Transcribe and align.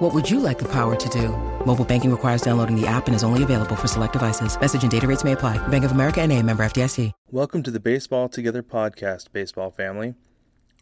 What 0.00 0.14
would 0.14 0.30
you 0.30 0.40
like 0.40 0.58
the 0.58 0.72
power 0.72 0.96
to 0.96 1.08
do? 1.10 1.28
Mobile 1.66 1.84
banking 1.84 2.10
requires 2.10 2.40
downloading 2.40 2.74
the 2.74 2.86
app 2.86 3.06
and 3.06 3.14
is 3.14 3.22
only 3.22 3.42
available 3.42 3.76
for 3.76 3.86
select 3.86 4.14
devices. 4.14 4.58
Message 4.58 4.80
and 4.80 4.90
data 4.90 5.06
rates 5.06 5.24
may 5.24 5.32
apply. 5.32 5.58
Bank 5.68 5.84
of 5.84 5.90
America 5.90 6.22
and 6.22 6.32
a 6.32 6.42
member 6.42 6.62
FDIC. 6.62 7.12
Welcome 7.30 7.62
to 7.64 7.70
the 7.70 7.80
Baseball 7.80 8.30
Together 8.30 8.62
podcast, 8.62 9.26
baseball 9.30 9.70
family. 9.70 10.14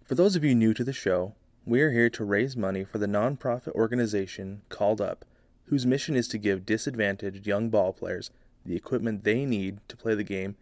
For 0.04 0.14
those 0.14 0.36
of 0.36 0.44
you 0.44 0.54
new 0.54 0.72
to 0.72 0.84
the 0.84 0.92
show, 0.92 1.34
we 1.66 1.80
are 1.80 1.90
here 1.90 2.08
to 2.10 2.22
raise 2.22 2.56
money 2.56 2.84
for 2.84 2.98
the 2.98 3.08
nonprofit 3.08 3.72
organization 3.72 4.62
Called 4.68 5.00
Up, 5.00 5.24
whose 5.64 5.84
mission 5.84 6.14
is 6.14 6.28
to 6.28 6.38
give 6.38 6.64
disadvantaged 6.64 7.44
young 7.44 7.70
ball 7.70 7.92
players 7.92 8.30
the 8.64 8.76
equipment 8.76 9.24
they 9.24 9.44
need 9.44 9.80
to 9.88 9.96
play 9.96 10.14
the 10.14 10.22
game 10.22 10.54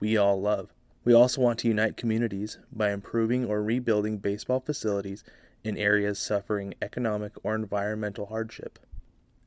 we 0.00 0.16
all 0.16 0.40
love. 0.40 0.74
We 1.04 1.14
also 1.14 1.40
want 1.40 1.60
to 1.60 1.68
unite 1.68 1.96
communities 1.96 2.58
by 2.72 2.90
improving 2.90 3.44
or 3.44 3.62
rebuilding 3.62 4.18
baseball 4.18 4.58
facilities 4.58 5.22
in 5.64 5.76
areas 5.76 6.18
suffering 6.18 6.74
economic 6.80 7.32
or 7.42 7.54
environmental 7.54 8.26
hardship. 8.26 8.78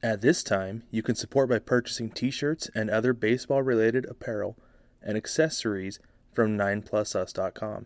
At 0.02 0.22
this 0.22 0.44
time, 0.44 0.84
you 0.92 1.02
can 1.02 1.16
support 1.16 1.50
by 1.50 1.60
purchasing 1.60 2.10
t 2.10 2.30
shirts 2.30 2.70
and 2.76 2.90
other 2.90 3.14
baseball 3.14 3.62
related 3.62 4.06
apparel 4.06 4.58
and 5.02 5.16
accessories 5.18 6.00
from 6.34 6.58
9plusus.com. 6.58 7.86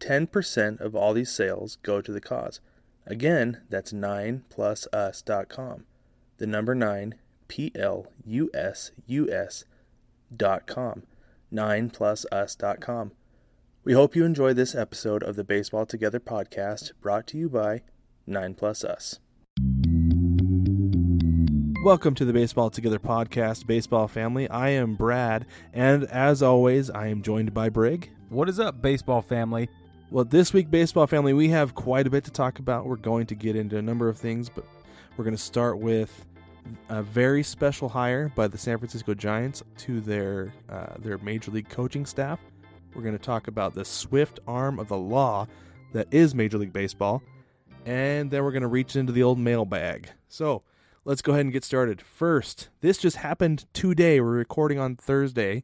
10% 0.00 0.80
of 0.80 0.94
all 0.94 1.14
these 1.14 1.30
sales 1.30 1.76
go 1.82 2.00
to 2.00 2.12
the 2.12 2.20
cause. 2.20 2.60
Again, 3.06 3.62
that's 3.70 3.92
9plusus.com. 3.92 5.84
The 6.38 6.46
number 6.46 6.74
9, 6.74 7.14
P 7.48 7.72
L 7.74 8.06
U 8.24 8.50
S 8.52 8.90
U 9.06 9.30
S 9.30 9.64
dot 10.34 10.66
com. 10.66 11.04
9plusus.com. 11.52 13.12
We 13.86 13.92
hope 13.92 14.16
you 14.16 14.24
enjoy 14.24 14.52
this 14.52 14.74
episode 14.74 15.22
of 15.22 15.36
the 15.36 15.44
Baseball 15.44 15.86
Together 15.86 16.18
podcast 16.18 16.90
brought 17.00 17.28
to 17.28 17.38
you 17.38 17.48
by 17.48 17.82
9 18.26 18.54
Plus 18.54 18.82
Us. 18.82 19.20
Welcome 21.84 22.16
to 22.16 22.24
the 22.24 22.32
Baseball 22.32 22.68
Together 22.68 22.98
podcast, 22.98 23.64
baseball 23.68 24.08
family. 24.08 24.50
I 24.50 24.70
am 24.70 24.96
Brad, 24.96 25.46
and 25.72 26.02
as 26.02 26.42
always, 26.42 26.90
I 26.90 27.06
am 27.06 27.22
joined 27.22 27.54
by 27.54 27.68
Brig. 27.68 28.10
What 28.28 28.48
is 28.48 28.58
up, 28.58 28.82
baseball 28.82 29.22
family? 29.22 29.68
Well, 30.10 30.24
this 30.24 30.52
week, 30.52 30.68
baseball 30.68 31.06
family, 31.06 31.32
we 31.32 31.50
have 31.50 31.76
quite 31.76 32.08
a 32.08 32.10
bit 32.10 32.24
to 32.24 32.32
talk 32.32 32.58
about. 32.58 32.86
We're 32.86 32.96
going 32.96 33.26
to 33.26 33.36
get 33.36 33.54
into 33.54 33.78
a 33.78 33.82
number 33.82 34.08
of 34.08 34.18
things, 34.18 34.48
but 34.48 34.64
we're 35.16 35.22
going 35.24 35.36
to 35.36 35.40
start 35.40 35.78
with 35.78 36.26
a 36.88 37.04
very 37.04 37.44
special 37.44 37.88
hire 37.88 38.32
by 38.34 38.48
the 38.48 38.58
San 38.58 38.78
Francisco 38.78 39.14
Giants 39.14 39.62
to 39.78 40.00
their 40.00 40.52
uh, 40.68 40.94
their 40.98 41.18
major 41.18 41.52
league 41.52 41.68
coaching 41.68 42.04
staff. 42.04 42.40
We're 42.96 43.02
going 43.02 43.18
to 43.18 43.22
talk 43.22 43.46
about 43.46 43.74
the 43.74 43.84
swift 43.84 44.40
arm 44.48 44.78
of 44.78 44.88
the 44.88 44.96
law 44.96 45.48
that 45.92 46.08
is 46.10 46.34
Major 46.34 46.56
League 46.56 46.72
Baseball, 46.72 47.22
and 47.84 48.30
then 48.30 48.42
we're 48.42 48.52
going 48.52 48.62
to 48.62 48.68
reach 48.68 48.96
into 48.96 49.12
the 49.12 49.22
old 49.22 49.38
mailbag. 49.38 50.08
So 50.28 50.62
let's 51.04 51.20
go 51.20 51.32
ahead 51.32 51.44
and 51.44 51.52
get 51.52 51.62
started. 51.62 52.00
First, 52.00 52.70
this 52.80 52.96
just 52.96 53.18
happened 53.18 53.66
today. 53.74 54.18
We're 54.18 54.30
recording 54.30 54.78
on 54.78 54.96
Thursday. 54.96 55.62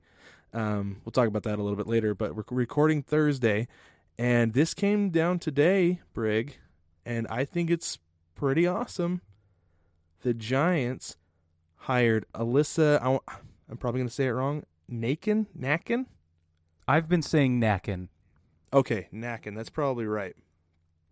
Um, 0.52 1.00
we'll 1.06 1.12
talk 1.12 1.26
about 1.26 1.44
that 1.44 1.58
a 1.58 1.62
little 1.62 1.78
bit 1.78 1.86
later, 1.86 2.14
but 2.14 2.36
we're 2.36 2.44
recording 2.50 3.02
Thursday, 3.02 3.66
and 4.18 4.52
this 4.52 4.74
came 4.74 5.08
down 5.08 5.38
today, 5.38 6.02
Brig, 6.12 6.58
and 7.06 7.26
I 7.28 7.46
think 7.46 7.70
it's 7.70 7.98
pretty 8.34 8.66
awesome. 8.66 9.22
The 10.20 10.34
Giants 10.34 11.16
hired 11.76 12.26
Alyssa. 12.34 13.02
I'm 13.02 13.76
probably 13.78 14.00
going 14.00 14.08
to 14.08 14.14
say 14.14 14.26
it 14.26 14.32
wrong. 14.32 14.64
Nakken, 14.92 15.46
Nakken. 15.58 16.04
I've 16.86 17.08
been 17.08 17.22
saying 17.22 17.60
Nakken. 17.60 18.08
Okay, 18.72 19.08
Nakken. 19.12 19.54
That's 19.54 19.70
probably 19.70 20.06
right. 20.06 20.34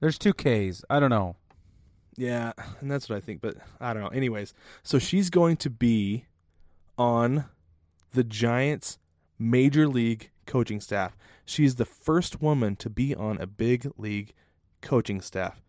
There's 0.01 0.19
two 0.19 0.33
K's. 0.33 0.85
I 0.89 0.99
don't 0.99 1.11
know. 1.11 1.37
Yeah, 2.17 2.53
and 2.81 2.91
that's 2.91 3.09
what 3.09 3.17
I 3.17 3.21
think, 3.21 3.41
but 3.41 3.57
I 3.81 3.93
don't 3.93 4.03
know. 4.03 4.09
Anyways, 4.09 4.53
so 4.83 4.99
she's 4.99 5.31
going 5.31 5.57
to 5.59 5.71
be 5.71 6.27
on 6.99 7.45
the 8.13 8.25
Giants 8.25 8.99
major 9.39 9.89
league 9.89 10.31
coaching 10.47 10.81
staff. 10.81 11.17
She's 11.45 11.77
the 11.77 11.85
first 11.85 12.43
woman 12.43 12.77
to 12.77 12.91
be 12.91 13.15
on 13.15 13.41
a 13.41 13.47
big 13.47 13.91
league 13.97 14.33
coaching 14.81 15.21
staff. 15.21 15.63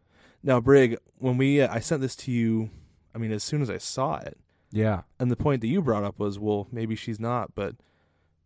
Now, 0.44 0.60
Brig, 0.60 0.98
when 1.20 1.38
we 1.38 1.62
uh, 1.62 1.72
I 1.72 1.80
sent 1.80 2.02
this 2.02 2.16
to 2.18 2.32
you, 2.32 2.70
I 3.14 3.18
mean, 3.18 3.32
as 3.32 3.44
soon 3.44 3.62
as 3.62 3.70
I 3.70 3.78
saw 3.78 4.18
it, 4.18 4.38
yeah. 4.72 5.02
And 5.20 5.30
the 5.30 5.36
point 5.36 5.62
that 5.62 5.68
you 5.68 5.82
brought 5.82 6.04
up 6.04 6.18
was, 6.18 6.40
well, 6.40 6.68
maybe 6.72 6.96
she's 6.96 7.20
not, 7.20 7.54
but 7.56 7.76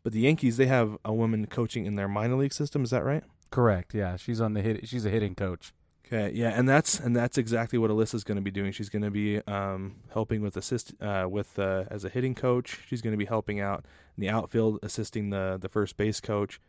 but 0.05 0.13
the 0.13 0.19
Yankees 0.19 0.57
they 0.57 0.67
have 0.67 0.99
a 1.03 1.11
woman 1.11 1.47
coaching 1.47 1.87
in 1.87 1.95
their 1.95 2.07
minor 2.07 2.35
league 2.35 2.53
system. 2.53 2.83
Is 2.83 2.91
that 2.91 3.03
right? 3.03 3.23
Correct. 3.49 3.95
Yeah, 3.95 4.17
she's 4.17 4.39
on 4.39 4.53
the 4.53 4.61
hit. 4.61 4.87
She's 4.87 5.03
a 5.03 5.09
hitting 5.09 5.33
coach. 5.33 5.73
Okay, 6.05 6.31
yeah, 6.31 6.49
and 6.49 6.69
that's 6.69 6.99
and 6.99 7.15
that's 7.15 7.39
exactly 7.39 7.79
what 7.79 7.89
Alyssa's 7.89 8.23
going 8.23 8.35
to 8.35 8.43
be 8.43 8.51
doing. 8.51 8.71
She's 8.71 8.89
going 8.89 9.01
to 9.01 9.09
be 9.09 9.41
um, 9.47 9.95
helping 10.13 10.43
with 10.43 10.57
assist 10.57 10.93
uh, 11.01 11.25
with 11.27 11.57
uh, 11.57 11.85
as 11.89 12.05
a 12.05 12.09
hitting 12.09 12.35
coach. 12.35 12.81
She's 12.85 13.01
going 13.01 13.13
to 13.13 13.17
be 13.17 13.25
helping 13.25 13.59
out 13.59 13.83
in 14.15 14.21
the 14.21 14.29
outfield, 14.29 14.77
assisting 14.83 15.31
the 15.31 15.57
the 15.59 15.69
first 15.69 15.97
base 15.97 16.21
coach, 16.21 16.61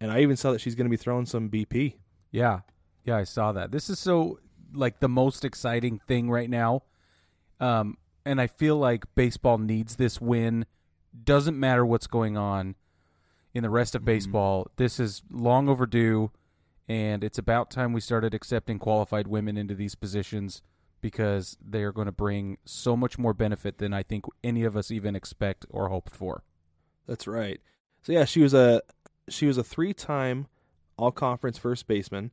and 0.00 0.12
I 0.12 0.20
even 0.20 0.36
saw 0.36 0.52
that 0.52 0.60
she's 0.60 0.76
going 0.76 0.86
to 0.86 0.90
be 0.90 0.96
throwing 0.96 1.26
some 1.26 1.50
BP. 1.50 1.94
Yeah, 2.30 2.60
yeah, 3.04 3.16
I 3.16 3.24
saw 3.24 3.50
that. 3.50 3.72
This 3.72 3.90
is 3.90 3.98
so 3.98 4.38
like 4.72 5.00
the 5.00 5.08
most 5.08 5.44
exciting 5.44 5.98
thing 6.06 6.30
right 6.30 6.48
now, 6.48 6.84
um, 7.58 7.98
and 8.24 8.40
I 8.40 8.46
feel 8.46 8.76
like 8.76 9.12
baseball 9.16 9.58
needs 9.58 9.96
this 9.96 10.20
win. 10.20 10.64
Doesn't 11.24 11.58
matter 11.58 11.84
what's 11.84 12.06
going 12.06 12.36
on 12.36 12.76
in 13.54 13.62
the 13.62 13.70
rest 13.70 13.94
of 13.94 14.00
mm-hmm. 14.00 14.06
baseball. 14.06 14.66
This 14.76 15.00
is 15.00 15.22
long 15.30 15.68
overdue 15.68 16.30
and 16.88 17.24
it's 17.24 17.38
about 17.38 17.70
time 17.70 17.92
we 17.92 18.00
started 18.00 18.34
accepting 18.34 18.78
qualified 18.78 19.26
women 19.26 19.56
into 19.56 19.74
these 19.74 19.94
positions 19.94 20.60
because 21.00 21.56
they 21.66 21.82
are 21.82 21.92
going 21.92 22.06
to 22.06 22.12
bring 22.12 22.58
so 22.64 22.96
much 22.96 23.18
more 23.18 23.34
benefit 23.34 23.78
than 23.78 23.92
I 23.92 24.02
think 24.02 24.24
any 24.42 24.64
of 24.64 24.76
us 24.76 24.90
even 24.90 25.16
expect 25.16 25.64
or 25.70 25.88
hoped 25.88 26.14
for. 26.14 26.42
That's 27.06 27.26
right. 27.26 27.60
So 28.02 28.12
yeah, 28.12 28.24
she 28.24 28.40
was 28.40 28.54
a 28.54 28.82
she 29.28 29.46
was 29.46 29.56
a 29.56 29.64
three-time 29.64 30.48
all-conference 30.98 31.56
first 31.56 31.86
baseman. 31.86 32.30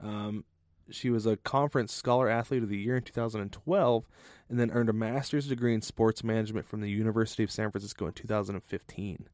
Um, 0.00 0.44
she 0.90 1.10
was 1.10 1.26
a 1.26 1.36
conference 1.36 1.92
scholar 1.92 2.28
athlete 2.28 2.64
of 2.64 2.68
the 2.68 2.78
year 2.78 2.96
in 2.96 3.02
2012 3.02 4.08
and 4.48 4.58
then 4.58 4.72
earned 4.72 4.88
a 4.88 4.92
master's 4.92 5.46
degree 5.46 5.74
in 5.74 5.82
sports 5.82 6.24
management 6.24 6.66
from 6.66 6.80
the 6.80 6.90
University 6.90 7.44
of 7.44 7.50
San 7.50 7.70
Francisco 7.70 8.06
in 8.06 8.12
2015. 8.12 9.28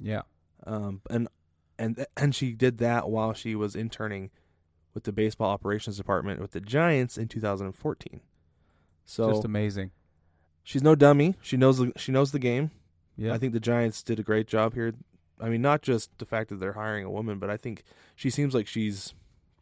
Yeah. 0.00 0.22
Um, 0.66 1.02
and 1.10 1.28
and 1.78 2.06
and 2.16 2.34
she 2.34 2.52
did 2.52 2.78
that 2.78 3.08
while 3.08 3.32
she 3.32 3.54
was 3.54 3.76
interning 3.76 4.30
with 4.94 5.04
the 5.04 5.12
baseball 5.12 5.50
operations 5.50 5.96
department 5.96 6.40
with 6.40 6.52
the 6.52 6.60
Giants 6.60 7.16
in 7.16 7.28
2014. 7.28 8.20
So 9.04 9.30
just 9.30 9.44
amazing. 9.44 9.92
She's 10.62 10.82
no 10.82 10.94
dummy. 10.94 11.36
She 11.40 11.56
knows 11.56 11.78
the, 11.78 11.92
she 11.96 12.12
knows 12.12 12.32
the 12.32 12.38
game. 12.38 12.70
Yeah, 13.16 13.32
I 13.32 13.38
think 13.38 13.52
the 13.52 13.60
Giants 13.60 14.02
did 14.02 14.18
a 14.18 14.22
great 14.22 14.46
job 14.46 14.74
here. 14.74 14.92
I 15.40 15.48
mean, 15.48 15.62
not 15.62 15.82
just 15.82 16.10
the 16.18 16.26
fact 16.26 16.50
that 16.50 16.60
they're 16.60 16.74
hiring 16.74 17.04
a 17.04 17.10
woman, 17.10 17.38
but 17.38 17.48
I 17.48 17.56
think 17.56 17.84
she 18.16 18.28
seems 18.28 18.54
like 18.54 18.66
she's, 18.66 19.14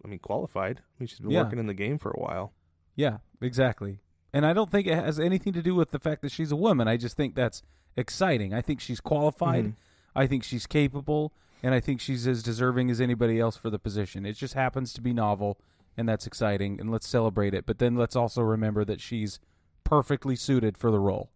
I 0.05 0.09
mean, 0.09 0.19
qualified. 0.19 0.79
I 0.81 0.93
mean, 0.99 1.07
she's 1.07 1.21
been 1.21 1.31
yeah. 1.31 1.43
working 1.43 1.59
in 1.59 1.67
the 1.67 1.75
game 1.75 1.99
for 1.99 2.11
a 2.11 2.19
while. 2.19 2.53
Yeah, 2.95 3.19
exactly. 3.41 4.01
And 4.33 4.45
I 4.45 4.53
don't 4.53 4.71
think 4.71 4.87
it 4.87 4.95
has 4.95 5.21
anything 5.21 5.53
to 5.53 5.63
do 5.63 5.75
with 5.75 5.91
the 5.91 5.99
fact 5.99 6.23
that 6.23 6.33
she's 6.33 6.51
a 6.51 6.57
woman. 6.57 6.89
I 6.89 6.97
just 6.97 7.17
think 7.17 7.35
that's 7.35 7.63
exciting. 7.97 8.53
I 8.53 8.63
think 8.63 8.81
she's 8.81 9.01
qualified. 9.01 9.65
Mm-hmm. 9.65 9.81
I 10.17 10.27
think 10.27 10.43
she's 10.43 10.67
capable 10.67 11.33
and 11.63 11.75
I 11.75 11.81
think 11.81 12.01
she's 12.01 12.27
as 12.27 12.43
deserving 12.43 12.91
as 12.91 13.01
anybody 13.01 13.41
else 13.41 13.57
for 13.57 13.71
the 13.71 13.79
position. 13.79 14.27
It 14.27 14.35
just 14.35 14.55
happens 14.55 14.93
to 14.93 15.01
be 15.01 15.13
novel, 15.13 15.59
and 15.97 16.09
that's 16.09 16.27
exciting, 16.27 16.81
and 16.81 16.91
let's 16.91 17.09
celebrate 17.09 17.55
it. 17.55 17.67
But 17.67 17.79
then 17.79 17.97
let's 17.97 18.17
also 18.17 18.43
remember 18.43 18.85
that 18.85 19.01
she's 19.01 19.41
perfectly 19.85 20.37
suited 20.37 20.77
for 20.77 20.91
the 20.91 21.01
role. 21.01 21.31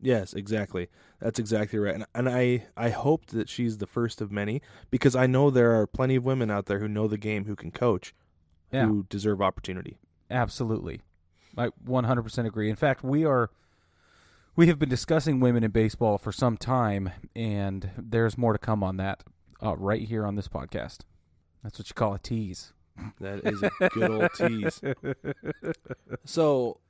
Yes, 0.00 0.34
exactly. 0.34 0.88
That's 1.20 1.38
exactly 1.38 1.78
right. 1.78 1.94
And, 1.94 2.04
and 2.14 2.28
I, 2.28 2.66
I 2.76 2.90
hope 2.90 3.26
that 3.26 3.48
she's 3.48 3.78
the 3.78 3.86
first 3.86 4.20
of 4.20 4.30
many 4.30 4.60
because 4.90 5.16
I 5.16 5.26
know 5.26 5.48
there 5.48 5.74
are 5.80 5.86
plenty 5.86 6.16
of 6.16 6.24
women 6.24 6.50
out 6.50 6.66
there 6.66 6.80
who 6.80 6.88
know 6.88 7.08
the 7.08 7.16
game, 7.16 7.46
who 7.46 7.56
can 7.56 7.70
coach, 7.70 8.14
yeah. 8.70 8.84
who 8.84 9.06
deserve 9.08 9.40
opportunity. 9.40 9.98
Absolutely. 10.30 11.00
I 11.56 11.68
100% 11.84 12.46
agree. 12.46 12.68
In 12.68 12.76
fact, 12.76 13.02
we 13.02 13.24
are 13.24 13.50
we 14.56 14.66
have 14.68 14.78
been 14.78 14.88
discussing 14.88 15.38
women 15.40 15.62
in 15.62 15.70
baseball 15.70 16.18
for 16.18 16.32
some 16.32 16.56
time, 16.56 17.10
and 17.34 17.90
there's 17.98 18.36
more 18.38 18.52
to 18.52 18.58
come 18.58 18.82
on 18.82 18.96
that 18.96 19.22
uh, 19.62 19.76
right 19.76 20.02
here 20.02 20.26
on 20.26 20.34
this 20.36 20.48
podcast. 20.48 21.00
That's 21.62 21.78
what 21.78 21.88
you 21.88 21.94
call 21.94 22.14
a 22.14 22.18
tease. 22.18 22.72
That 23.20 23.40
is 23.44 23.62
a 23.62 23.88
good 23.90 24.10
old 24.10 24.30
tease. 24.34 24.80
So, 26.24 26.80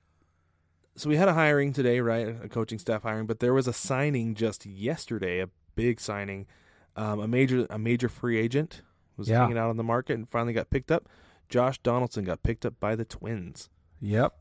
so 0.95 1.09
we 1.11 1.17
had 1.17 1.29
a 1.29 1.35
hiring 1.35 1.73
today, 1.73 2.01
right? 2.01 2.29
A 2.43 2.49
coaching 2.49 2.79
staff 2.79 3.03
hiring, 3.03 3.27
but 3.27 3.41
there 3.41 3.53
was 3.53 3.67
a 3.67 3.73
signing 3.73 4.35
just 4.35 4.65
yesterday, 4.65 5.41
a 5.41 5.49
big 5.75 6.01
signing. 6.01 6.47
Um, 6.95 7.21
a 7.21 7.29
major 7.29 7.67
a 7.69 7.79
major 7.79 8.09
free 8.09 8.39
agent 8.39 8.83
was 9.17 9.29
Yeah. 9.29 9.41
hanging 9.43 9.59
out 9.59 9.69
on 9.69 9.77
the 9.77 9.83
market 9.85 10.15
and 10.15 10.29
finally 10.31 10.53
got 10.55 10.71
picked 10.71 10.91
up. 10.91 11.09
Josh 11.49 11.79
Donaldson 11.83 12.25
got 12.25 12.43
picked 12.43 12.65
up 12.65 12.79
by 12.81 12.95
the 12.97 13.05
Twins. 13.05 13.69
Yep. 14.01 14.35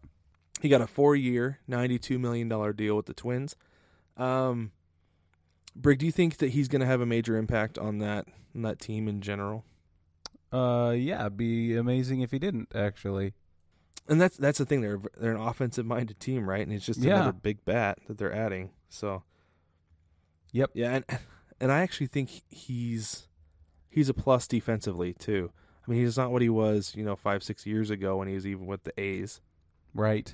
He 0.62 0.70
got 0.70 0.82
a 0.82 0.88
four 0.88 1.16
year, 1.16 1.60
ninety 1.68 2.00
two 2.00 2.18
million 2.20 2.48
dollar 2.50 2.74
deal 2.74 2.96
with 2.96 3.06
the 3.06 3.14
Twins. 3.14 3.56
Um, 4.18 4.72
Brig, 5.76 6.00
do 6.00 6.06
you 6.06 6.12
think 6.12 6.38
that 6.38 6.52
he's 6.52 6.68
going 6.68 6.80
to 6.80 6.86
have 6.86 7.02
a 7.02 7.06
major 7.06 7.38
impact 7.38 7.78
on 7.78 8.00
that 8.00 8.26
on 8.56 8.62
that 8.64 8.80
team 8.80 9.08
in 9.08 9.22
general? 9.22 9.66
Uh, 10.52 10.92
yeah, 10.98 11.20
it'd 11.22 11.38
be 11.38 11.76
amazing 11.76 12.22
if 12.22 12.32
he 12.32 12.40
didn't 12.40 12.70
actually. 12.74 13.34
And 14.08 14.22
that's 14.22 14.38
that's 14.38 14.58
the 14.60 14.66
thing. 14.66 14.82
They're 14.82 15.02
they're 15.18 15.36
an 15.36 15.42
offensive 15.42 15.86
minded 15.86 16.20
team, 16.20 16.48
right? 16.50 16.62
And 16.62 16.72
it's 16.72 16.86
just 16.86 17.00
Yeah. 17.02 17.16
another 17.18 17.34
big 17.34 17.66
bat 17.66 17.98
that 18.08 18.18
they're 18.18 18.34
adding. 18.34 18.70
So 18.90 19.24
Yep. 20.54 20.72
yeah, 20.74 20.96
and 20.96 21.06
and 21.60 21.72
I 21.72 21.82
actually 21.82 22.08
think 22.08 22.44
he's 22.50 23.28
he's 23.90 24.08
a 24.08 24.14
plus 24.14 24.48
defensively 24.48 25.14
too. 25.14 25.52
I 25.86 25.92
mean, 25.92 26.00
he's 26.02 26.18
not 26.18 26.32
what 26.32 26.42
he 26.42 26.50
was, 26.50 26.94
you 26.96 27.04
know, 27.04 27.16
five 27.16 27.44
six 27.44 27.66
years 27.66 27.90
ago 27.90 28.18
when 28.18 28.28
he 28.28 28.34
was 28.36 28.48
even 28.48 28.66
with 28.66 28.84
the 28.86 28.98
A's. 29.00 29.42
Right. 29.94 30.34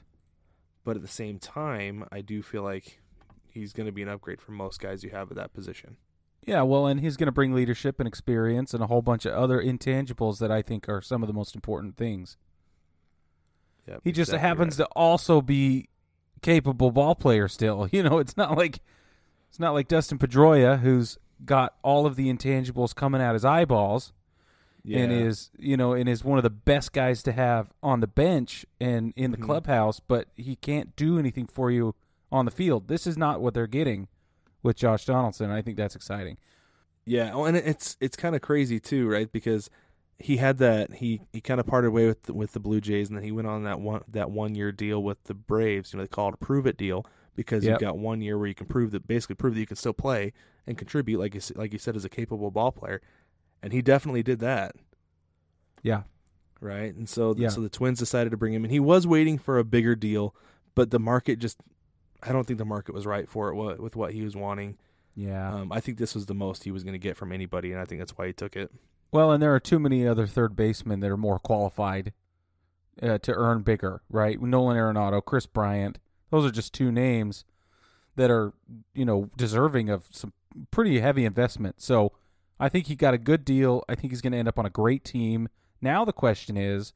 But 0.83 0.95
at 0.95 1.01
the 1.01 1.07
same 1.07 1.39
time, 1.39 2.05
I 2.11 2.21
do 2.21 2.41
feel 2.41 2.63
like 2.63 2.99
he's 3.47 3.73
going 3.73 3.85
to 3.85 3.91
be 3.91 4.01
an 4.01 4.09
upgrade 4.09 4.41
for 4.41 4.51
most 4.51 4.79
guys 4.79 5.03
you 5.03 5.11
have 5.11 5.29
at 5.29 5.37
that 5.37 5.53
position. 5.53 5.97
Yeah, 6.45 6.63
well, 6.63 6.87
and 6.87 6.99
he's 6.99 7.17
going 7.17 7.27
to 7.27 7.31
bring 7.31 7.53
leadership 7.53 7.99
and 7.99 8.07
experience 8.07 8.73
and 8.73 8.81
a 8.81 8.87
whole 8.87 9.03
bunch 9.03 9.25
of 9.25 9.33
other 9.33 9.61
intangibles 9.61 10.39
that 10.39 10.49
I 10.49 10.63
think 10.63 10.89
are 10.89 11.01
some 11.01 11.21
of 11.21 11.27
the 11.27 11.33
most 11.33 11.53
important 11.53 11.97
things. 11.97 12.37
Yeah, 13.87 13.97
He 14.03 14.11
just 14.11 14.31
happens 14.31 14.77
to 14.77 14.85
also 14.95 15.41
be 15.41 15.89
capable 16.41 16.91
ball 16.91 17.15
player 17.15 17.47
still. 17.47 17.87
You 17.91 18.03
know, 18.03 18.17
it's 18.17 18.37
not 18.37 18.57
like 18.57 18.79
it's 19.49 19.59
not 19.59 19.73
like 19.73 19.87
Dustin 19.87 20.17
Pedroia 20.17 20.79
who's 20.79 21.17
got 21.45 21.75
all 21.83 22.05
of 22.05 22.15
the 22.15 22.31
intangibles 22.31 22.95
coming 22.95 23.21
out 23.21 23.33
his 23.33 23.45
eyeballs 23.45 24.13
and 24.89 25.11
is, 25.11 25.51
you 25.57 25.77
know, 25.77 25.93
and 25.93 26.09
is 26.09 26.23
one 26.23 26.37
of 26.39 26.43
the 26.43 26.49
best 26.49 26.91
guys 26.93 27.21
to 27.23 27.31
have 27.31 27.71
on 27.83 27.99
the 27.99 28.07
bench 28.07 28.65
and 28.79 29.13
in 29.15 29.31
the 29.31 29.37
Mhm. 29.37 29.43
clubhouse, 29.43 29.99
but 29.99 30.27
he 30.35 30.55
can't 30.55 30.95
do 30.95 31.19
anything 31.19 31.45
for 31.47 31.69
you 31.71 31.93
on 32.31 32.45
the 32.45 32.51
field. 32.51 32.87
This 32.87 33.05
is 33.05 33.17
not 33.17 33.41
what 33.41 33.53
they're 33.53 33.67
getting 33.67 34.07
with 34.63 34.77
Josh 34.77 35.05
Donaldson. 35.05 35.51
I 35.51 35.61
think 35.61 35.77
that's 35.77 35.95
exciting. 35.95 36.37
Yeah, 37.05 37.31
oh, 37.33 37.45
and 37.45 37.57
it's 37.57 37.97
it's 37.99 38.15
kind 38.15 38.35
of 38.35 38.41
crazy 38.41 38.79
too, 38.79 39.07
right? 39.09 39.31
Because 39.31 39.69
he 40.19 40.37
had 40.37 40.59
that 40.59 40.93
he 40.95 41.21
he 41.33 41.41
kind 41.41 41.59
of 41.59 41.65
parted 41.65 41.89
way 41.91 42.05
with 42.05 42.23
the, 42.23 42.33
with 42.33 42.51
the 42.53 42.59
Blue 42.59 42.79
Jays, 42.79 43.09
and 43.09 43.17
then 43.17 43.23
he 43.23 43.31
went 43.31 43.47
on 43.47 43.63
that 43.63 43.79
one 43.79 44.03
that 44.07 44.29
one 44.29 44.53
year 44.55 44.71
deal 44.71 45.01
with 45.01 45.23
the 45.23 45.33
Braves. 45.33 45.93
You 45.93 45.97
know, 45.97 46.03
they 46.03 46.07
call 46.07 46.27
it 46.29 46.35
a 46.35 46.37
prove 46.37 46.67
it 46.67 46.77
deal 46.77 47.05
because 47.35 47.63
Yep. 47.63 47.71
you've 47.73 47.79
got 47.81 47.97
one 47.97 48.21
year 48.21 48.37
where 48.37 48.47
you 48.47 48.53
can 48.53 48.67
prove 48.67 48.91
that 48.91 49.07
basically 49.07 49.35
prove 49.35 49.55
that 49.55 49.59
you 49.59 49.65
can 49.65 49.77
still 49.77 49.93
play 49.93 50.31
and 50.67 50.77
contribute, 50.77 51.17
like 51.19 51.33
you 51.33 51.41
like 51.55 51.73
you 51.73 51.79
said, 51.79 51.95
as 51.95 52.05
a 52.05 52.09
capable 52.09 52.51
ball 52.51 52.71
player, 52.71 53.01
and 53.63 53.71
he 53.73 53.81
definitely 53.81 54.23
did 54.23 54.39
that, 54.39 54.75
Yeah. 55.83 56.03
right? 56.59 56.93
And 56.93 57.07
so 57.09 57.33
Yeah. 57.37 57.49
so 57.49 57.61
the 57.61 57.69
Twins 57.69 57.99
decided 57.99 58.29
to 58.31 58.37
bring 58.37 58.53
him, 58.53 58.63
and 58.63 58.71
he 58.71 58.79
was 58.79 59.05
waiting 59.07 59.37
for 59.37 59.57
a 59.59 59.63
bigger 59.63 59.95
deal, 59.95 60.35
but 60.75 60.91
the 60.91 60.99
market 60.99 61.39
just. 61.39 61.57
I 62.23 62.31
don't 62.31 62.45
think 62.45 62.59
the 62.59 62.65
market 62.65 62.93
was 62.93 63.07
right 63.07 63.27
for 63.27 63.49
it 63.49 63.79
with 63.81 63.95
what 63.95 64.13
he 64.13 64.21
was 64.21 64.35
wanting. 64.35 64.77
Yeah. 65.15 65.55
Um, 65.55 65.71
I 65.71 65.79
think 65.79 65.97
this 65.97 66.13
was 66.13 66.27
the 66.27 66.35
most 66.35 66.63
he 66.65 66.69
was 66.71 66.83
going 66.83 66.93
to 66.93 66.99
get 66.99 67.17
from 67.17 67.31
anybody, 67.31 67.71
and 67.71 67.81
I 67.81 67.85
think 67.85 67.99
that's 67.99 68.15
why 68.15 68.27
he 68.27 68.33
took 68.33 68.55
it. 68.55 68.71
Well, 69.11 69.31
and 69.31 69.41
there 69.41 69.53
are 69.55 69.59
too 69.59 69.79
many 69.79 70.07
other 70.07 70.27
third 70.27 70.55
basemen 70.55 70.99
that 70.99 71.09
are 71.09 71.17
more 71.17 71.39
qualified 71.39 72.13
uh, 73.01 73.17
to 73.17 73.33
earn 73.33 73.63
bigger, 73.63 74.03
right? 74.07 74.39
Nolan 74.39 74.77
Arenado, 74.77 75.25
Kris 75.25 75.47
Bryant. 75.47 75.97
Those 76.29 76.45
are 76.45 76.51
just 76.51 76.73
two 76.73 76.91
names 76.91 77.43
that 78.15 78.29
are, 78.29 78.53
you 78.93 79.03
know, 79.03 79.31
deserving 79.35 79.89
of 79.89 80.05
some 80.11 80.31
pretty 80.69 80.99
heavy 80.99 81.25
investment. 81.25 81.81
So 81.81 82.11
I 82.61 82.69
think 82.69 82.87
he 82.87 82.95
got 82.95 83.13
a 83.13 83.17
good 83.17 83.43
deal. 83.43 83.83
I 83.89 83.95
think 83.95 84.11
he's 84.13 84.21
going 84.21 84.33
to 84.33 84.37
end 84.39 84.47
up 84.47 84.59
on 84.59 84.65
a 84.65 84.69
great 84.69 85.03
team. 85.03 85.49
Now 85.81 86.05
the 86.05 86.13
question 86.13 86.55
is, 86.57 86.93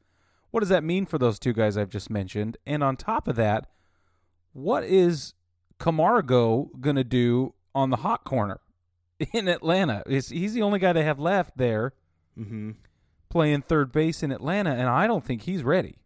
what 0.52 0.60
does 0.60 0.68
that 0.70 0.84
mean 0.84 1.04
for 1.06 1.18
those 1.18 1.38
two 1.38 1.52
guys 1.52 1.76
I've 1.76 1.90
just 1.90 2.08
mentioned? 2.08 2.56
And 2.64 2.82
on 2.84 2.96
top 2.96 3.26
of 3.28 3.36
that, 3.36 3.66
what 4.52 4.84
is 4.84 5.34
Camargo 5.78 6.70
going 6.80 6.96
to 6.96 7.04
do 7.04 7.52
on 7.74 7.90
the 7.90 7.96
hot 7.96 8.24
corner 8.24 8.60
in 9.32 9.48
Atlanta? 9.48 10.02
Is 10.06 10.28
he's 10.28 10.54
the 10.54 10.62
only 10.62 10.78
guy 10.78 10.92
they 10.92 11.04
have 11.04 11.18
left 11.18 11.56
there 11.58 11.92
Mm-hmm. 12.38 12.72
playing 13.30 13.62
third 13.62 13.90
base 13.90 14.22
in 14.22 14.30
Atlanta, 14.30 14.70
and 14.70 14.88
I 14.90 15.06
don't 15.06 15.24
think 15.24 15.42
he's 15.42 15.62
ready. 15.62 15.96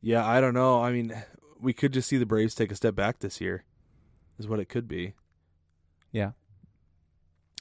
Yeah, 0.00 0.24
I 0.24 0.40
don't 0.40 0.54
know. 0.54 0.80
I 0.80 0.92
mean, 0.92 1.12
we 1.60 1.72
could 1.72 1.92
just 1.92 2.08
see 2.08 2.18
the 2.18 2.24
Braves 2.26 2.54
take 2.54 2.70
a 2.70 2.76
step 2.76 2.94
back 2.94 3.18
this 3.18 3.40
year, 3.40 3.64
is 4.38 4.46
what 4.46 4.60
it 4.60 4.68
could 4.68 4.86
be. 4.86 5.14
Yeah. 6.12 6.30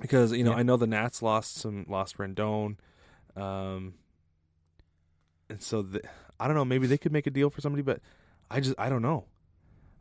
Because 0.02 0.32
you 0.32 0.44
know, 0.44 0.52
Yeah. 0.52 0.58
I 0.58 0.64
know 0.64 0.78
the 0.78 0.88
Nats 0.88 1.22
lost 1.22 1.56
some 1.58 1.86
lost 1.88 2.18
Rendon, 2.18 2.78
um, 3.36 3.94
and 5.50 5.62
so 5.62 5.82
the, 5.84 6.02
I 6.40 6.48
don't 6.48 6.56
know. 6.56 6.66
Maybe 6.66 6.88
they 6.88 6.98
could 6.98 7.12
make 7.12 7.28
a 7.28 7.32
deal 7.32 7.50
for 7.50 7.62
somebody, 7.62 7.84
but 7.84 8.00
I 8.50 8.60
just 8.60 8.76
I 8.78 8.90
don't 8.90 9.02
know. 9.02 9.26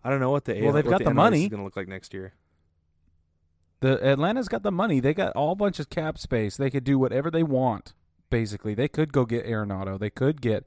I 0.04 0.10
don't 0.10 0.18
know 0.20 0.30
what 0.30 0.44
the 0.46 0.60
Well, 0.62 0.72
they've 0.72 0.84
got 0.84 0.98
the 0.98 1.04
the 1.04 1.14
money. 1.14 1.44
is 1.44 1.48
going 1.50 1.60
to 1.60 1.64
look 1.64 1.76
like 1.76 1.88
next 1.88 2.12
year. 2.14 2.34
The 3.80 4.04
Atlanta's 4.04 4.48
got 4.48 4.62
the 4.62 4.72
money. 4.72 5.00
They 5.00 5.12
got 5.14 5.32
all 5.34 5.54
bunch 5.54 5.78
of 5.80 5.90
cap 5.90 6.16
space. 6.18 6.56
They 6.56 6.70
could 6.70 6.84
do 6.84 6.98
whatever 6.98 7.30
they 7.30 7.42
want. 7.42 7.94
Basically, 8.30 8.74
they 8.74 8.88
could 8.88 9.12
go 9.12 9.24
get 9.24 9.44
Arenado. 9.46 9.98
They 9.98 10.10
could 10.10 10.40
get 10.40 10.66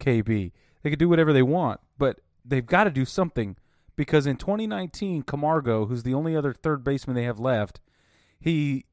KB. 0.00 0.52
They 0.82 0.90
could 0.90 0.98
do 0.98 1.08
whatever 1.08 1.32
they 1.32 1.42
want, 1.42 1.80
but 1.96 2.20
they've 2.44 2.66
got 2.66 2.84
to 2.84 2.90
do 2.90 3.04
something 3.04 3.56
because 3.96 4.26
in 4.26 4.36
2019, 4.36 5.22
Camargo, 5.22 5.86
who's 5.86 6.02
the 6.02 6.14
only 6.14 6.36
other 6.36 6.52
third 6.52 6.84
baseman 6.84 7.16
they 7.16 7.24
have 7.24 7.40
left, 7.40 7.80
he 8.40 8.84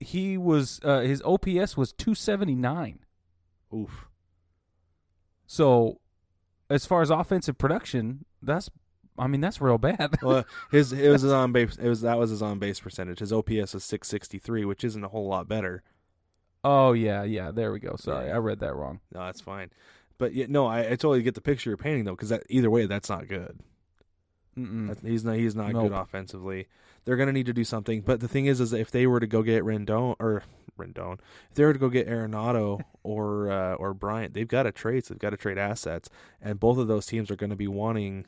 he 0.00 0.36
was 0.36 0.80
uh, 0.84 1.00
his 1.00 1.22
OPS 1.22 1.76
was 1.76 1.92
279. 1.92 2.98
Oof. 3.74 4.06
So, 5.46 6.00
as 6.70 6.86
far 6.86 7.02
as 7.02 7.10
offensive 7.10 7.58
production, 7.58 8.24
that's 8.42 8.70
I 9.18 9.26
mean 9.26 9.40
that's 9.40 9.60
real 9.60 9.78
bad. 9.78 10.16
Well, 10.22 10.44
his 10.70 10.92
it 10.92 11.08
was 11.10 11.22
his 11.22 11.32
on 11.32 11.52
base. 11.52 11.76
It 11.76 11.88
was 11.88 12.00
that 12.02 12.18
was 12.18 12.30
his 12.30 12.42
on 12.42 12.58
base 12.58 12.80
percentage. 12.80 13.18
His 13.20 13.32
OPS 13.32 13.74
is 13.74 13.84
six 13.84 14.08
sixty 14.08 14.38
three, 14.38 14.64
which 14.64 14.84
isn't 14.84 15.04
a 15.04 15.08
whole 15.08 15.28
lot 15.28 15.48
better. 15.48 15.82
oh 16.64 16.92
yeah, 16.92 17.22
yeah. 17.24 17.50
There 17.50 17.72
we 17.72 17.78
go. 17.78 17.96
Sorry, 17.96 18.28
Yeah. 18.28 18.34
I 18.34 18.38
read 18.38 18.60
that 18.60 18.74
wrong. 18.74 19.00
No, 19.12 19.20
that's 19.20 19.40
fine. 19.40 19.70
But 20.18 20.32
yeah, 20.34 20.46
no, 20.48 20.66
I, 20.66 20.80
I 20.80 20.90
totally 20.90 21.22
get 21.22 21.34
the 21.34 21.40
picture 21.40 21.70
you're 21.70 21.76
painting 21.76 22.04
though, 22.04 22.14
because 22.16 22.32
either 22.48 22.70
way, 22.70 22.86
that's 22.86 23.08
not 23.10 23.28
good. 23.28 23.58
He's 24.56 25.24
not 25.24 25.34
he's 25.36 25.56
not 25.56 25.72
Nope. 25.72 25.88
good 25.90 25.92
offensively. 25.92 26.68
They're 27.04 27.16
gonna 27.16 27.32
need 27.32 27.46
to 27.46 27.52
do 27.52 27.64
something. 27.64 28.00
But 28.02 28.20
the 28.20 28.28
thing 28.28 28.46
is, 28.46 28.60
is 28.60 28.72
if 28.72 28.90
they 28.90 29.06
were 29.06 29.20
to 29.20 29.26
go 29.26 29.42
get 29.42 29.62
Rendon 29.62 30.16
or 30.18 30.42
Rendon, 30.78 31.18
if 31.50 31.54
they 31.56 31.64
were 31.64 31.72
to 31.72 31.78
go 31.78 31.88
get 31.88 32.08
Arenado 32.08 32.80
or 33.02 33.50
uh, 33.50 33.74
or 33.74 33.94
Bryant, 33.94 34.34
they've 34.34 34.48
got 34.48 34.64
to 34.64 34.72
trade. 34.72 35.04
So 35.04 35.14
they've 35.14 35.20
got 35.20 35.30
to 35.30 35.36
trade 35.36 35.58
assets, 35.58 36.08
and 36.40 36.58
both 36.60 36.78
of 36.78 36.88
those 36.88 37.06
teams 37.06 37.30
are 37.30 37.36
going 37.36 37.50
to 37.50 37.56
be 37.56 37.68
wanting. 37.68 38.24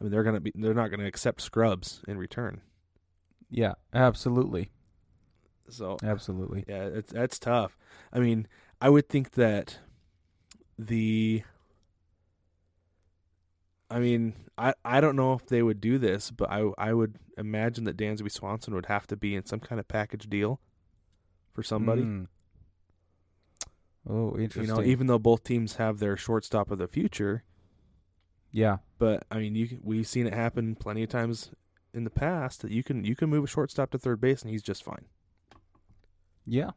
I 0.00 0.04
mean, 0.04 0.10
they're 0.12 0.24
gonna 0.24 0.40
be 0.40 0.52
they're 0.54 0.74
not 0.74 0.88
going 0.90 1.00
to 1.00 1.06
accept 1.06 1.40
scrubs 1.40 2.02
in 2.08 2.18
return. 2.18 2.60
Yeah, 3.50 3.74
absolutely, 3.92 4.70
So 5.68 5.96
absolutely. 6.02 6.64
Yeah, 6.68 6.84
it's 6.86 7.12
that's 7.12 7.38
tough. 7.38 7.76
I 8.12 8.18
mean, 8.18 8.48
I 8.80 8.88
would 8.88 9.08
think 9.08 9.32
that 9.32 9.78
the 10.78 11.44
I 13.94 14.00
mean, 14.00 14.34
I 14.58 14.74
I 14.84 15.00
don't 15.00 15.14
know 15.14 15.34
if 15.34 15.46
they 15.46 15.62
would 15.62 15.80
do 15.80 15.98
this, 15.98 16.32
but 16.32 16.50
I 16.50 16.68
I 16.76 16.92
would 16.92 17.16
imagine 17.38 17.84
that 17.84 17.96
Dansby 17.96 18.32
Swanson 18.32 18.74
would 18.74 18.86
have 18.86 19.06
to 19.06 19.16
be 19.16 19.36
in 19.36 19.46
some 19.46 19.60
kind 19.60 19.78
of 19.78 19.86
package 19.86 20.28
deal 20.28 20.60
for 21.52 21.62
somebody. 21.62 22.02
Mm. 22.02 22.26
Oh, 24.10 24.36
You 24.36 24.66
know, 24.66 24.82
even 24.82 25.06
though 25.06 25.20
both 25.20 25.44
teams 25.44 25.76
have 25.76 26.00
their 26.00 26.16
shortstop 26.16 26.72
of 26.72 26.78
the 26.78 26.88
future, 26.88 27.44
yeah, 28.50 28.78
but 28.98 29.24
I 29.30 29.38
mean, 29.38 29.54
you 29.54 29.78
we've 29.80 30.08
seen 30.08 30.26
it 30.26 30.34
happen 30.34 30.74
plenty 30.74 31.04
of 31.04 31.08
times 31.08 31.52
in 31.94 32.02
the 32.02 32.10
past 32.10 32.62
that 32.62 32.72
you 32.72 32.82
can 32.82 33.04
you 33.04 33.14
can 33.14 33.30
move 33.30 33.44
a 33.44 33.46
shortstop 33.46 33.92
to 33.92 33.98
third 33.98 34.20
base 34.20 34.42
and 34.42 34.50
he's 34.50 34.62
just 34.62 34.82
fine. 34.82 35.04
yeah, 36.44 36.72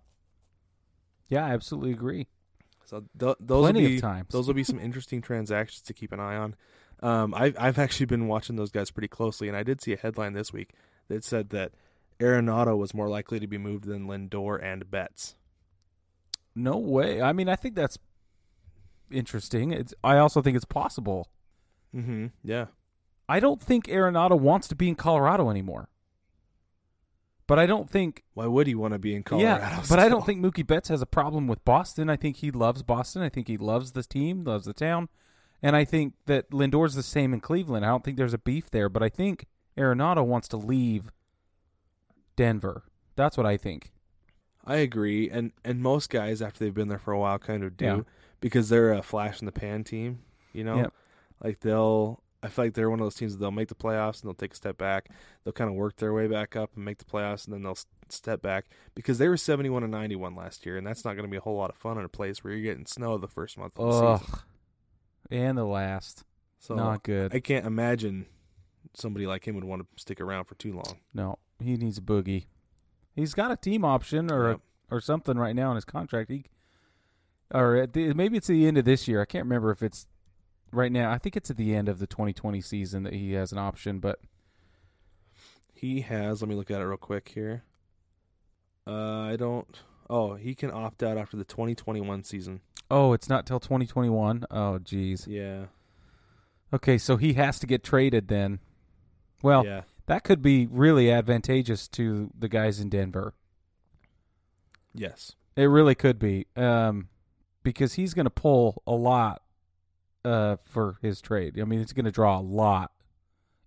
yeah. 1.29 1.47
I 1.47 1.49
absolutely 1.49 1.93
agree. 1.93 2.27
So 2.85 3.03
th- 3.19 3.35
those 3.41 3.63
Plenty 3.63 3.81
will 3.81 3.87
be, 3.89 3.95
of 3.95 4.01
times. 4.01 4.27
Those 4.29 4.47
will 4.47 4.53
be 4.53 4.63
some 4.63 4.79
interesting 4.79 5.21
transactions 5.21 5.81
to 5.81 5.93
keep 5.93 6.13
an 6.13 6.19
eye 6.21 6.37
on. 6.37 6.55
Um, 7.01 7.33
I've 7.33 7.55
I've 7.59 7.79
actually 7.79 8.07
been 8.07 8.27
watching 8.27 8.55
those 8.55 8.71
guys 8.71 8.91
pretty 8.91 9.07
closely, 9.07 9.47
and 9.47 9.55
I 9.55 9.63
did 9.63 9.81
see 9.81 9.93
a 9.93 9.97
headline 9.97 10.33
this 10.33 10.51
week 10.51 10.73
that 11.09 11.23
said 11.23 11.49
that 11.49 11.73
Arenado 12.19 12.77
was 12.77 12.93
more 12.93 13.09
likely 13.09 13.39
to 13.39 13.47
be 13.47 13.57
moved 13.57 13.85
than 13.85 14.07
Lindor 14.07 14.61
and 14.61 14.89
Betts. 14.89 15.35
No 16.55 16.77
way. 16.77 17.21
I 17.21 17.33
mean, 17.33 17.49
I 17.49 17.55
think 17.55 17.75
that's 17.75 17.99
interesting. 19.11 19.71
It's. 19.71 19.93
I 20.03 20.17
also 20.17 20.41
think 20.41 20.55
it's 20.55 20.65
possible. 20.65 21.29
Mm-hmm. 21.95 22.27
Yeah. 22.43 22.65
I 23.29 23.39
don't 23.39 23.61
think 23.61 23.87
Arenado 23.87 24.39
wants 24.39 24.67
to 24.69 24.75
be 24.75 24.87
in 24.87 24.95
Colorado 24.95 25.49
anymore. 25.49 25.89
But 27.45 27.59
I 27.59 27.65
don't 27.65 27.89
think 27.89 28.23
Why 28.33 28.45
would 28.45 28.67
he 28.67 28.75
want 28.75 28.93
to 28.93 28.99
be 28.99 29.15
in 29.15 29.23
Colorado? 29.23 29.63
Yeah, 29.63 29.83
but 29.89 29.99
I 29.99 30.09
don't 30.09 30.25
think 30.25 30.41
Mookie 30.41 30.67
Betts 30.67 30.89
has 30.89 31.01
a 31.01 31.05
problem 31.05 31.47
with 31.47 31.63
Boston. 31.63 32.09
I 32.09 32.17
think 32.17 32.37
he 32.37 32.51
loves 32.51 32.83
Boston. 32.83 33.21
I 33.21 33.29
think 33.29 33.47
he 33.47 33.57
loves 33.57 33.93
the 33.93 34.03
team, 34.03 34.43
loves 34.43 34.65
the 34.65 34.73
town, 34.73 35.07
and 35.61 35.75
I 35.75 35.85
think 35.85 36.13
that 36.25 36.49
Lindor's 36.51 36.95
the 36.95 37.03
same 37.03 37.33
in 37.33 37.39
Cleveland. 37.39 37.85
I 37.85 37.89
don't 37.89 38.03
think 38.03 38.17
there's 38.17 38.33
a 38.33 38.37
beef 38.39 38.69
there, 38.71 38.89
but 38.89 39.01
I 39.03 39.09
think 39.09 39.45
Arenado 39.77 40.25
wants 40.25 40.47
to 40.49 40.57
leave 40.57 41.11
Denver 42.35 42.83
That's 43.15 43.35
what 43.37 43.45
I 43.47 43.57
think. 43.57 43.91
I 44.63 44.75
agree, 44.77 45.29
and 45.29 45.53
and 45.63 45.81
most 45.81 46.09
guys 46.09 46.41
after 46.41 46.59
they've 46.59 46.73
been 46.73 46.89
there 46.89 46.99
for 46.99 47.11
a 47.13 47.19
while 47.19 47.39
kind 47.39 47.63
of 47.63 47.77
do 47.77 47.85
Yeah. 47.85 47.99
because 48.41 48.69
they're 48.69 48.91
a 48.93 49.01
flash 49.01 49.39
in 49.41 49.45
the 49.45 49.51
pan 49.51 49.83
team. 49.83 50.19
You 50.53 50.63
know, 50.65 50.77
Yep. 50.77 50.93
like 51.43 51.59
they'll. 51.61 52.21
I 52.43 52.49
feel 52.49 52.65
like 52.65 52.73
they're 52.75 52.89
one 52.89 52.99
of 52.99 53.05
those 53.05 53.15
teams 53.15 53.33
that 53.33 53.39
they'll 53.39 53.49
make 53.49 53.67
the 53.69 53.75
playoffs 53.75 54.21
and 54.21 54.25
they'll 54.29 54.35
take 54.35 54.53
a 54.53 54.55
step 54.55 54.77
back. 54.77 55.09
They'll 55.43 55.53
kind 55.53 55.69
of 55.71 55.75
work 55.75 55.95
their 55.95 56.13
way 56.13 56.27
back 56.27 56.55
up 56.55 56.75
and 56.75 56.85
make 56.85 56.99
the 56.99 57.05
playoffs, 57.05 57.45
and 57.45 57.53
then 57.53 57.63
they'll 57.63 57.77
step 58.09 58.41
back 58.43 58.65
because 58.93 59.17
they 59.17 59.27
were 59.27 59.37
seventy-one 59.37 59.81
and 59.83 59.91
ninety-one 59.91 60.35
last 60.35 60.65
year, 60.65 60.77
and 60.77 60.85
that's 60.85 61.03
not 61.03 61.13
going 61.15 61.25
to 61.25 61.31
be 61.31 61.37
a 61.37 61.41
whole 61.41 61.55
lot 61.57 61.71
of 61.71 61.75
fun 61.77 61.97
in 61.97 62.05
a 62.05 62.09
place 62.09 62.43
where 62.43 62.53
you're 62.53 62.61
getting 62.61 62.85
snow 62.85 63.17
the 63.17 63.27
first 63.27 63.57
month 63.57 63.79
of 63.79 63.89
the 63.91 64.05
Ugh. 64.05 64.19
season. 64.19 64.39
And 65.29 65.57
the 65.57 65.65
last. 65.65 66.23
So 66.59 66.75
Not 66.75 67.03
good. 67.03 67.33
I 67.35 67.39
can't 67.39 67.65
imagine 67.65 68.25
somebody 68.93 69.27
like 69.27 69.47
him 69.47 69.55
would 69.55 69.63
want 69.63 69.81
to 69.83 70.01
stick 70.01 70.19
around 70.21 70.45
for 70.45 70.55
too 70.55 70.73
long. 70.73 70.97
no, 71.13 71.37
he 71.59 71.75
needs 71.77 71.97
a 71.97 72.01
boogie. 72.01 72.45
He's 73.15 73.33
got 73.33 73.51
a 73.51 73.55
team 73.57 73.83
option 73.85 74.31
or 74.31 74.49
Yep. 74.51 74.61
a, 74.91 74.95
or 74.95 75.01
something 75.01 75.37
right 75.37 75.55
now 75.55 75.69
in 75.71 75.75
his 75.75 75.85
contract. 75.85 76.29
He 76.31 76.45
or 77.53 77.75
at 77.77 77.93
the, 77.93 78.13
maybe 78.13 78.37
it's 78.37 78.47
the 78.47 78.67
end 78.67 78.77
of 78.77 78.85
this 78.85 79.07
year. 79.07 79.21
I 79.21 79.25
can't 79.25 79.45
remember 79.45 79.71
if 79.71 79.81
it's 79.81 80.07
right 80.71 80.91
now. 80.91 81.11
I 81.11 81.17
think 81.17 81.35
it's 81.37 81.49
at 81.49 81.57
the 81.57 81.73
end 81.75 81.87
of 81.89 81.99
the 81.99 82.07
2020 82.07 82.59
season 82.61 83.03
that 83.03 83.13
he 83.13 83.33
has 83.33 83.51
an 83.51 83.57
option, 83.57 83.99
but 83.99 84.19
He 85.73 86.01
has. 86.01 86.41
Let 86.41 86.49
me 86.49 86.55
look 86.55 86.71
at 86.71 86.81
it 86.81 86.85
real 86.85 86.97
quick 86.97 87.29
here. 87.29 87.63
Uh, 88.85 89.21
I 89.21 89.35
don't. 89.35 89.79
Oh, 90.09 90.35
he 90.35 90.55
can 90.55 90.71
opt 90.71 91.03
out 91.03 91.17
after 91.17 91.37
the 91.37 91.43
2021 91.43 92.23
season. 92.23 92.61
Oh, 92.89 93.13
it's 93.13 93.29
not 93.29 93.45
till 93.45 93.59
2021. 93.59 94.45
Oh, 94.49 94.79
geez. 94.79 95.27
Yeah. 95.27 95.65
Okay, 96.73 96.97
so 96.97 97.17
he 97.17 97.33
has 97.33 97.59
to 97.59 97.67
get 97.67 97.83
traded 97.83 98.27
then. 98.27 98.59
Well, 99.41 99.65
yeah. 99.65 99.81
that 100.07 100.23
could 100.23 100.41
be 100.41 100.67
really 100.67 101.11
advantageous 101.11 101.87
to 101.89 102.31
the 102.37 102.49
guys 102.49 102.79
in 102.79 102.89
Denver. 102.89 103.33
Yes. 104.93 105.33
It 105.55 105.65
really 105.65 105.95
could 105.95 106.19
be, 106.19 106.47
um, 106.55 107.09
because 107.63 107.93
he's 107.93 108.13
going 108.13 108.25
to 108.25 108.29
pull 108.31 108.81
a 108.85 108.93
lot 108.93 109.41
uh, 110.25 110.57
for 110.63 110.97
his 111.01 111.21
trade. 111.21 111.59
I 111.59 111.63
mean, 111.63 111.79
it's 111.79 111.93
going 111.93 112.05
to 112.05 112.11
draw 112.11 112.39
a 112.39 112.41
lot 112.41 112.91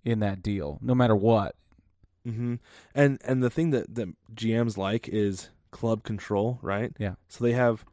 in 0.04 0.20
that 0.20 0.42
deal, 0.42 0.78
no 0.80 0.94
matter 0.94 1.16
what. 1.16 1.56
hmm 2.24 2.56
And 2.94 3.18
and 3.24 3.42
the 3.42 3.50
thing 3.50 3.70
that 3.70 3.94
that 3.94 4.08
GMs 4.34 4.76
like 4.76 5.08
is 5.08 5.50
club 5.70 6.04
control, 6.04 6.58
right? 6.62 6.92
Yeah. 6.98 7.14
So 7.28 7.44
they 7.44 7.52
have 7.52 7.84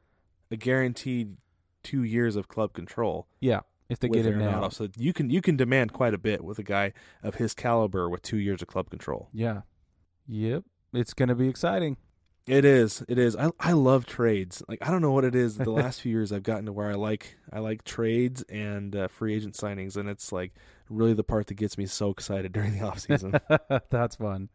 a 0.51 0.55
guaranteed 0.57 1.37
two 1.83 2.03
years 2.03 2.35
of 2.35 2.47
club 2.47 2.73
control. 2.73 3.27
Yeah, 3.39 3.61
if 3.89 3.99
they 3.99 4.09
get 4.09 4.25
him 4.25 4.39
now. 4.39 4.69
So 4.69 4.87
you 4.97 5.13
can 5.13 5.29
you 5.29 5.41
can 5.41 5.55
demand 5.57 5.93
quite 5.93 6.13
a 6.13 6.17
bit 6.17 6.43
with 6.43 6.59
a 6.59 6.63
guy 6.63 6.93
of 7.23 7.35
his 7.35 7.53
caliber 7.53 8.09
with 8.09 8.21
two 8.21 8.37
years 8.37 8.61
of 8.61 8.67
club 8.67 8.89
control. 8.89 9.29
Yeah. 9.33 9.61
Yep. 10.27 10.63
It's 10.93 11.13
going 11.13 11.29
to 11.29 11.35
be 11.35 11.47
exciting. 11.47 11.97
It 12.45 12.63
is. 12.63 13.03
It 13.09 13.17
is. 13.17 13.35
I 13.35 13.49
I 13.59 13.73
love 13.73 14.05
trades. 14.05 14.63
Like 14.69 14.79
I 14.85 14.89
don't 14.91 15.01
know 15.01 15.11
what 15.11 15.25
it 15.25 15.35
is. 15.35 15.57
The 15.57 15.69
last 15.81 16.01
few 16.01 16.11
years 16.11 16.31
I've 16.31 16.43
gotten 16.43 16.65
to 16.65 16.71
where 16.73 16.89
I 16.89 16.95
like 16.95 17.35
I 17.51 17.59
like 17.59 17.83
trades 17.83 18.41
and 18.43 18.95
uh, 18.95 19.07
free 19.09 19.35
agent 19.35 19.53
signings, 19.55 19.97
and 19.97 20.07
it's 20.09 20.31
like 20.31 20.53
really 20.89 21.13
the 21.13 21.23
part 21.25 21.47
that 21.47 21.55
gets 21.55 21.77
me 21.77 21.85
so 21.85 22.09
excited 22.09 22.51
during 22.53 22.77
the 22.77 22.85
off 22.85 22.99
season. 22.99 23.33
That's 23.89 24.15
fun. 24.15 24.47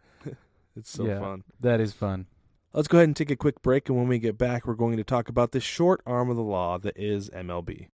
it's 0.75 0.91
so 0.91 1.07
Yeah. 1.07 1.21
fun. 1.21 1.45
That 1.61 1.81
is 1.81 1.93
fun. 1.93 2.27
Let's 2.75 2.89
go 2.89 2.97
ahead 2.97 3.09
and 3.09 3.17
take 3.17 3.31
a 3.31 3.37
quick 3.37 3.61
break, 3.61 3.91
and 3.91 3.99
when 3.99 4.09
we 4.09 4.19
get 4.19 4.39
back, 4.39 4.67
we're 4.67 4.73
going 4.73 4.97
to 4.97 5.05
talk 5.05 5.29
about 5.29 5.53
this 5.53 5.63
short 5.63 6.01
arm 6.07 6.31
of 6.31 6.37
the 6.37 6.43
law 6.43 6.79
that 6.79 6.97
is 6.97 7.29
MLB. 7.29 7.89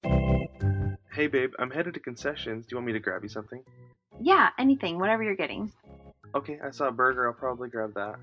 Hey, 1.13 1.27
babe, 1.27 1.53
I'm 1.60 1.72
headed 1.72 1.94
to 1.94 2.01
concessions. 2.01 2.65
Do 2.65 2.74
you 2.74 2.77
want 2.77 2.88
me 2.88 2.91
to 2.91 3.00
grab 3.00 3.24
you 3.24 3.29
something? 3.29 3.63
Yeah, 4.20 4.50
anything, 4.60 5.00
whatever 5.00 5.24
you're 5.24 5.38
getting. 5.38 5.72
Okay, 6.36 6.60
I 6.62 6.72
saw 6.72 6.89
a 6.89 6.91
burger. 6.91 7.25
I'll 7.25 7.34
probably 7.34 7.70
grab 7.70 7.94
that. 7.94 8.15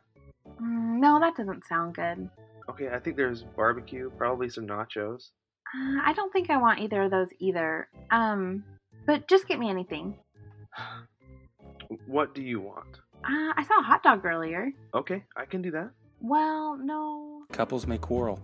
Mm, 0.60 1.00
no, 1.00 1.18
that 1.20 1.36
doesn't 1.36 1.64
sound 1.66 1.94
good. 1.94 2.28
Okay, 2.68 2.90
I 2.90 2.98
think 2.98 3.16
there's 3.16 3.44
barbecue, 3.56 4.10
probably 4.18 4.50
some 4.50 4.66
nachos. 4.66 5.30
Uh, 5.74 6.02
I 6.04 6.12
don't 6.14 6.34
think 6.34 6.50
I 6.50 6.58
want 6.58 6.80
either 6.80 7.04
of 7.04 7.10
those 7.10 7.28
either. 7.38 7.88
Um, 8.10 8.62
but 9.06 9.26
just 9.26 9.48
get 9.48 9.58
me 9.58 9.70
anything. 9.70 10.18
What 12.06 12.34
do 12.34 12.42
you 12.42 12.58
want? 12.58 12.96
Uh, 13.22 13.52
I 13.54 13.64
saw 13.68 13.78
a 13.80 13.82
hot 13.82 14.02
dog 14.02 14.24
earlier. 14.24 14.70
Okay, 14.94 15.24
I 15.36 15.44
can 15.44 15.60
do 15.60 15.70
that. 15.72 15.90
Well, 16.22 16.76
no. 16.76 17.46
Couples 17.50 17.84
may 17.88 17.98
quarrel, 17.98 18.38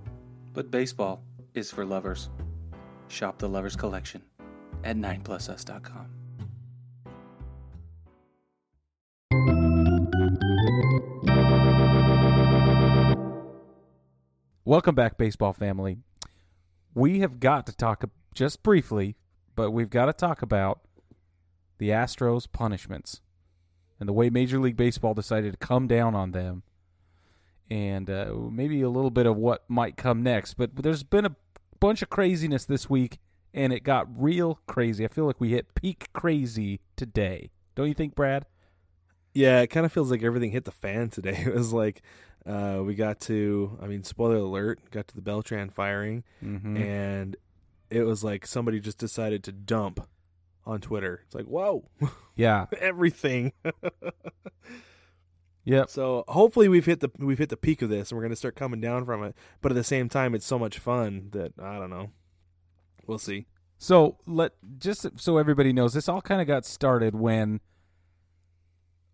but 0.53 0.69
baseball 0.69 1.23
is 1.55 1.71
for 1.71 1.85
lovers. 1.85 2.29
Shop 3.07 3.39
the 3.39 3.49
Lovers 3.49 3.77
Collection 3.77 4.21
at 4.83 4.97
9plusus.com. 4.97 6.09
Welcome 14.65 14.97
back, 14.97 15.17
baseball 15.17 15.53
family. 15.53 15.99
We 16.95 17.21
have 17.21 17.39
got 17.39 17.65
to 17.67 17.77
talk 17.77 18.03
just 18.35 18.65
briefly, 18.65 19.15
but 19.55 19.71
we've 19.71 19.89
got 19.89 20.07
to 20.07 20.13
talk 20.13 20.43
about 20.43 20.81
the 21.79 21.91
Astros' 21.91 22.51
punishments 22.51 23.21
and 24.01 24.09
the 24.09 24.13
way 24.13 24.31
Major 24.31 24.59
League 24.59 24.77
Baseball 24.77 25.15
decided 25.15 25.53
to 25.53 25.59
come 25.59 25.87
down 25.87 26.17
on 26.17 26.33
them, 26.33 26.65
and 27.71 28.09
uh, 28.11 28.33
maybe 28.51 28.81
a 28.83 28.89
little 28.91 29.11
bit 29.11 29.27
of 29.27 29.37
what 29.37 29.65
might 29.69 29.97
come 29.97 30.23
next. 30.23 30.55
But 30.55 30.77
there's 30.77 31.03
been 31.03 31.25
a 31.27 31.37
bunch 31.81 32.03
of 32.03 32.11
craziness 32.11 32.65
this 32.65 32.89
week, 32.91 33.19
and 33.55 33.73
it 33.73 33.81
got 33.85 34.07
real 34.21 34.61
crazy. 34.67 35.05
I 35.05 35.09
feel 35.09 35.27
like 35.27 35.41
we 35.41 35.51
hit 35.51 35.75
peak 35.75 36.09
crazy 36.13 36.81
today. 36.97 37.51
Don't 37.75 37.89
you 37.89 37.95
think, 37.95 38.15
Brad? 38.15 38.47
Yeah, 39.35 39.61
it 39.61 39.69
kind 39.69 39.87
of 39.87 39.93
feels 39.93 40.11
like 40.11 40.23
everything 40.23 40.51
hit 40.51 40.65
the 40.65 40.73
fan 40.73 41.11
today. 41.11 41.43
It 41.47 41.55
was 41.55 41.73
like 41.73 42.03
uh, 42.47 42.81
we 42.85 42.95
got 42.95 43.21
to, 43.21 43.79
I 43.83 43.87
mean, 43.87 44.03
spoiler 44.03 44.37
alert, 44.37 44.81
got 44.91 45.07
to 45.09 45.15
the 45.15 45.21
Beltran 45.23 45.71
firing, 45.71 46.25
Mm-hmm. 46.45 46.77
and 46.79 47.37
it 47.91 48.03
was 48.03 48.25
like 48.25 48.47
somebody 48.47 48.81
just 48.81 48.99
decided 48.99 49.45
to 49.45 49.53
dump 49.53 50.07
on 50.67 50.81
Twitter. 50.81 51.23
It's 51.27 51.35
like, 51.35 51.45
whoa, 51.47 51.85
Yeah. 52.37 52.67
everything. 52.81 53.53
Yep. 55.69 55.91
so 55.91 56.25
hopefully 56.29 56.67
we've 56.67 56.87
hit 56.87 57.01
the 57.01 57.11
we've 57.19 57.39
hit 57.39 57.51
the 57.51 57.57
peak 57.57 57.83
of 57.83 57.91
this, 57.91 58.11
and 58.11 58.17
we're 58.17 58.25
gonna 58.25 58.37
start 58.37 58.57
coming 58.57 58.81
down 58.81 59.05
from 59.05 59.23
it. 59.23 59.37
But 59.61 59.71
at 59.71 59.75
the 59.75 59.85
same 59.85 60.09
time, 60.09 60.35
it's 60.35 60.47
so 60.47 60.59
much 60.59 60.79
fun 60.79 61.29
that 61.33 61.53
I 61.63 61.79
don't 61.79 61.91
know. 61.91 62.11
We'll 63.07 63.19
see. 63.19 63.47
So 63.77 64.17
let 64.27 64.53
just 64.79 65.07
so 65.21 65.37
everybody 65.37 65.73
knows, 65.73 65.93
this 65.93 66.09
all 66.09 66.23
kind 66.23 66.41
of 66.41 66.47
got 66.47 66.65
started 66.65 67.15
when 67.15 67.61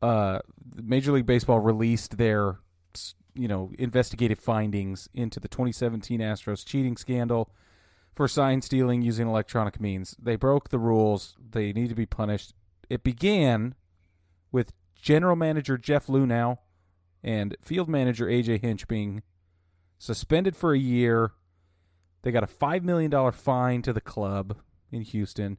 uh, 0.00 0.38
Major 0.74 1.12
League 1.12 1.26
Baseball 1.26 1.60
released 1.60 2.18
their 2.18 2.58
you 3.34 3.48
know 3.48 3.72
investigative 3.78 4.38
findings 4.38 5.08
into 5.12 5.40
the 5.40 5.48
2017 5.48 6.20
Astros 6.20 6.64
cheating 6.64 6.96
scandal 6.96 7.50
for 8.14 8.28
sign 8.28 8.62
stealing 8.62 9.02
using 9.02 9.26
electronic 9.26 9.80
means. 9.80 10.16
They 10.22 10.36
broke 10.36 10.68
the 10.68 10.78
rules. 10.78 11.36
They 11.50 11.72
need 11.72 11.88
to 11.88 11.96
be 11.96 12.06
punished. 12.06 12.54
It 12.88 13.02
began 13.02 13.74
with 14.52 14.72
general 15.04 15.36
manager 15.36 15.76
Jeff 15.76 16.06
Luhnow 16.06 16.56
and 17.22 17.54
field 17.60 17.90
manager 17.90 18.24
AJ 18.24 18.62
Hinch 18.62 18.88
being 18.88 19.22
suspended 19.98 20.56
for 20.56 20.72
a 20.72 20.78
year. 20.78 21.32
They 22.22 22.32
got 22.32 22.42
a 22.42 22.46
$5 22.46 22.82
million 22.82 23.30
fine 23.32 23.82
to 23.82 23.92
the 23.92 24.00
club 24.00 24.56
in 24.90 25.02
Houston. 25.02 25.58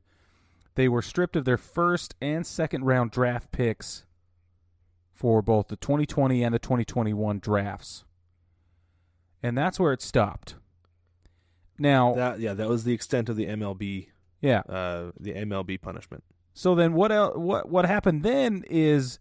They 0.74 0.90
were 0.90 1.04
stripped 1.04 1.36
of 1.36 1.46
their 1.46 1.60
first 1.60 2.16
and 2.20 2.46
second 2.46 2.86
round 2.86 3.12
draft 3.12 3.52
picks 3.52 4.06
for 5.14 5.44
both 5.44 5.68
the 5.68 5.75
2020 5.75 6.44
and 6.44 6.54
the 6.54 6.60
2021 6.60 7.38
drafts. 7.38 8.04
And 9.44 9.56
that's 9.56 9.80
where 9.80 9.94
it 9.94 10.02
stopped. 10.02 10.56
Now, 11.78 12.16
That 12.16 12.40
yeah, 12.40 12.56
that 12.56 12.68
was 12.68 12.84
the 12.84 12.94
extent 12.94 13.30
of 13.30 13.36
the 13.36 13.46
MLB 13.46 14.08
yeah. 14.42 14.62
uh, 14.68 15.12
the 15.20 15.34
MLB 15.34 15.80
punishment. 15.80 16.24
So 16.56 16.74
then 16.74 16.94
what 16.94 17.12
el- 17.12 17.40
what 17.40 17.70
what 17.70 17.86
happened 17.86 18.24
then 18.24 18.64
is 18.70 19.20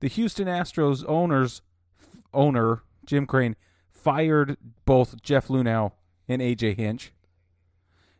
the 0.00 0.08
Houston 0.08 0.46
Astros 0.46 1.04
owners 1.08 1.62
f- 2.00 2.22
owner 2.34 2.82
Jim 3.04 3.26
Crane 3.26 3.56
fired 3.90 4.56
both 4.84 5.22
Jeff 5.22 5.48
Luhnow 5.48 5.92
and 6.28 6.40
AJ 6.42 6.76
Hinch. 6.76 7.12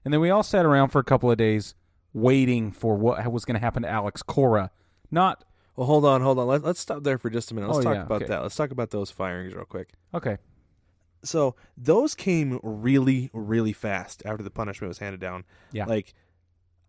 And 0.04 0.12
then 0.12 0.20
we 0.20 0.30
all 0.30 0.42
sat 0.42 0.64
around 0.64 0.88
for 0.90 0.98
a 1.00 1.04
couple 1.04 1.30
of 1.30 1.36
days 1.36 1.74
waiting 2.12 2.70
for 2.72 2.96
what 2.96 3.30
was 3.30 3.44
going 3.44 3.54
to 3.56 3.60
happen 3.60 3.82
to 3.82 3.88
Alex 3.88 4.22
Cora. 4.22 4.70
Not 5.10 5.44
Well, 5.74 5.86
hold 5.86 6.04
on, 6.04 6.20
hold 6.22 6.38
on. 6.38 6.46
Let, 6.46 6.62
let's 6.64 6.80
stop 6.80 7.02
there 7.02 7.18
for 7.18 7.28
just 7.30 7.50
a 7.50 7.54
minute. 7.54 7.66
Let's 7.68 7.80
Oh, 7.80 7.82
talk 7.82 7.94
yeah, 7.94 8.02
about 8.04 8.22
okay. 8.22 8.26
that. 8.28 8.42
Let's 8.42 8.56
talk 8.56 8.70
about 8.70 8.90
those 8.90 9.10
firings 9.10 9.54
real 9.54 9.64
quick. 9.64 9.90
okay. 10.14 10.38
So 11.24 11.56
those 11.76 12.14
came 12.14 12.60
really, 12.62 13.30
really 13.32 13.72
fast 13.72 14.22
after 14.24 14.44
the 14.44 14.50
punishment 14.50 14.88
was 14.88 14.98
handed 14.98 15.18
down. 15.20 15.44
Yeah. 15.72 15.86
Like, 15.86 16.14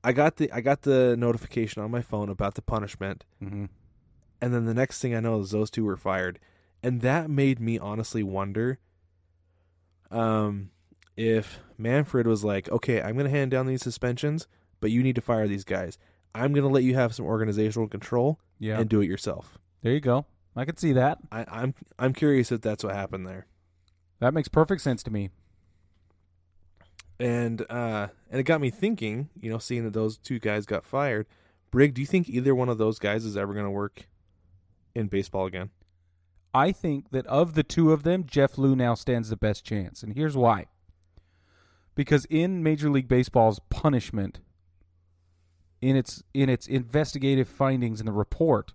I 0.03 0.11
got 0.13 0.35
the 0.35 0.51
I 0.51 0.61
got 0.61 0.83
the 0.83 1.15
notification 1.17 1.81
on 1.81 1.89
my 1.89 2.01
phone 2.03 2.29
about 2.29 2.53
the 2.53 2.61
punishment, 2.61 3.25
hmm 3.39 3.65
and 4.41 4.53
then 4.53 4.65
the 4.65 4.73
next 4.73 5.01
thing 5.01 5.15
I 5.15 5.19
know 5.19 5.39
is 5.39 5.51
those 5.51 5.69
two 5.71 5.85
were 5.85 5.97
fired, 5.97 6.39
and 6.83 7.01
that 7.01 7.29
made 7.29 7.59
me 7.59 7.77
honestly 7.79 8.23
wonder, 8.23 8.79
um, 10.11 10.69
if 11.15 11.59
Manfred 11.77 12.27
was 12.27 12.43
like, 12.43 12.69
okay, 12.69 13.01
I'm 13.01 13.13
going 13.13 13.25
to 13.25 13.37
hand 13.37 13.51
down 13.51 13.65
these 13.67 13.81
suspensions, 13.81 14.47
but 14.79 14.91
you 14.91 15.01
need 15.03 15.15
to 15.15 15.21
fire 15.21 15.47
these 15.47 15.63
guys. 15.63 15.97
I'm 16.35 16.53
going 16.53 16.63
to 16.63 16.69
let 16.69 16.83
you 16.83 16.93
have 16.95 17.15
some 17.15 17.25
organizational 17.25 17.87
control 17.87 18.39
Yeah. 18.59 18.79
and 18.79 18.87
do 18.89 19.01
it 19.01 19.07
yourself. 19.07 19.57
there 19.81 19.93
you 19.93 19.99
go. 19.99 20.25
I 20.55 20.65
could 20.65 20.79
see 20.79 20.93
that. 20.93 21.19
I, 21.31 21.45
I'm 21.49 21.73
I'm 21.99 22.13
curious 22.13 22.51
if 22.51 22.61
that's 22.61 22.83
what 22.83 22.93
happened 22.95 23.27
there. 23.27 23.45
That 24.19 24.33
makes 24.33 24.47
perfect 24.47 24.81
sense 24.81 25.03
to 25.03 25.11
me. 25.11 25.29
And 27.19 27.61
uh, 27.69 28.07
and 28.29 28.39
it 28.39 28.43
got 28.43 28.61
me 28.61 28.69
thinking. 28.69 29.29
You 29.39 29.49
know, 29.49 29.57
seeing 29.59 29.83
that 29.83 29.93
those 29.93 30.17
two 30.17 30.39
guys 30.39 30.65
got 30.65 30.85
fired. 30.85 31.27
Brig, 31.71 31.93
do 31.93 32.01
you 32.01 32.07
think 32.07 32.29
either 32.29 32.55
one 32.55 32.69
of 32.69 32.77
those 32.77 32.97
guys 32.99 33.25
is 33.25 33.35
ever 33.37 33.53
going 33.53 33.65
to 33.65 33.71
work 33.71 34.07
in 34.97 35.07
baseball 35.07 35.45
again? 35.45 35.69
I 36.53 36.71
think 36.71 37.11
that 37.11 37.25
of 37.27 37.53
the 37.53 37.63
two 37.63 37.91
of 37.91 38.03
them, 38.03 38.25
Jeff 38.25 38.55
Luhnow 38.55 38.97
stands 38.97 39.29
the 39.29 39.37
best 39.37 39.63
chance, 39.63 40.01
and 40.01 40.13
here's 40.13 40.35
why. 40.35 40.65
Because 41.93 42.25
in 42.25 42.63
Major 42.63 42.89
League 42.89 43.07
Baseball's 43.07 43.59
punishment, 43.69 44.39
in 45.81 45.95
its 45.95 46.23
in 46.33 46.49
its 46.49 46.67
investigative 46.67 47.47
findings 47.47 47.99
in 47.99 48.05
the 48.05 48.11
report, 48.11 48.73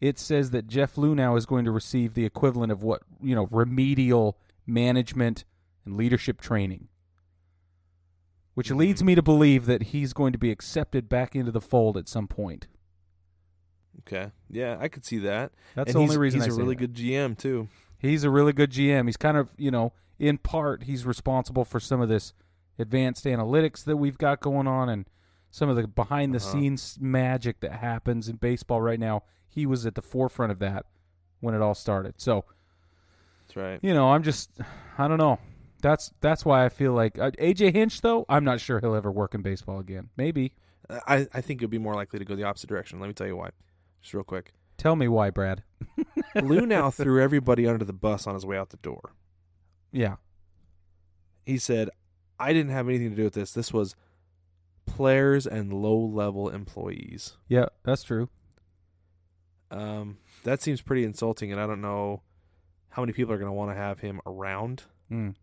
it 0.00 0.18
says 0.18 0.50
that 0.50 0.66
Jeff 0.66 0.96
Lou 0.96 1.14
Luhnow 1.14 1.36
is 1.36 1.46
going 1.46 1.64
to 1.64 1.70
receive 1.70 2.14
the 2.14 2.24
equivalent 2.24 2.72
of 2.72 2.82
what 2.82 3.02
you 3.20 3.34
know 3.34 3.48
remedial 3.50 4.38
management 4.66 5.44
and 5.84 5.96
leadership 5.96 6.40
training, 6.40 6.88
which 8.54 8.70
leads 8.70 9.00
mm-hmm. 9.00 9.06
me 9.06 9.14
to 9.14 9.22
believe 9.22 9.66
that 9.66 9.84
he's 9.84 10.12
going 10.12 10.32
to 10.32 10.38
be 10.38 10.50
accepted 10.50 11.08
back 11.08 11.34
into 11.34 11.52
the 11.52 11.60
fold 11.60 11.96
at 11.96 12.08
some 12.08 12.28
point. 12.28 12.66
Okay, 14.00 14.30
yeah, 14.50 14.76
I 14.80 14.88
could 14.88 15.04
see 15.04 15.18
that. 15.18 15.52
That's 15.74 15.88
and 15.88 15.96
the 15.96 16.00
only 16.02 16.18
reason 16.18 16.40
he's 16.40 16.50
I 16.52 16.54
a 16.54 16.56
really 16.58 16.74
that. 16.74 16.80
good 16.80 16.94
GM 16.94 17.36
too. 17.38 17.68
He's 17.98 18.24
a 18.24 18.30
really 18.30 18.52
good 18.52 18.70
GM. 18.70 19.06
He's 19.06 19.16
kind 19.16 19.36
of, 19.36 19.50
you 19.56 19.70
know, 19.70 19.92
in 20.18 20.38
part, 20.38 20.84
he's 20.84 21.04
responsible 21.06 21.64
for 21.64 21.80
some 21.80 22.00
of 22.00 22.08
this 22.08 22.34
advanced 22.78 23.24
analytics 23.24 23.82
that 23.84 23.96
we've 23.96 24.18
got 24.18 24.40
going 24.40 24.66
on 24.66 24.88
and 24.90 25.06
some 25.50 25.68
of 25.70 25.76
the 25.76 25.86
behind 25.88 26.34
the 26.34 26.38
Uh-huh. 26.38 26.52
scenes 26.52 26.98
magic 27.00 27.60
that 27.60 27.72
happens 27.72 28.28
in 28.28 28.36
baseball 28.36 28.82
right 28.82 29.00
now. 29.00 29.22
He 29.48 29.64
was 29.64 29.86
at 29.86 29.94
the 29.94 30.02
forefront 30.02 30.52
of 30.52 30.58
that 30.58 30.84
when 31.40 31.54
it 31.54 31.62
all 31.62 31.74
started. 31.74 32.14
So, 32.20 32.44
That's 33.46 33.56
right. 33.56 33.78
you 33.82 33.94
know, 33.94 34.10
I'm 34.12 34.22
just, 34.22 34.50
I 34.98 35.08
don't 35.08 35.18
know. 35.18 35.38
That's 35.82 36.10
that's 36.20 36.44
why 36.44 36.64
I 36.64 36.68
feel 36.68 36.92
like 36.92 37.18
uh, 37.18 37.30
AJ 37.32 37.72
Hinch, 37.74 38.00
though. 38.00 38.24
I'm 38.28 38.44
not 38.44 38.60
sure 38.60 38.80
he'll 38.80 38.94
ever 38.94 39.10
work 39.10 39.34
in 39.34 39.42
baseball 39.42 39.78
again. 39.78 40.08
Maybe. 40.16 40.52
I 40.90 41.26
I 41.32 41.40
think 41.42 41.60
it'd 41.60 41.70
be 41.70 41.78
more 41.78 41.94
likely 41.94 42.18
to 42.18 42.24
go 42.24 42.34
the 42.34 42.44
opposite 42.44 42.66
direction. 42.68 42.98
Let 42.98 43.06
me 43.08 43.12
tell 43.12 43.26
you 43.26 43.36
why. 43.36 43.50
Just 44.06 44.14
real 44.14 44.22
quick. 44.22 44.52
Tell 44.76 44.94
me 44.94 45.08
why, 45.08 45.30
Brad. 45.30 45.64
Luhnow 46.36 46.94
threw 46.94 47.20
everybody 47.20 47.66
under 47.66 47.84
the 47.84 47.92
bus 47.92 48.28
on 48.28 48.34
his 48.34 48.46
way 48.46 48.56
out 48.56 48.70
the 48.70 48.76
door. 48.76 49.14
Yeah. 49.90 50.16
He 51.44 51.58
said, 51.58 51.90
"I 52.38 52.52
didn't 52.52 52.70
have 52.70 52.86
anything 52.86 53.10
to 53.10 53.16
do 53.16 53.24
with 53.24 53.34
this. 53.34 53.50
This 53.50 53.72
was 53.72 53.96
players 54.86 55.44
and 55.44 55.72
low-level 55.72 56.50
employees." 56.50 57.36
Yeah, 57.48 57.66
that's 57.82 58.04
true. 58.04 58.28
Um, 59.72 60.18
that 60.44 60.62
seems 60.62 60.82
pretty 60.82 61.02
insulting, 61.02 61.50
and 61.50 61.60
I 61.60 61.66
don't 61.66 61.80
know 61.80 62.22
how 62.90 63.02
many 63.02 63.12
people 63.12 63.34
are 63.34 63.38
going 63.38 63.50
to 63.50 63.52
want 63.52 63.72
to 63.72 63.76
have 63.76 63.98
him 63.98 64.20
around. 64.24 64.84
Mm. 65.10 65.34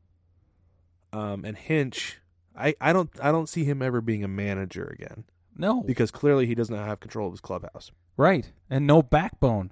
Um, 1.11 1.43
and 1.43 1.57
Hinch, 1.57 2.21
I, 2.55 2.75
I 2.79 2.93
don't 2.93 3.09
I 3.21 3.33
don't 3.33 3.49
see 3.49 3.65
him 3.65 3.81
ever 3.81 3.99
being 3.99 4.23
a 4.23 4.29
manager 4.29 4.85
again 4.85 5.25
No. 5.57 5.81
because 5.83 6.11
clearly 6.11 6.45
he 6.47 6.55
doesn't 6.55 6.75
have 6.75 6.99
control 6.99 7.27
of 7.27 7.33
his 7.33 7.41
clubhouse. 7.41 7.91
Right. 8.17 8.51
And 8.69 8.85
no 8.87 9.01
backbone. 9.01 9.71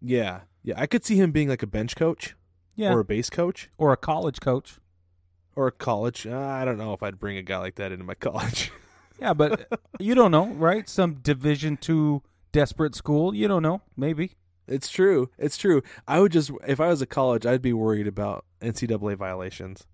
Yeah, 0.00 0.40
yeah, 0.62 0.74
I 0.76 0.86
could 0.86 1.04
see 1.04 1.16
him 1.16 1.32
being 1.32 1.48
like 1.48 1.62
a 1.62 1.66
bench 1.66 1.96
coach 1.96 2.36
Yeah. 2.74 2.92
or 2.92 3.00
a 3.00 3.04
base 3.04 3.30
coach 3.30 3.70
or 3.78 3.92
a 3.92 3.96
college 3.96 4.40
coach. 4.40 4.78
or 5.54 5.66
a 5.68 5.72
college. 5.72 6.26
Uh, 6.26 6.36
I 6.38 6.64
don't 6.66 6.76
know 6.76 6.92
if 6.92 7.02
I'd 7.02 7.18
bring 7.18 7.38
a 7.38 7.42
guy 7.42 7.56
like 7.58 7.76
that 7.76 7.90
into 7.92 8.04
my 8.04 8.14
college. 8.28 8.70
Yeah, 9.18 9.32
but 9.32 9.66
you 9.98 10.14
don't 10.14 10.30
know, 10.30 10.48
right? 10.48 10.86
Some 10.88 11.14
Division 11.14 11.78
two 11.78 12.22
desperate 12.52 12.94
school. 12.94 13.34
You 13.34 13.48
don't 13.48 13.62
know. 13.62 13.80
Maybe. 13.96 14.32
it's 14.68 14.90
true. 14.90 15.30
It's 15.38 15.56
true. 15.56 15.82
I 16.06 16.20
would 16.20 16.32
just 16.32 16.50
if 16.66 16.78
I 16.80 16.88
was 16.88 17.00
a 17.00 17.06
college, 17.06 17.46
I'd 17.46 17.62
be 17.62 17.72
worried 17.72 18.06
about 18.06 18.44
NCAA 18.60 19.16
violations. 19.16 19.86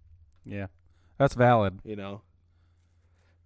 Yeah, 0.44 0.66
that's 1.18 1.34
valid. 1.34 1.78
you 1.84 1.94
know. 1.94 2.22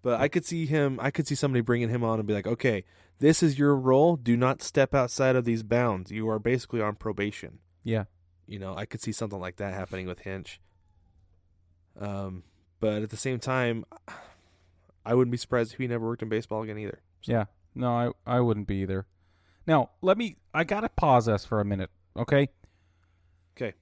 But 0.02 0.20
I 0.20 0.28
could 0.28 0.44
see 0.44 0.66
him. 0.66 0.98
I 1.00 1.10
could 1.10 1.26
see 1.26 1.34
somebody 1.34 1.62
bringing 1.62 1.88
him 1.88 2.04
on 2.04 2.18
and 2.18 2.28
be 2.28 2.34
like, 2.34 2.46
"Okay, 2.46 2.84
this 3.18 3.42
is 3.42 3.58
your 3.58 3.74
role. 3.76 4.16
Do 4.16 4.36
not 4.36 4.62
step 4.62 4.94
outside 4.94 5.36
of 5.36 5.44
these 5.44 5.62
bounds. 5.62 6.10
You 6.10 6.28
are 6.28 6.38
basically 6.38 6.80
on 6.80 6.94
probation." 6.94 7.58
Yeah. 7.82 8.04
You 8.46 8.58
know, 8.58 8.76
I 8.76 8.86
could 8.86 9.00
see 9.00 9.12
something 9.12 9.40
like 9.40 9.56
that 9.56 9.74
happening 9.74 10.06
with 10.06 10.20
Hinch. 10.20 10.60
Um, 11.98 12.44
but 12.78 13.02
at 13.02 13.10
the 13.10 13.16
same 13.16 13.38
time, 13.38 13.84
I 15.04 15.14
wouldn't 15.14 15.32
be 15.32 15.38
surprised 15.38 15.72
if 15.72 15.78
he 15.78 15.86
never 15.86 16.06
worked 16.06 16.22
in 16.22 16.28
baseball 16.28 16.62
again 16.62 16.78
either. 16.78 17.00
Yeah. 17.24 17.46
No, 17.74 18.14
I 18.26 18.36
I 18.36 18.40
wouldn't 18.40 18.66
be 18.66 18.76
either. 18.76 19.06
Now, 19.66 19.90
let 20.02 20.18
me 20.18 20.36
I 20.54 20.64
got 20.64 20.80
to 20.80 20.88
pause 20.88 21.28
us 21.28 21.44
for 21.44 21.60
a 21.60 21.64
minute, 21.64 21.90
okay? 22.16 22.48
Okay. 23.56 23.74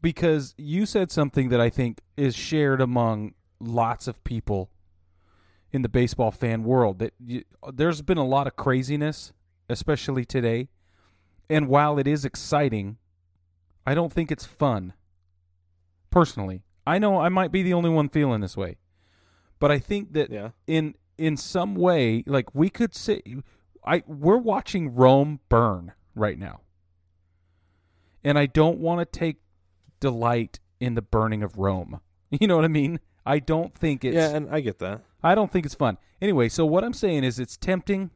Because 0.00 0.54
you 0.56 0.86
said 0.86 1.10
something 1.10 1.48
that 1.50 1.60
I 1.60 1.70
think 1.70 2.00
is 2.16 2.34
shared 2.34 2.80
among 2.80 3.34
lots 3.60 4.08
of 4.08 4.22
people 4.24 4.70
in 5.72 5.82
the 5.82 5.88
baseball 5.88 6.30
fan 6.30 6.64
world 6.64 6.98
that 6.98 7.14
you, 7.18 7.44
there's 7.72 8.02
been 8.02 8.18
a 8.18 8.26
lot 8.26 8.46
of 8.46 8.56
craziness, 8.56 9.32
especially 9.68 10.24
today. 10.24 10.68
And 11.48 11.68
while 11.68 11.98
it 11.98 12.06
is 12.06 12.24
exciting, 12.24 12.98
I 13.86 13.94
don't 13.94 14.12
think 14.12 14.30
it's 14.30 14.44
fun. 14.46 14.92
Personally, 16.10 16.62
I 16.86 16.98
know 16.98 17.20
I 17.20 17.28
might 17.28 17.52
be 17.52 17.62
the 17.62 17.72
only 17.72 17.90
one 17.90 18.08
feeling 18.08 18.40
this 18.40 18.56
way. 18.56 18.76
But 19.58 19.70
I 19.70 19.78
think 19.78 20.12
that 20.12 20.30
Yeah. 20.30 20.50
in 20.66 20.94
in 21.18 21.36
some 21.36 21.74
way 21.74 22.24
like 22.26 22.54
we 22.54 22.68
could 22.70 22.94
say 22.94 23.22
I 23.84 24.02
we're 24.06 24.36
watching 24.38 24.94
Rome 24.94 25.40
burn 25.48 25.92
right 26.14 26.38
now. 26.38 26.60
And 28.24 28.38
I 28.38 28.46
don't 28.46 28.78
want 28.78 29.00
to 29.00 29.18
take 29.18 29.38
delight 30.00 30.60
in 30.80 30.94
the 30.94 31.02
burning 31.02 31.42
of 31.42 31.58
Rome. 31.58 32.00
You 32.40 32.46
know 32.46 32.56
what 32.56 32.64
I 32.64 32.68
mean? 32.68 32.98
I 33.26 33.38
don't 33.40 33.74
think 33.74 34.04
it's 34.06 34.14
yeah, 34.16 34.30
and 34.34 34.48
I 34.50 34.60
get 34.60 34.78
that. 34.78 35.02
I 35.22 35.34
don't 35.34 35.50
think 35.52 35.66
it's 35.66 35.74
fun. 35.74 35.98
Anyway, 36.20 36.48
so 36.48 36.64
what 36.66 36.84
I'm 36.84 36.92
saying 36.92 37.24
is 37.24 37.38
it's 37.38 37.56
tempting. 37.56 38.10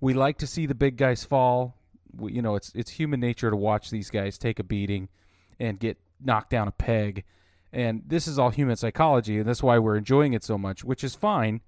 We 0.00 0.14
like 0.14 0.38
to 0.38 0.46
see 0.46 0.66
the 0.66 0.74
big 0.74 0.96
guys 0.96 1.24
fall. 1.24 1.76
We, 2.16 2.32
you 2.32 2.42
know, 2.42 2.54
it's 2.54 2.72
it's 2.74 2.92
human 2.92 3.20
nature 3.20 3.50
to 3.50 3.56
watch 3.56 3.90
these 3.90 4.10
guys 4.10 4.38
take 4.38 4.58
a 4.58 4.64
beating 4.64 5.08
and 5.58 5.78
get 5.78 5.98
knocked 6.20 6.50
down 6.50 6.68
a 6.68 6.72
peg. 6.72 7.24
And 7.72 8.02
this 8.06 8.28
is 8.28 8.38
all 8.38 8.50
human 8.50 8.76
psychology, 8.76 9.38
and 9.38 9.48
that's 9.48 9.62
why 9.62 9.78
we're 9.78 9.96
enjoying 9.96 10.32
it 10.32 10.44
so 10.44 10.56
much, 10.56 10.84
which 10.84 11.02
is 11.02 11.14
fine. 11.16 11.60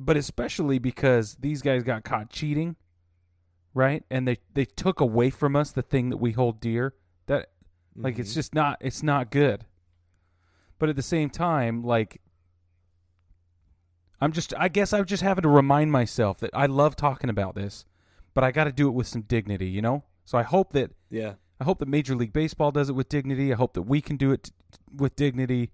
But 0.00 0.16
especially 0.16 0.78
because 0.78 1.36
these 1.36 1.62
guys 1.62 1.82
got 1.82 2.04
caught 2.04 2.30
cheating, 2.30 2.76
right? 3.74 4.04
And 4.10 4.28
they 4.28 4.38
they 4.54 4.64
took 4.66 5.00
away 5.00 5.30
from 5.30 5.56
us 5.56 5.72
the 5.72 5.82
thing 5.82 6.10
that 6.10 6.18
we 6.18 6.32
hold 6.32 6.60
dear. 6.60 6.94
That 7.26 7.50
like 7.96 8.18
it's 8.18 8.32
Mhm. 8.32 8.34
just 8.34 8.54
not 8.54 8.76
it's 8.80 9.02
not 9.02 9.30
good. 9.30 9.64
But 10.78 10.88
at 10.88 10.96
the 10.96 11.02
same 11.02 11.30
time, 11.30 11.82
like 11.82 12.20
I'm 14.20 14.32
just 14.32 14.52
I 14.58 14.68
guess 14.68 14.92
I'm 14.92 15.04
just 15.04 15.22
having 15.22 15.42
to 15.42 15.48
remind 15.48 15.92
myself 15.92 16.38
that 16.40 16.50
I 16.52 16.66
love 16.66 16.96
talking 16.96 17.30
about 17.30 17.54
this, 17.54 17.84
but 18.34 18.44
I 18.44 18.52
got 18.52 18.64
to 18.64 18.72
do 18.72 18.88
it 18.88 18.92
with 18.92 19.06
some 19.06 19.22
dignity, 19.22 19.68
you 19.68 19.82
know? 19.82 20.04
So 20.24 20.38
I 20.38 20.42
hope 20.42 20.72
that 20.72 20.92
yeah. 21.10 21.34
I 21.60 21.64
hope 21.64 21.78
that 21.78 21.88
Major 21.88 22.14
League 22.14 22.32
Baseball 22.32 22.70
does 22.70 22.88
it 22.88 22.94
with 22.94 23.08
dignity. 23.08 23.52
I 23.52 23.56
hope 23.56 23.74
that 23.74 23.82
we 23.82 24.00
can 24.00 24.16
do 24.16 24.32
it 24.32 24.44
t- 24.44 24.52
with 24.96 25.14
dignity. 25.14 25.70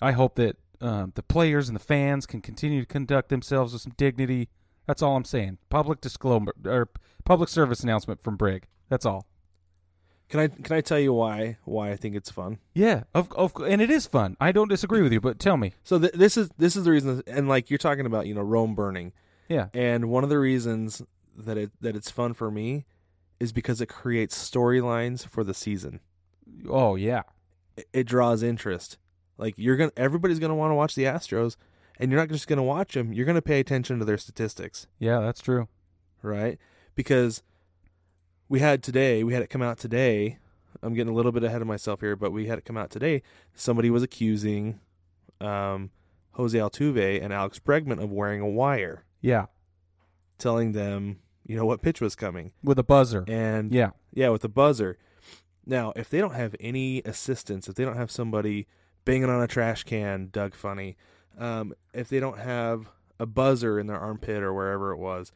I 0.00 0.12
hope 0.12 0.34
that 0.34 0.56
um, 0.80 1.12
the 1.14 1.22
players 1.22 1.68
and 1.68 1.76
the 1.76 1.82
fans 1.82 2.26
can 2.26 2.40
continue 2.40 2.80
to 2.80 2.86
conduct 2.86 3.28
themselves 3.28 3.72
with 3.72 3.82
some 3.82 3.94
dignity. 3.96 4.50
That's 4.86 5.00
all 5.00 5.16
I'm 5.16 5.24
saying. 5.24 5.58
Public 5.70 6.00
disclosure 6.00 6.52
or 6.66 6.90
public 7.24 7.48
service 7.48 7.80
announcement 7.80 8.22
from 8.22 8.36
Brig. 8.36 8.66
That's 8.88 9.06
all. 9.06 9.26
Can 10.32 10.40
I 10.40 10.48
can 10.48 10.74
I 10.74 10.80
tell 10.80 10.98
you 10.98 11.12
why 11.12 11.58
why 11.64 11.90
I 11.92 11.96
think 11.96 12.16
it's 12.16 12.30
fun? 12.30 12.56
Yeah, 12.72 13.02
of 13.14 13.30
of 13.34 13.52
and 13.56 13.82
it 13.82 13.90
is 13.90 14.06
fun. 14.06 14.34
I 14.40 14.50
don't 14.50 14.68
disagree 14.68 15.02
with 15.02 15.12
you, 15.12 15.20
but 15.20 15.38
tell 15.38 15.58
me. 15.58 15.74
So 15.84 15.98
th- 15.98 16.14
this 16.14 16.38
is 16.38 16.48
this 16.56 16.74
is 16.74 16.84
the 16.84 16.90
reason, 16.90 17.22
and 17.26 17.50
like 17.50 17.68
you're 17.68 17.76
talking 17.76 18.06
about, 18.06 18.26
you 18.26 18.32
know, 18.34 18.40
Rome 18.40 18.74
burning. 18.74 19.12
Yeah. 19.50 19.66
And 19.74 20.08
one 20.08 20.24
of 20.24 20.30
the 20.30 20.38
reasons 20.38 21.02
that 21.36 21.58
it 21.58 21.70
that 21.82 21.94
it's 21.96 22.10
fun 22.10 22.32
for 22.32 22.50
me 22.50 22.86
is 23.40 23.52
because 23.52 23.82
it 23.82 23.90
creates 23.90 24.34
storylines 24.50 25.28
for 25.28 25.44
the 25.44 25.52
season. 25.52 26.00
Oh 26.66 26.94
yeah. 26.96 27.24
It, 27.76 27.88
it 27.92 28.04
draws 28.06 28.42
interest. 28.42 28.96
Like 29.36 29.52
you're 29.58 29.76
gonna, 29.76 29.92
everybody's 29.98 30.38
gonna 30.38 30.54
want 30.54 30.70
to 30.70 30.76
watch 30.76 30.94
the 30.94 31.04
Astros, 31.04 31.56
and 31.98 32.10
you're 32.10 32.18
not 32.20 32.30
just 32.30 32.48
gonna 32.48 32.62
watch 32.62 32.94
them. 32.94 33.12
You're 33.12 33.26
gonna 33.26 33.42
pay 33.42 33.60
attention 33.60 33.98
to 33.98 34.06
their 34.06 34.16
statistics, 34.16 34.86
Yeah, 34.98 35.20
that's 35.20 35.42
true. 35.42 35.68
right? 36.22 36.58
Because 36.94 37.42
we 38.52 38.60
had 38.60 38.82
today, 38.82 39.24
we 39.24 39.32
had 39.32 39.42
it 39.42 39.48
come 39.48 39.62
out 39.62 39.78
today. 39.78 40.36
I'm 40.82 40.92
getting 40.92 41.10
a 41.10 41.16
little 41.16 41.32
bit 41.32 41.42
ahead 41.42 41.62
of 41.62 41.66
myself 41.66 42.00
here, 42.00 42.16
but 42.16 42.32
we 42.32 42.48
had 42.48 42.58
it 42.58 42.66
come 42.66 42.76
out 42.76 42.90
today. 42.90 43.22
Somebody 43.54 43.88
was 43.88 44.02
accusing 44.02 44.78
um, 45.40 45.90
Jose 46.32 46.56
Altuve 46.58 47.22
and 47.24 47.32
Alex 47.32 47.58
Bregman 47.58 48.02
of 48.02 48.12
wearing 48.12 48.42
a 48.42 48.46
wire. 48.48 49.04
Yeah, 49.22 49.46
telling 50.36 50.72
them, 50.72 51.20
you 51.46 51.56
know, 51.56 51.64
what 51.64 51.80
pitch 51.80 52.02
was 52.02 52.14
coming. 52.14 52.52
with 52.62 52.78
a 52.78 52.82
buzzer. 52.82 53.24
And 53.26 53.72
Yeah. 53.72 53.92
yeah, 54.12 54.28
with 54.28 54.44
a 54.44 54.50
buzzer. 54.50 54.98
Now, 55.64 55.94
if 55.96 56.10
they 56.10 56.18
don't 56.18 56.34
have 56.34 56.54
any 56.60 57.00
assistance, 57.06 57.68
if 57.68 57.74
they 57.74 57.86
don't 57.86 57.96
have 57.96 58.10
somebody 58.10 58.66
banging 59.06 59.30
on 59.30 59.40
a 59.40 59.46
trash 59.46 59.84
can, 59.84 60.28
Doug 60.30 60.54
Funnie, 60.54 60.98
um, 61.38 61.72
if 61.94 62.10
they 62.10 62.20
don't 62.20 62.38
have 62.38 62.90
a 63.18 63.24
buzzer 63.24 63.78
in 63.80 63.86
their 63.86 63.98
armpit 63.98 64.42
or 64.42 64.52
wherever 64.52 64.92
it 64.92 64.98
was, 64.98 65.32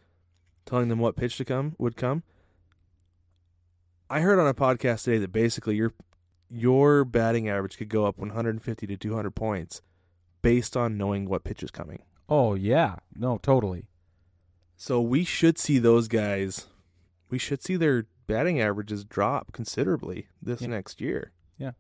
telling 0.67 0.89
them 0.89 0.99
what 0.99 1.17
pitch 1.17 1.39
to 1.39 1.47
come 1.47 1.77
would 1.79 1.97
come, 1.97 2.23
I 4.09 4.21
heard 4.21 4.39
on 4.39 4.47
a 4.47 4.55
podcast 4.55 5.05
today 5.05 5.19
that 5.19 5.33
basically 5.33 5.77
your 5.77 5.93
your 6.49 7.05
batting 7.05 7.49
average 7.49 7.77
could 7.77 7.89
go 7.89 8.05
up 8.07 8.19
150 8.19 8.87
to 8.87 8.97
200 8.97 9.31
points 9.35 9.83
based 10.43 10.77
on 10.77 10.97
knowing 10.97 11.29
what 11.29 11.43
pitch 11.45 11.63
is 11.63 11.71
coming. 11.73 12.03
Oh 12.29 12.55
yeah, 12.55 12.97
no, 13.17 13.39
totally. 13.39 13.89
So 14.77 15.01
we 15.01 15.25
should 15.25 15.59
see 15.59 15.79
those 15.79 16.07
guys. 16.07 16.67
We 17.31 17.39
should 17.39 17.63
see 17.63 17.77
their 17.77 18.07
batting 18.29 18.61
averages 18.61 19.05
drop 19.05 19.53
considerably 19.53 20.29
this 20.41 20.61
Yeah. 20.61 20.69
next 20.69 21.01
year. 21.01 21.33
Yeah. 21.59 21.73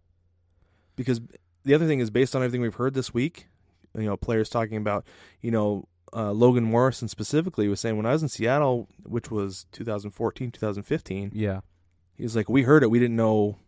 Because 0.96 1.20
the 1.64 1.74
other 1.74 1.86
thing 1.86 2.00
is 2.00 2.10
based 2.10 2.34
on 2.34 2.42
everything 2.42 2.60
we've 2.62 2.74
heard 2.74 2.94
this 2.94 3.12
week, 3.14 3.46
you 3.94 4.04
know, 4.04 4.16
players 4.16 4.48
talking 4.48 4.76
about, 4.78 5.04
you 5.40 5.50
know, 5.50 5.88
uh, 6.12 6.32
Logan 6.32 6.64
Morrison 6.64 7.08
specifically 7.08 7.68
was 7.68 7.80
saying 7.80 7.96
when 7.96 8.06
I 8.06 8.12
was 8.12 8.22
in 8.22 8.28
Seattle, 8.28 8.88
which 9.04 9.30
was 9.30 9.66
2014, 9.72 10.50
2015, 10.52 11.32
Yeah, 11.34 11.60
he 12.16 12.22
was 12.22 12.34
like, 12.36 12.48
we 12.48 12.62
heard 12.62 12.82
it, 12.82 12.90
we 12.90 12.98
didn't 12.98 13.16
know 13.16 13.58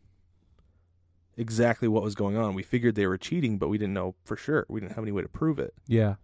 exactly 1.36 1.88
what 1.88 2.02
was 2.02 2.14
going 2.14 2.36
on. 2.36 2.54
We 2.54 2.62
figured 2.62 2.94
they 2.94 3.06
were 3.06 3.18
cheating, 3.18 3.58
but 3.58 3.68
we 3.68 3.78
didn't 3.78 3.94
know 3.94 4.14
for 4.24 4.36
sure. 4.36 4.66
We 4.68 4.80
didn't 4.80 4.94
have 4.96 5.04
any 5.04 5.12
way 5.12 5.22
to 5.22 5.28
prove 5.28 5.58
it. 5.58 5.74
yeah, 5.86 6.14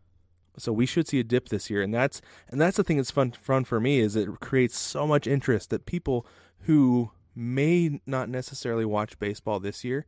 So 0.58 0.72
we 0.72 0.86
should 0.86 1.06
see 1.08 1.20
a 1.20 1.24
dip 1.24 1.48
this 1.48 1.70
year, 1.70 1.82
and 1.82 1.94
that's 1.94 2.20
and 2.48 2.60
that's 2.60 2.76
the 2.76 2.84
thing 2.84 2.96
that's 2.96 3.10
fun 3.10 3.32
fun 3.32 3.64
for 3.64 3.80
me 3.80 4.00
is 4.00 4.16
it 4.16 4.28
creates 4.40 4.78
so 4.78 5.06
much 5.06 5.26
interest 5.26 5.70
that 5.70 5.86
people 5.86 6.26
who 6.60 7.10
may 7.34 8.00
not 8.06 8.28
necessarily 8.28 8.84
watch 8.84 9.18
baseball 9.18 9.60
this 9.60 9.84
year, 9.84 10.06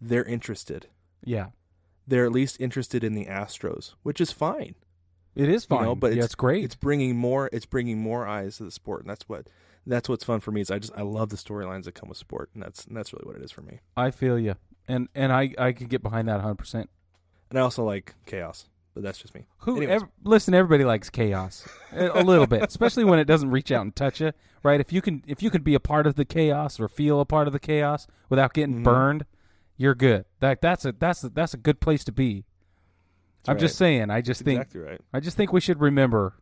they're 0.00 0.24
interested. 0.24 0.86
yeah. 1.24 1.48
They're 2.06 2.24
at 2.24 2.32
least 2.32 2.58
interested 2.58 3.04
in 3.04 3.12
the 3.12 3.26
Astros, 3.26 3.92
which 4.02 4.18
is 4.18 4.32
fine. 4.32 4.76
It 5.34 5.50
is 5.50 5.64
You 5.64 5.76
fine, 5.76 5.84
know, 5.84 5.94
but 5.94 6.12
yeah, 6.12 6.18
it's, 6.20 6.26
it's 6.28 6.34
great. 6.34 6.64
It's 6.64 6.74
bringing 6.74 7.16
more. 7.18 7.50
It's 7.52 7.66
bringing 7.66 7.98
more 7.98 8.26
eyes 8.26 8.56
to 8.56 8.64
the 8.64 8.70
sport, 8.70 9.02
and 9.02 9.10
that's 9.10 9.28
what 9.28 9.46
that's 9.88 10.08
what's 10.08 10.24
fun 10.24 10.40
for 10.40 10.52
me. 10.52 10.60
Is 10.60 10.70
I 10.70 10.78
just 10.78 10.92
I 10.96 11.02
love 11.02 11.30
the 11.30 11.36
storylines 11.36 11.84
that 11.84 11.94
come 11.94 12.08
with 12.08 12.18
sport, 12.18 12.50
and 12.54 12.62
that's 12.62 12.84
and 12.84 12.96
that's 12.96 13.12
really 13.12 13.24
what 13.26 13.36
it 13.36 13.42
is 13.42 13.50
for 13.50 13.62
me. 13.62 13.80
I 13.96 14.10
feel 14.10 14.38
you, 14.38 14.54
and 14.86 15.08
and 15.14 15.32
I 15.32 15.54
I 15.58 15.72
can 15.72 15.86
get 15.88 16.02
behind 16.02 16.28
that 16.28 16.36
100. 16.36 16.54
percent 16.56 16.90
And 17.50 17.58
I 17.58 17.62
also 17.62 17.82
like 17.84 18.14
chaos, 18.26 18.66
but 18.94 19.02
that's 19.02 19.18
just 19.18 19.34
me. 19.34 19.46
Who 19.60 19.82
ev- 19.82 20.04
listen? 20.22 20.54
Everybody 20.54 20.84
likes 20.84 21.10
chaos 21.10 21.66
a, 21.92 22.22
little 22.22 22.46
bit, 22.46 22.62
especially 22.68 23.04
when 23.04 23.18
it 23.18 23.24
doesn't 23.24 23.50
reach 23.50 23.72
out 23.72 23.82
and 23.82 23.94
touch 23.96 24.20
you. 24.20 24.32
Right? 24.62 24.80
If 24.80 24.92
you 24.92 25.00
can, 25.00 25.22
if 25.26 25.42
you 25.42 25.50
can 25.50 25.62
be 25.62 25.74
a 25.74 25.80
part 25.80 26.06
of 26.06 26.16
the 26.16 26.24
chaos 26.24 26.78
or 26.80 26.88
feel 26.88 27.20
a 27.20 27.24
part 27.24 27.46
of 27.46 27.52
the 27.52 27.60
chaos 27.60 28.06
without 28.28 28.52
getting 28.54 28.80
Mhm. 28.80 28.84
burned, 28.84 29.24
you're 29.76 29.94
good. 29.94 30.24
That 30.40 30.60
that's 30.60 30.84
a 30.84 30.92
that's 30.92 31.22
a, 31.24 31.28
that's 31.30 31.54
a 31.54 31.58
good 31.58 31.80
place 31.80 32.04
to 32.04 32.12
be. 32.12 32.44
That's 33.44 33.50
I'm 33.50 33.58
just 33.58 33.76
saying. 33.76 34.10
I 34.10 34.20
just 34.20 34.44
That's 34.44 34.72
think 34.72 34.84
right. 34.86 35.00
I 35.14 35.20
just 35.20 35.36
think 35.36 35.52
we 35.52 35.60
should 35.60 35.80
remember 35.80 36.34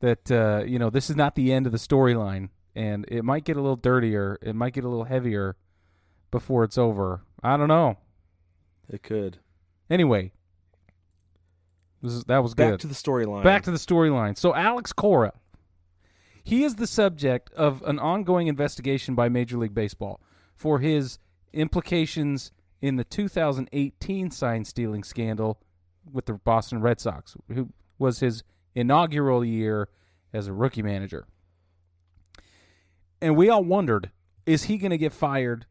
that 0.00 0.30
uh, 0.30 0.64
you 0.66 0.78
know 0.78 0.90
this 0.90 1.10
is 1.10 1.16
not 1.16 1.34
the 1.34 1.52
end 1.52 1.66
of 1.66 1.72
the 1.72 1.78
storyline, 1.78 2.50
and 2.74 3.04
it 3.08 3.24
might 3.24 3.44
get 3.44 3.56
a 3.56 3.60
little 3.60 3.76
dirtier. 3.76 4.38
It 4.42 4.54
might 4.54 4.72
get 4.72 4.84
a 4.84 4.88
little 4.88 5.04
heavier 5.04 5.56
before 6.30 6.64
it's 6.64 6.78
over. 6.78 7.22
I 7.42 7.56
don't 7.56 7.68
know. 7.68 7.98
It 8.88 9.02
could. 9.02 9.38
Anyway, 9.88 10.32
this 12.02 12.12
is, 12.12 12.24
that 12.24 12.42
was 12.42 12.54
good. 12.54 12.62
Back 12.62 12.70
good. 12.72 12.80
to 12.80 12.86
the 12.88 12.94
storyline. 12.94 13.42
Back 13.42 13.62
to 13.64 13.70
the 13.70 13.78
storyline. 13.78 14.36
So 14.36 14.54
Alex 14.54 14.92
Cora, 14.92 15.32
he 16.42 16.64
is 16.64 16.76
the 16.76 16.86
subject 16.86 17.52
of 17.54 17.82
an 17.82 17.98
ongoing 17.98 18.46
investigation 18.46 19.14
by 19.14 19.28
Major 19.28 19.58
League 19.58 19.74
Baseball 19.74 20.20
for 20.54 20.78
his 20.78 21.18
implications 21.52 22.52
in 22.80 22.96
the 22.96 23.04
2018 23.04 24.30
sign 24.30 24.64
stealing 24.64 25.02
scandal 25.02 25.60
with 26.10 26.26
the 26.26 26.34
Boston 26.34 26.80
Red 26.80 27.00
Sox, 27.00 27.36
who 27.52 27.70
was 27.98 28.20
his 28.20 28.44
inaugural 28.76 29.44
year 29.44 29.88
as 30.32 30.46
a 30.46 30.52
rookie 30.52 30.82
manager. 30.82 31.26
And 33.20 33.36
we 33.36 33.48
all 33.48 33.64
wondered, 33.64 34.10
is 34.44 34.64
he 34.64 34.76
going 34.76 34.90
to 34.90 34.98
get 34.98 35.12
fired 35.12 35.66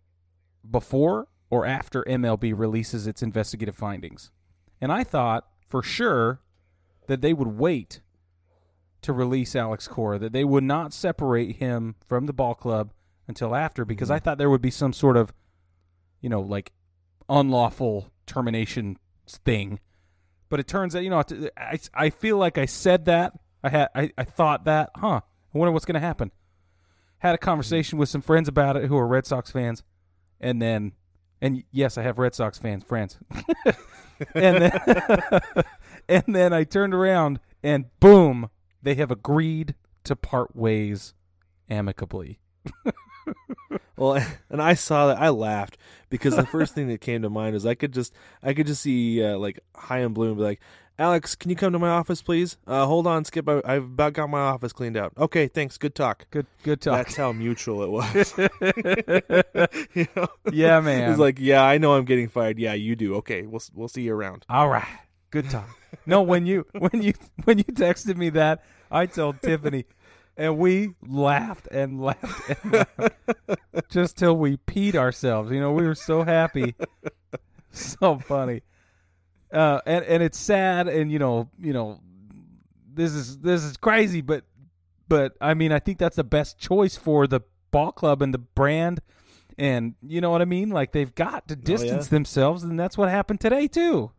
before 0.69 1.27
or 1.49 1.65
after 1.65 2.03
MLB 2.03 2.57
releases 2.57 3.07
its 3.07 3.21
investigative 3.21 3.75
findings? 3.75 4.31
And 4.81 4.91
I 4.91 5.03
thought 5.03 5.47
for 5.67 5.81
sure 5.81 6.41
that 7.07 7.21
they 7.21 7.33
would 7.33 7.59
wait 7.59 8.01
to 9.03 9.13
release 9.13 9.55
Alex 9.55 9.87
Cora, 9.87 10.17
that 10.17 10.33
they 10.33 10.43
would 10.43 10.63
not 10.63 10.91
separate 10.91 11.57
him 11.57 11.95
from 12.07 12.25
the 12.25 12.33
ball 12.33 12.55
club 12.55 12.91
until 13.27 13.55
after, 13.55 13.85
because 13.85 14.07
mm-hmm. 14.07 14.15
I 14.15 14.19
thought 14.19 14.39
there 14.39 14.49
would 14.49 14.61
be 14.61 14.71
some 14.71 14.93
sort 14.93 15.15
of, 15.15 15.31
you 16.21 16.29
know, 16.29 16.41
like 16.41 16.73
unlawful 17.29 18.11
termination 18.25 18.97
thing. 19.27 19.79
But 20.55 20.61
it 20.61 20.67
turns 20.69 20.95
out, 20.95 21.03
you 21.03 21.09
know, 21.09 21.21
I, 21.57 21.77
I 21.93 22.09
feel 22.09 22.37
like 22.37 22.57
I 22.57 22.65
said 22.65 23.03
that. 23.07 23.33
I 23.61 23.67
had 23.67 23.89
I, 23.93 24.11
I 24.17 24.23
thought 24.23 24.63
that, 24.63 24.89
huh? 24.95 25.19
I 25.53 25.57
wonder 25.57 25.73
what's 25.73 25.83
going 25.83 25.95
to 25.95 25.99
happen. 25.99 26.31
Had 27.17 27.35
a 27.35 27.37
conversation 27.37 27.99
with 27.99 28.07
some 28.07 28.21
friends 28.21 28.47
about 28.47 28.77
it 28.77 28.85
who 28.85 28.95
are 28.95 29.05
Red 29.05 29.25
Sox 29.25 29.51
fans, 29.51 29.83
and 30.39 30.61
then, 30.61 30.93
and 31.41 31.65
yes, 31.73 31.97
I 31.97 32.03
have 32.03 32.19
Red 32.19 32.35
Sox 32.35 32.57
fans, 32.57 32.85
friends. 32.85 33.19
and 34.33 34.61
then, 34.61 34.71
and 36.07 36.23
then 36.27 36.53
I 36.53 36.63
turned 36.63 36.93
around 36.93 37.41
and 37.61 37.87
boom, 37.99 38.49
they 38.81 38.95
have 38.95 39.11
agreed 39.11 39.75
to 40.05 40.15
part 40.15 40.55
ways 40.55 41.13
amicably. 41.69 42.39
Well, 43.97 44.15
and 44.49 44.61
I 44.61 44.73
saw 44.73 45.07
that 45.07 45.19
I 45.19 45.29
laughed 45.29 45.77
because 46.09 46.35
the 46.35 46.45
first 46.45 46.75
thing 46.75 46.87
that 46.89 47.01
came 47.01 47.21
to 47.21 47.29
mind 47.29 47.53
was 47.53 47.65
I 47.65 47.75
could 47.75 47.93
just 47.93 48.13
I 48.43 48.53
could 48.53 48.67
just 48.67 48.81
see 48.81 49.23
uh, 49.23 49.37
like 49.37 49.59
Chaim 49.75 50.13
Bloom 50.13 50.29
and 50.29 50.37
be 50.37 50.43
like, 50.43 50.59
Alex, 50.97 51.35
can 51.35 51.49
you 51.49 51.55
come 51.57 51.73
to 51.73 51.79
my 51.79 51.89
office, 51.89 52.21
please? 52.21 52.57
Uh, 52.65 52.85
hold 52.85 53.05
on, 53.05 53.25
Skip. 53.25 53.47
I, 53.49 53.61
I've 53.65 53.83
about 53.83 54.13
got 54.13 54.29
my 54.29 54.39
office 54.39 54.71
cleaned 54.71 54.95
out. 54.95 55.13
Okay, 55.17 55.47
thanks. 55.47 55.77
Good 55.77 55.93
talk. 55.93 56.25
Good, 56.31 56.45
good 56.63 56.79
talk. 56.79 56.95
That's 56.95 57.15
how 57.17 57.33
mutual 57.33 57.83
it 57.83 57.89
was. 57.89 58.33
you 59.93 60.07
know? 60.15 60.27
yeah, 60.51 60.79
man. 60.79 61.09
He's 61.09 61.19
like, 61.19 61.37
yeah, 61.39 61.63
I 61.63 61.77
know 61.77 61.95
I'm 61.95 62.05
getting 62.05 62.29
fired. 62.29 62.59
Yeah, 62.59 62.73
you 62.73 62.95
do. 62.95 63.15
Okay, 63.15 63.41
we'll 63.43 63.61
we'll 63.73 63.89
see 63.89 64.03
you 64.03 64.13
around. 64.13 64.45
All 64.49 64.69
right, 64.69 64.87
good 65.31 65.49
talk. 65.49 65.69
no, 66.05 66.21
when 66.21 66.45
you 66.45 66.65
when 66.77 67.01
you 67.01 67.13
when 67.43 67.57
you 67.57 67.65
texted 67.65 68.15
me 68.15 68.29
that, 68.29 68.63
I 68.89 69.05
told 69.05 69.41
Tiffany, 69.41 69.85
and 70.37 70.57
we 70.57 70.91
laughed 71.07 71.67
and 71.71 72.01
laughed 72.01 72.49
and 72.49 72.73
laughed 72.73 73.89
just 73.89 74.17
till 74.17 74.37
we 74.37 74.57
peed 74.57 74.95
ourselves. 74.95 75.51
You 75.51 75.59
know, 75.59 75.71
we 75.71 75.85
were 75.85 75.95
so 75.95 76.23
happy, 76.23 76.75
so 77.71 78.19
funny. 78.19 78.61
Uh, 79.51 79.79
and 79.85 80.03
and 80.05 80.23
it's 80.23 80.39
sad, 80.39 80.87
and 80.87 81.11
you 81.11 81.19
know, 81.19 81.49
you 81.59 81.73
know, 81.73 81.99
this 82.93 83.13
is 83.13 83.37
this 83.39 83.63
is 83.63 83.77
crazy, 83.77 84.21
but 84.21 84.43
but 85.07 85.33
I 85.39 85.53
mean, 85.53 85.71
I 85.71 85.79
think 85.79 85.97
that's 85.97 86.15
the 86.15 86.23
best 86.23 86.57
choice 86.57 86.97
for 86.97 87.27
the 87.27 87.41
ball 87.71 87.91
club 87.91 88.21
and 88.21 88.33
the 88.33 88.39
brand. 88.39 89.01
And 89.57 89.95
you 90.01 90.19
know 90.19 90.31
what 90.31 90.41
I 90.41 90.45
mean? 90.45 90.69
Like 90.69 90.91
they've 90.91 91.13
got 91.13 91.47
to 91.47 91.55
distance 91.55 92.07
themselves, 92.09 92.63
and 92.63 92.77
that's 92.77 92.97
what 92.97 93.09
happened 93.09 93.39
today 93.39 93.67
too. 93.67 94.11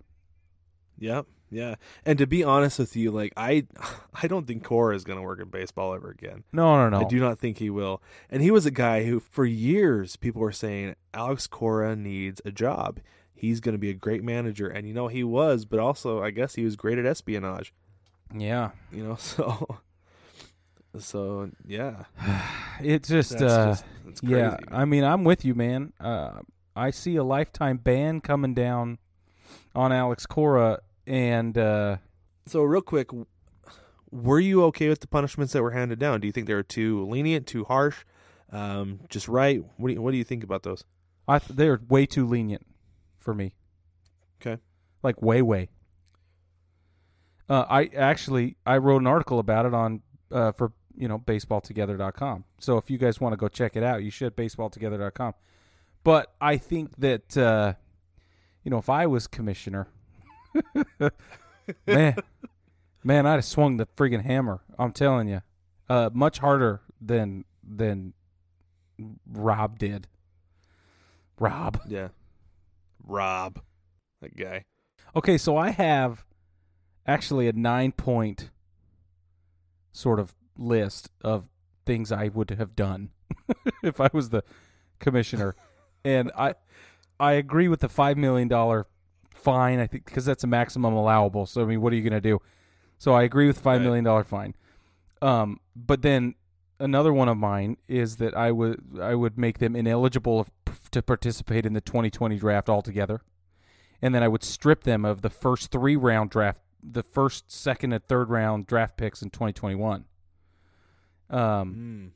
Yep. 0.99 1.27
Yeah. 1.51 1.77
And 2.05 2.19
to 2.19 2.27
be 2.27 2.43
honest 2.43 2.79
with 2.79 2.97
you, 2.97 3.11
like 3.11 3.33
I 3.37 3.67
I 4.23 4.27
don't 4.27 4.47
think 4.47 4.65
Cora 4.65 4.95
is 4.95 5.05
going 5.05 5.19
to 5.19 5.23
work 5.23 5.41
in 5.41 5.49
baseball 5.49 5.95
ever 5.95 6.11
again. 6.11 6.45
No, 6.53 6.77
no, 6.77 6.89
no. 6.89 7.05
I 7.05 7.09
do 7.09 7.21
not 7.21 7.39
think 7.39 7.59
he 7.59 7.71
will. 7.71 8.03
And 8.31 8.43
he 8.43 8.51
was 8.51 8.67
a 8.67 8.71
guy 8.71 9.05
who, 9.05 9.21
for 9.21 9.45
years, 9.45 10.17
people 10.17 10.41
were 10.41 10.53
saying 10.53 10.95
Alex 11.15 11.47
Cora 11.47 11.97
needs 11.97 12.41
a 12.45 12.51
job. 12.51 13.01
He's 13.35 13.61
going 13.61 13.75
to 13.75 13.79
be 13.79 13.91
a 13.91 13.95
great 13.95 14.25
manager, 14.25 14.67
and 14.67 14.89
you 14.89 14.95
know 14.95 15.09
he 15.09 15.23
was, 15.23 15.67
but 15.67 15.79
also 15.79 16.23
I 16.23 16.31
guess 16.31 16.55
he 16.55 16.65
was 16.65 16.75
great 16.75 16.99
at 16.99 17.05
espionage. 17.05 17.75
Yeah, 18.35 18.71
You 18.91 19.05
know, 19.05 19.17
so 19.19 19.79
so 20.99 21.51
yeah, 21.67 22.05
it 22.83 23.05
just, 23.05 23.33
that's 23.33 23.43
uh, 23.43 23.67
just 23.67 23.85
it's 24.09 24.21
crazy. 24.21 24.37
yeah. 24.37 24.57
I 24.71 24.85
mean, 24.85 25.05
I'm 25.05 25.25
with 25.25 25.45
you, 25.45 25.55
man. 25.55 25.93
Uh, 26.01 26.41
I 26.75 26.91
see 26.91 27.17
a 27.17 27.25
lifetime 27.25 27.79
ban 27.79 28.21
coming 28.21 28.55
down 28.55 28.99
on 29.75 29.93
Alex 29.93 30.27
Cora, 30.27 30.81
and 31.07 31.57
uh, 31.57 31.97
So 32.47 32.63
real 32.63 32.83
quick, 32.83 33.11
were 34.11 34.41
you 34.41 34.65
okay 34.65 34.89
with 34.89 35.01
the 35.01 35.07
punishments 35.07 35.53
that 35.53 35.63
were 35.63 35.73
handed 35.73 35.99
down? 35.99 36.21
Do 36.21 36.27
you 36.27 36.33
think 36.33 36.47
they 36.47 36.55
were 36.55 36.63
too 36.63 37.07
lenient, 37.07 37.47
too 37.47 37.65
harsh, 37.65 38.05
um, 38.51 39.01
just 39.09 39.29
right? 39.29 39.63
What 39.77 39.89
do 39.89 39.95
you, 39.95 40.03
what 40.03 40.13
do 40.13 40.17
you 40.17 40.25
think 40.25 40.45
about 40.45 40.63
those? 40.63 40.85
I 41.29 41.39
th- 41.39 41.57
they're 41.57 41.81
way 41.89 42.07
too 42.07 42.27
lenient 42.27 42.67
for 43.19 43.35
me. 43.35 43.55
Okay. 44.41 44.61
like 45.03 45.21
way, 45.21 45.43
way. 45.43 45.69
Uh, 47.49 47.65
I 47.69 47.87
actually 47.97 48.57
I 48.67 48.77
wrote 48.79 49.01
an 49.01 49.07
article 49.07 49.39
about 49.39 49.67
it 49.67 49.75
on 49.75 50.03
uh, 50.33 50.53
for 50.53 50.73
you 50.97 51.09
know 51.09 51.19
baseballtogether.com. 51.19 52.45
So 52.59 52.77
if 52.77 52.91
you 52.91 52.99
guys 52.99 53.21
want 53.21 53.33
to 53.33 53.37
go 53.37 53.49
check 53.49 53.77
it 53.77 53.83
out, 53.83 54.03
you 54.03 54.11
should 54.11 54.37
baseballtogether.com. 54.37 55.35
But 56.03 56.35
I 56.41 56.57
think 56.57 56.97
that 56.99 57.37
uh, 57.37 57.75
you 58.65 58.71
know 58.71 58.79
if 58.79 58.89
I 58.89 59.07
was 59.07 59.27
commissioner, 59.27 59.89
man, 61.87 62.17
man, 63.05 63.27
I'd 63.27 63.35
have 63.35 63.45
swung 63.45 63.77
the 63.77 63.87
freaking 63.97 64.23
hammer. 64.25 64.61
I'm 64.79 64.93
telling 64.93 65.29
you, 65.29 65.43
uh, 65.89 66.11
much 66.13 66.39
harder 66.39 66.81
than 67.01 67.45
than 67.63 68.15
Rob 69.31 69.79
did. 69.79 70.09
Rob. 71.39 71.81
Yeah, 71.87 72.09
Rob, 73.05 73.61
that 74.21 74.37
guy. 74.37 74.65
Okay, 75.15 75.39
so 75.39 75.57
I 75.57 75.71
have 75.71 76.25
actually 77.07 77.49
a 77.49 77.53
nine 77.53 77.93
point 77.93 78.51
sort 79.93 80.19
of 80.21 80.35
list 80.59 81.11
of 81.23 81.49
things 81.85 82.11
I 82.11 82.29
would 82.29 82.51
have 82.51 82.75
done 82.75 83.11
if 83.83 84.01
I 84.01 84.11
was 84.13 84.31
the 84.31 84.43
commissioner. 84.99 85.55
and 86.05 86.31
I 86.37 86.55
I 87.19 87.33
agree 87.33 87.69
with 87.69 87.81
the 87.81 87.89
five 87.89 88.17
million 88.17 88.49
dollar 88.49 88.87
fine. 89.47 89.79
I 89.79 89.87
think 89.87 90.05
because 90.05 90.25
that's 90.25 90.45
a 90.45 90.47
maximum 90.49 90.93
allowable. 90.95 91.47
So 91.47 91.63
I 91.63 91.65
mean, 91.65 91.81
what 91.81 91.93
are 91.93 91.97
you 91.97 92.03
going 92.03 92.21
to 92.23 92.29
do? 92.33 92.39
So 92.99 93.13
I 93.15 93.23
agree 93.23 93.47
with 93.47 93.59
five 93.59 93.81
Right. 93.81 93.87
million 93.87 94.05
dollar 94.05 94.25
fine. 94.25 94.55
Um, 95.23 95.61
but 95.75 96.03
then 96.03 96.35
another 96.79 97.13
one 97.13 97.29
of 97.29 97.37
mine 97.39 97.77
is 97.89 98.17
that 98.17 98.37
I 98.37 98.51
would 98.53 98.99
I 99.01 99.15
would 99.15 99.39
make 99.39 99.59
them 99.59 99.75
ineligible 99.77 100.47
to 100.91 101.03
participate 101.03 101.65
in 101.67 101.73
the 101.75 101.81
2020 101.81 102.39
draft 102.39 102.69
altogether, 102.69 103.21
and 104.03 104.15
then 104.15 104.23
I 104.23 104.29
would 104.29 104.43
strip 104.45 104.85
them 104.85 105.05
of 105.05 105.23
the 105.23 105.31
first 105.31 105.71
three 105.71 105.97
round 105.97 106.31
draft, 106.31 106.61
the 106.83 107.03
first, 107.03 107.51
second, 107.51 107.93
and 107.93 108.05
third 108.05 108.29
round 108.31 108.67
draft 108.67 108.97
picks 108.97 109.23
in 109.23 109.31
2021. 109.31 110.05
Um, 111.29 111.75
Mm. 111.75 112.11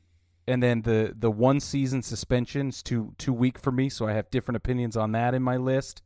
and 0.47 0.63
then 0.63 0.81
the 0.83 1.13
the 1.17 1.31
one 1.31 1.59
season 1.59 2.01
suspensions 2.01 2.81
too 2.81 3.13
too 3.17 3.33
weak 3.33 3.57
for 3.59 3.71
me, 3.71 3.89
so 3.89 4.07
I 4.07 4.13
have 4.13 4.29
different 4.31 4.57
opinions 4.57 4.95
on 4.95 5.11
that 5.13 5.33
in 5.33 5.43
my 5.43 5.57
list 5.57 6.01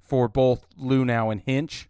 for 0.00 0.28
both 0.28 0.66
Luhnow 0.78 1.32
and 1.32 1.40
Hinch. 1.40 1.88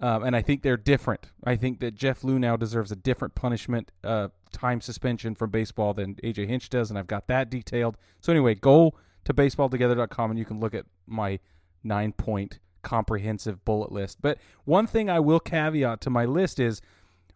Um, 0.00 0.24
and 0.24 0.34
I 0.34 0.42
think 0.42 0.62
they're 0.62 0.76
different. 0.76 1.30
I 1.44 1.54
think 1.54 1.78
that 1.80 1.94
Jeff 1.94 2.22
Luhnow 2.22 2.58
deserves 2.58 2.90
a 2.90 2.96
different 2.96 3.36
punishment, 3.36 3.92
uh, 4.02 4.28
time 4.50 4.80
suspension 4.80 5.34
from 5.34 5.50
baseball 5.50 5.94
than 5.94 6.16
AJ 6.16 6.48
Hinch 6.48 6.68
does, 6.68 6.90
and 6.90 6.98
I've 6.98 7.06
got 7.06 7.28
that 7.28 7.50
detailed. 7.50 7.96
So 8.20 8.32
anyway, 8.32 8.56
go 8.56 8.94
to 9.24 9.32
baseballtogether.com 9.32 10.30
and 10.30 10.38
you 10.38 10.44
can 10.44 10.58
look 10.58 10.74
at 10.74 10.86
my 11.06 11.38
nine 11.84 12.12
point 12.12 12.58
comprehensive 12.82 13.64
bullet 13.64 13.92
list. 13.92 14.20
But 14.20 14.38
one 14.64 14.86
thing 14.86 15.08
I 15.08 15.20
will 15.20 15.40
caveat 15.40 16.00
to 16.02 16.10
my 16.10 16.24
list 16.24 16.58
is 16.58 16.80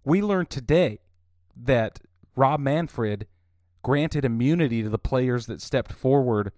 we 0.05 0.21
learned 0.21 0.51
today 0.51 1.01
that 1.57 2.01
Rob 2.35 2.61
Manfred 2.61 3.27
granted 3.83 4.25
immunity 4.25 4.83
to 4.83 4.89
the 4.89 4.99
players 4.99 5.47
that 5.47 5.63
stepped 5.63 5.93
forward 5.93 6.53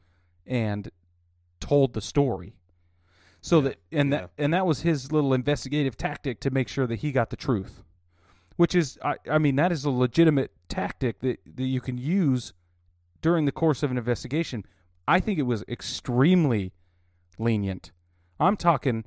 and 0.47 0.91
told 1.61 1.93
the 1.93 2.01
story. 2.01 2.58
So 3.41 3.59
Yeah, 3.59 3.63
that 3.69 3.77
and 3.93 4.11
yeah. 4.11 4.19
that 4.23 4.31
and 4.39 4.53
that 4.55 4.67
was 4.67 4.83
his 4.83 5.13
little 5.13 5.33
investigative 5.35 5.97
tactic 5.97 6.41
to 6.41 6.51
make 6.51 6.69
sure 6.69 6.87
that 6.87 6.97
he 6.97 7.13
got 7.13 7.31
the 7.31 7.37
truth. 7.37 7.83
Which 8.57 8.75
is 8.75 8.99
I, 9.05 9.17
I 9.31 9.39
mean 9.39 9.57
that 9.57 9.71
is 9.73 9.85
a 9.85 9.91
legitimate 9.91 10.51
tactic 10.69 11.21
that, 11.21 11.39
that 11.57 11.65
you 11.65 11.81
can 11.81 11.99
use 11.99 12.53
during 13.23 13.45
the 13.45 13.53
course 13.53 13.83
of 13.83 13.91
an 13.91 13.99
investigation. 13.99 14.65
I 15.07 15.21
think 15.21 15.39
it 15.39 15.43
was 15.45 15.65
extremely 15.69 16.73
lenient. 17.39 17.93
I'm 18.41 18.57
talking 18.57 19.05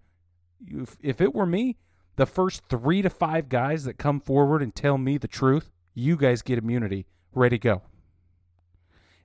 if, 0.66 0.98
if 1.02 1.20
it 1.22 1.34
were 1.36 1.46
me, 1.46 1.78
the 2.16 2.26
first 2.26 2.64
3 2.70 3.02
to 3.02 3.10
5 3.10 3.50
guys 3.50 3.84
that 3.86 3.98
come 3.98 4.20
forward 4.20 4.62
and 4.62 4.74
tell 4.76 4.98
me 4.98 5.18
the 5.18 5.28
truth, 5.28 5.72
you 5.94 6.16
guys 6.16 6.42
get 6.42 6.58
immunity. 6.58 7.06
Ready 7.34 7.58
to 7.58 7.62
go. 7.64 7.82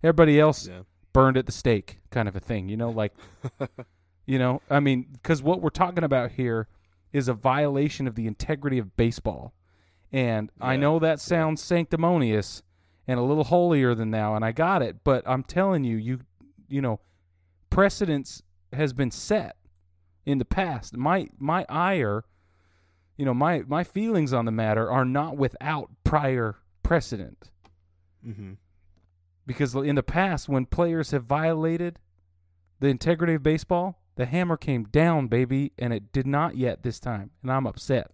Everybody 0.03 0.39
else 0.41 0.67
Yeah. 0.69 0.83
burned 1.13 1.37
at 1.37 1.47
the 1.47 1.53
stake 1.53 1.99
kind 2.11 2.29
of 2.29 2.37
a 2.37 2.41
thing, 2.41 2.69
you 2.69 2.77
know, 2.77 2.91
like 2.91 3.13
you 4.27 4.39
know, 4.39 4.61
I 4.69 4.81
mean, 4.81 5.07
because 5.13 5.43
what 5.43 5.61
we're 5.63 5.71
talking 5.71 6.05
about 6.05 6.33
here 6.33 6.69
is 7.13 7.29
a 7.29 7.35
violation 7.35 8.07
of 8.07 8.15
the 8.15 8.27
integrity 8.27 8.79
of 8.79 8.97
baseball. 8.97 9.55
And 10.13 10.51
I 10.61 10.77
know 10.77 10.99
that 10.99 11.21
sounds 11.21 11.63
sanctimonious 11.63 12.63
and 13.07 13.19
a 13.19 13.23
little 13.23 13.45
holier 13.45 13.95
than 13.95 14.11
thou, 14.11 14.35
and 14.35 14.45
I 14.45 14.53
got 14.53 14.83
it, 14.83 14.99
but 15.05 15.23
I'm 15.27 15.43
telling 15.45 15.85
you, 15.85 15.97
you 15.97 16.21
you 16.69 16.81
know, 16.83 17.01
precedence 17.71 18.43
has 18.73 18.93
been 18.93 19.11
set 19.13 19.57
in 20.25 20.39
the 20.39 20.45
past. 20.45 20.97
My 20.97 21.29
my 21.39 21.65
ire, 21.69 22.25
you 23.17 23.25
know, 23.25 23.35
my 23.35 23.63
my 23.67 23.85
feelings 23.85 24.33
on 24.33 24.45
the 24.45 24.51
matter 24.53 24.91
are 24.91 25.05
not 25.05 25.37
without 25.37 25.91
prior 26.05 26.57
precedent 26.83 27.51
Mm-hmm. 28.27 28.55
because 29.47 29.73
in 29.77 29.95
the 29.95 30.03
past 30.03 30.49
when 30.49 30.67
players 30.67 31.13
have 31.13 31.23
violated 31.25 32.01
the 32.81 32.89
integrity 32.89 33.35
of 33.35 33.43
baseball 33.45 34.01
the 34.17 34.27
hammer 34.27 34.57
came 34.57 34.85
down 34.85 35.29
baby 35.29 35.73
and 35.79 35.93
it 35.93 36.11
did 36.13 36.27
not 36.27 36.57
yet 36.57 36.83
this 36.83 36.99
time 36.99 37.31
and 37.43 37.51
i'm 37.53 37.67
upset 37.67 38.11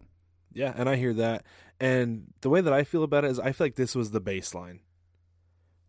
Yeah, 0.52 0.74
and 0.76 0.86
I 0.88 0.96
hear 0.96 1.14
that. 1.14 1.44
And 1.80 2.34
the 2.42 2.50
way 2.50 2.60
that 2.60 2.72
I 2.74 2.84
feel 2.84 3.02
about 3.02 3.24
it 3.24 3.30
is 3.30 3.40
I 3.40 3.52
feel 3.52 3.64
like 3.64 3.76
this 3.76 3.94
was 3.94 4.10
the 4.10 4.20
baseline. 4.20 4.80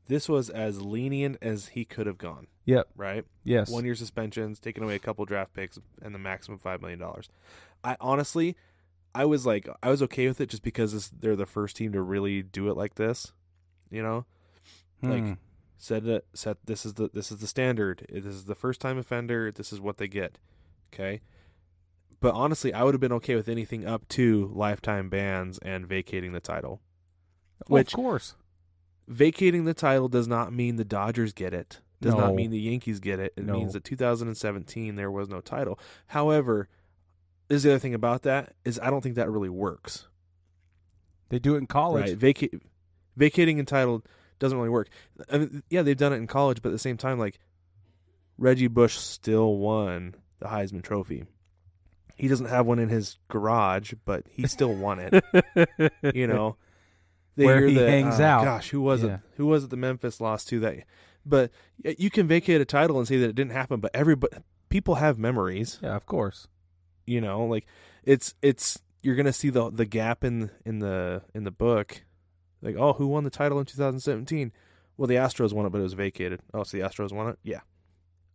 This 0.08 0.30
was 0.30 0.49
as 0.49 0.82
lenient 0.82 1.38
as 1.41 1.69
he 1.69 1.84
could 1.86 2.08
have 2.08 2.17
gone, 2.17 2.47
yep 2.65 2.88
right? 2.95 3.26
yes 3.43 3.69
One 3.69 3.86
year 3.86 3.95
suspensions, 3.95 4.60
taking 4.60 4.84
away 4.84 4.95
a 4.95 4.99
couple 4.99 5.26
draft 5.26 5.54
picks, 5.54 5.78
and 6.02 6.15
the 6.15 6.19
maximum 6.19 6.60
$5 6.60 6.82
million. 6.82 7.02
I 7.84 7.97
honestly, 7.99 8.56
I 9.13 9.26
was 9.26 9.45
like, 9.45 9.67
I 9.82 9.89
was 9.89 10.02
okay 10.04 10.28
with 10.28 10.39
it 10.41 10.49
just 10.49 10.63
because 10.63 10.93
this, 10.93 11.10
they're 11.10 11.36
the 11.36 11.45
first 11.45 11.76
team 11.76 11.91
to 11.93 12.02
really 12.02 12.41
do 12.41 12.69
it 12.69 12.78
like 12.78 12.95
this, 12.95 13.32
you 13.89 14.02
know? 14.02 14.26
like, 15.02 15.23
hmm. 15.23 15.34
Hmm. 15.78 15.80
said 16.06 16.22
set 16.34 16.58
this 16.66 16.86
is 16.86 16.94
the 16.96 17.10
this 17.14 17.32
is 17.32 17.38
the 17.40 17.48
standard. 17.48 18.06
This 18.10 18.26
is 18.36 18.46
the 18.46 18.56
first 18.56 18.80
time 18.82 18.98
offender. 18.98 19.52
This 19.52 19.74
is 19.74 19.80
what 19.82 19.98
they 19.98 20.08
get. 20.08 20.38
Okay. 20.94 21.22
But 22.20 22.34
honestly, 22.36 22.74
I 22.74 22.84
would 22.84 22.94
have 22.94 23.02
been 23.02 23.12
okay 23.14 23.36
with 23.36 23.50
anything 23.50 23.86
up 23.86 24.08
to 24.10 24.50
lifetime 24.54 25.10
bans 25.10 25.58
and 25.60 25.86
vacating 25.86 26.32
the 26.32 26.40
title. 26.40 26.82
Well, 27.68 27.80
which- 27.80 27.94
of 27.94 27.98
course 27.98 28.36
Vacating 29.06 29.66
the 29.66 29.74
title 29.74 30.08
does 30.08 30.30
not 30.30 30.54
mean 30.54 30.78
the 30.78 30.86
Dodgers 30.86 31.34
get 31.34 31.54
it. 31.54 31.82
Does 32.00 32.14
No. 32.14 32.22
not 32.22 32.36
mean 32.36 32.52
the 32.52 32.60
Yankees 32.60 33.02
get 33.02 33.20
it. 33.20 33.34
It 33.36 33.44
No. 33.44 33.54
means 33.58 33.74
that 33.74 33.84
2017 33.84 34.96
there 34.96 35.12
was 35.12 35.28
no 35.28 35.42
title. 35.42 35.78
However, 36.08 36.70
this 37.50 37.58
is 37.58 37.64
the 37.64 37.72
other 37.72 37.80
thing 37.80 37.94
about 37.94 38.22
that 38.22 38.56
is 38.64 38.80
I 38.82 38.90
don't 38.90 39.02
think 39.02 39.16
that 39.16 39.30
really 39.30 39.50
works. 39.50 40.08
they 41.30 41.40
do 41.40 41.56
it 41.56 41.58
in 41.58 41.68
college 41.68 42.10
Right. 42.12 42.18
Vaca- 42.18 42.60
vacating 43.18 43.58
entitled 43.60 44.08
doesn't 44.43 44.58
really 44.58 44.69
work. 44.69 44.89
I 45.32 45.38
mean, 45.39 45.63
yeah, 45.69 45.82
they've 45.82 45.97
done 45.97 46.13
it 46.13 46.17
in 46.17 46.27
college, 46.27 46.62
but 46.62 46.69
at 46.69 46.73
the 46.73 46.79
same 46.79 46.97
time, 46.97 47.17
like 47.17 47.39
Reggie 48.38 48.67
Bush 48.67 48.95
still 48.97 49.58
won 49.58 50.15
the 50.39 50.47
Heisman 50.47 50.84
Trophy. 50.84 51.25
He 52.15 52.27
doesn't 52.27 52.45
have 52.47 52.65
one 52.67 52.77
in 52.77 52.89
his 52.89 53.17
garage, 53.27 53.93
but 54.06 54.25
he 54.29 54.45
still 54.47 54.73
won 54.75 54.99
it. 54.99 55.23
you 56.15 56.27
know, 56.27 56.58
Where 57.36 57.60
hear 57.60 57.67
he 57.67 57.73
that, 57.75 57.89
hangs 57.89 58.19
uh, 58.19 58.23
out. 58.23 58.43
Gosh, 58.43 58.69
who 58.69 58.82
was 58.82 59.03
Yeah. 59.03 59.15
it? 59.15 59.19
Who 59.38 59.47
was 59.47 59.63
it? 59.63 59.69
The 59.71 59.77
Memphis 59.77 60.21
lost 60.21 60.47
to 60.49 60.60
that. 60.60 60.84
But 61.25 61.51
you 61.84 62.10
can 62.12 62.27
vacate 62.27 62.62
a 62.62 62.65
title 62.65 62.99
and 62.99 63.08
say 63.08 63.17
that 63.17 63.29
it 63.29 63.36
didn't 63.36 63.53
happen. 63.53 63.79
But 63.79 63.91
everybody, 63.95 64.38
people 64.69 64.95
have 64.95 65.19
memories 65.19 65.77
yeah 65.84 65.95
of 65.95 66.08
course 66.08 66.47
you 67.06 67.21
know 67.21 67.45
like 67.45 67.63
it's 68.03 68.34
it's 68.41 68.79
you're 69.03 69.13
gonna 69.15 69.32
see 69.32 69.51
the 69.51 69.69
the 69.69 69.86
gap 69.86 70.23
in 70.23 70.49
in 70.65 70.79
the 70.79 71.21
in 71.36 71.43
the 71.43 71.51
book 71.51 72.01
like 72.63 72.76
oh 72.78 72.93
who 72.93 73.06
won 73.08 73.23
the 73.23 73.30
title 73.30 73.60
in 73.60 73.65
2017 73.65 74.52
well 74.97 75.08
the 75.08 75.15
astros 75.15 75.54
won 75.54 75.65
it 75.65 75.69
but 75.71 75.80
it 75.80 75.84
was 75.84 75.93
vacated. 75.93 76.39
Oh 76.54 76.63
so 76.63 76.78
the 76.78 76.84
astros 76.84 77.12
won 77.12 77.30
it? 77.30 77.38
Yeah. 77.43 77.60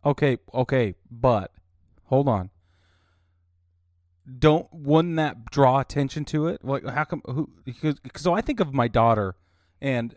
Okay 0.05 0.37
okay 0.53 0.93
but 1.11 1.51
hold 2.05 2.27
on. 2.29 2.49
Don't 4.37 4.67
wouldn't 4.71 5.15
that 5.15 5.45
draw 5.49 5.79
attention 5.79 6.23
to 6.25 6.47
it? 6.47 6.63
Like 6.63 6.85
how 6.85 7.03
come 7.03 7.21
who 7.25 7.49
because 7.63 7.95
so 8.15 8.33
i 8.33 8.41
think 8.41 8.59
of 8.59 8.73
my 8.73 8.87
daughter 8.87 9.35
and 9.81 10.15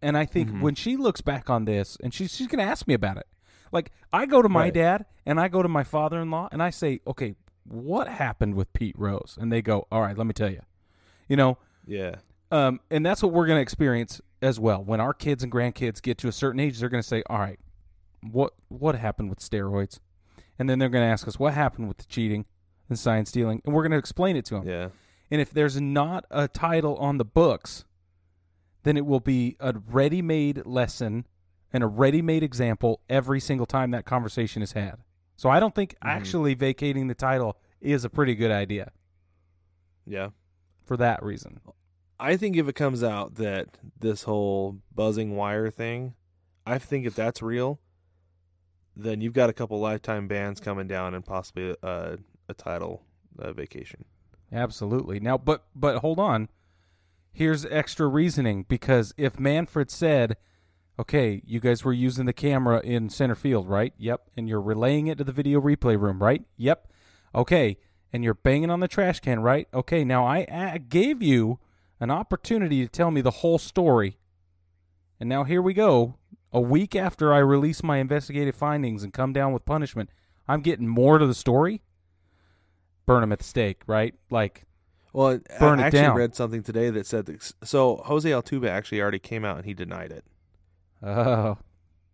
and 0.00 0.16
i 0.16 0.24
think 0.24 0.48
Mhm. 0.50 0.60
when 0.62 0.74
she 0.74 0.96
looks 0.96 1.20
back 1.20 1.50
on 1.50 1.64
this 1.66 1.96
and 2.02 2.14
she, 2.14 2.26
she's 2.28 2.46
gonna 2.46 2.62
ask 2.62 2.88
me 2.88 2.94
about 2.94 3.18
it. 3.18 3.26
Like 3.70 3.90
i 4.12 4.24
go 4.24 4.40
to 4.40 4.48
my 4.48 4.64
Right. 4.64 4.74
dad 4.74 5.04
and 5.26 5.38
i 5.38 5.48
go 5.48 5.62
to 5.62 5.68
my 5.68 5.84
father-in-law 5.84 6.48
and 6.50 6.62
i 6.62 6.70
say 6.70 7.00
okay 7.06 7.34
what 7.64 8.08
happened 8.08 8.54
with 8.56 8.72
pete 8.72 8.98
rose? 8.98 9.36
And 9.40 9.52
they 9.52 9.60
go 9.62 9.86
all 9.92 10.00
right 10.00 10.16
let 10.16 10.26
me 10.26 10.32
tell 10.32 10.50
you 10.50 10.62
you 11.28 11.36
know? 11.36 11.58
Yeah 11.86 12.16
um, 12.52 12.80
and 12.90 13.04
that's 13.04 13.22
what 13.22 13.32
we're 13.32 13.46
going 13.46 13.58
to 13.58 13.62
experience 13.62 14.20
as 14.40 14.60
well. 14.60 14.84
When 14.84 15.00
our 15.00 15.14
kids 15.14 15.42
and 15.42 15.50
grandkids 15.50 16.00
get 16.02 16.18
to 16.18 16.28
a 16.28 16.32
certain 16.32 16.60
age, 16.60 16.78
they're 16.78 16.88
going 16.88 17.02
to 17.02 17.08
say, 17.08 17.22
"All 17.28 17.38
right, 17.38 17.58
what 18.20 18.52
what 18.68 18.94
happened 18.94 19.30
with 19.30 19.40
steroids?" 19.40 19.98
And 20.58 20.68
then 20.70 20.78
they're 20.78 20.88
going 20.88 21.04
to 21.04 21.10
ask 21.10 21.26
us, 21.26 21.38
"What 21.38 21.54
happened 21.54 21.88
with 21.88 21.96
the 21.96 22.04
cheating 22.04 22.44
and 22.88 22.98
sign 22.98 23.26
stealing?" 23.26 23.62
And 23.64 23.74
we're 23.74 23.82
going 23.82 23.92
to 23.92 23.98
explain 23.98 24.36
it 24.36 24.44
to 24.46 24.54
them. 24.54 24.68
yeah 24.68 24.88
And 25.30 25.40
if 25.40 25.50
there's 25.50 25.80
not 25.80 26.24
a 26.30 26.46
title 26.46 26.96
on 26.96 27.16
the 27.18 27.24
books, 27.24 27.84
then 28.82 28.96
it 28.96 29.06
will 29.06 29.20
be 29.20 29.56
a 29.60 29.74
ready-made 29.90 30.66
lesson 30.66 31.26
and 31.72 31.82
a 31.82 31.86
ready-made 31.86 32.42
example 32.42 33.00
every 33.08 33.40
single 33.40 33.64
time 33.66 33.92
that 33.92 34.04
conversation 34.04 34.60
is 34.62 34.72
had. 34.72 34.96
So 35.36 35.48
I 35.48 35.58
don't 35.58 35.74
think 35.74 35.94
Mhm. 35.94 36.08
actually 36.08 36.54
vacating 36.54 37.06
the 37.08 37.14
title 37.14 37.56
is 37.80 38.04
a 38.04 38.10
pretty 38.10 38.34
good 38.34 38.50
idea 38.50 38.92
yeah 40.06 40.28
for 40.84 40.96
that 40.98 41.22
reason. 41.22 41.60
I 42.22 42.36
think 42.36 42.56
if 42.56 42.68
it 42.68 42.74
comes 42.74 43.02
out 43.02 43.34
that 43.34 43.78
this 43.98 44.22
whole 44.22 44.78
buzzing 44.94 45.36
wire 45.36 45.70
thing 45.70 46.14
i 46.66 46.78
think 46.78 47.06
if 47.06 47.14
that's 47.14 47.42
real 47.42 47.80
then 48.94 49.20
you've 49.20 49.32
got 49.32 49.50
a 49.50 49.54
couple 49.54 49.80
lifetime 49.80 50.28
bans 50.28 50.60
coming 50.60 50.86
down 50.86 51.14
and 51.14 51.24
possibly 51.24 51.74
a, 51.82 52.18
a 52.48 52.54
title 52.54 53.02
uh, 53.38 53.52
vacation 53.52 54.04
Absolutely. 54.52 55.18
Now, 55.18 55.38
but 55.38 55.64
but 55.74 55.98
hold 55.98 56.18
on. 56.18 56.48
Here's 57.32 57.64
extra 57.64 58.06
reasoning 58.06 58.66
because 58.68 59.14
if 59.16 59.40
Manfred 59.40 59.90
said, 59.90 60.36
"Okay, 60.98 61.42
you 61.46 61.58
guys 61.58 61.84
were 61.84 61.94
using 61.94 62.26
the 62.26 62.34
camera 62.34 62.80
in 62.80 63.08
center 63.08 63.34
field, 63.34 63.68
right? 63.68 63.94
Yep, 63.96 64.28
and 64.36 64.48
you're 64.48 64.60
relaying 64.60 65.06
it 65.06 65.16
to 65.18 65.24
the 65.24 65.32
video 65.32 65.60
replay 65.60 65.98
room, 65.98 66.22
right? 66.22 66.42
Yep. 66.58 66.92
Okay, 67.34 67.78
and 68.12 68.22
you're 68.22 68.34
banging 68.34 68.68
on 68.68 68.80
the 68.80 68.88
trash 68.88 69.20
can, 69.20 69.40
right? 69.40 69.66
Okay, 69.72 70.04
now 70.04 70.26
I, 70.26 70.46
I 70.50 70.76
gave 70.76 71.22
you 71.22 71.58
an 72.02 72.10
opportunity 72.10 72.82
to 72.82 72.88
tell 72.90 73.12
me 73.12 73.20
the 73.20 73.30
whole 73.30 73.58
story. 73.58 74.18
And 75.20 75.28
now 75.28 75.44
here 75.44 75.62
we 75.62 75.72
go. 75.72 76.16
A 76.52 76.60
week 76.60 76.96
after 76.96 77.32
I 77.32 77.38
release 77.38 77.82
my 77.82 77.98
investigative 77.98 78.56
findings 78.56 79.04
and 79.04 79.12
come 79.12 79.32
down 79.32 79.52
with 79.52 79.64
punishment, 79.64 80.10
I'm 80.48 80.62
getting 80.62 80.88
more 80.88 81.18
to 81.18 81.26
the 81.26 81.34
story. 81.34 81.80
Burn 83.06 83.22
him 83.22 83.30
at 83.32 83.38
the 83.38 83.44
stake, 83.44 83.82
right? 83.86 84.14
Like, 84.30 84.64
Well, 85.12 85.38
Burn 85.60 85.78
I 85.78 85.84
it 85.84 85.86
actually 85.86 86.00
down. 86.02 86.16
read 86.16 86.34
something 86.34 86.64
today 86.64 86.90
that 86.90 87.06
said 87.06 87.26
that, 87.26 87.52
so 87.62 88.02
Jose 88.06 88.28
Altuve 88.28 88.68
actually 88.68 89.00
already 89.00 89.20
came 89.20 89.44
out 89.44 89.58
and 89.58 89.64
he 89.64 89.72
denied 89.74 90.10
it. 90.10 90.24
oh, 91.04 91.58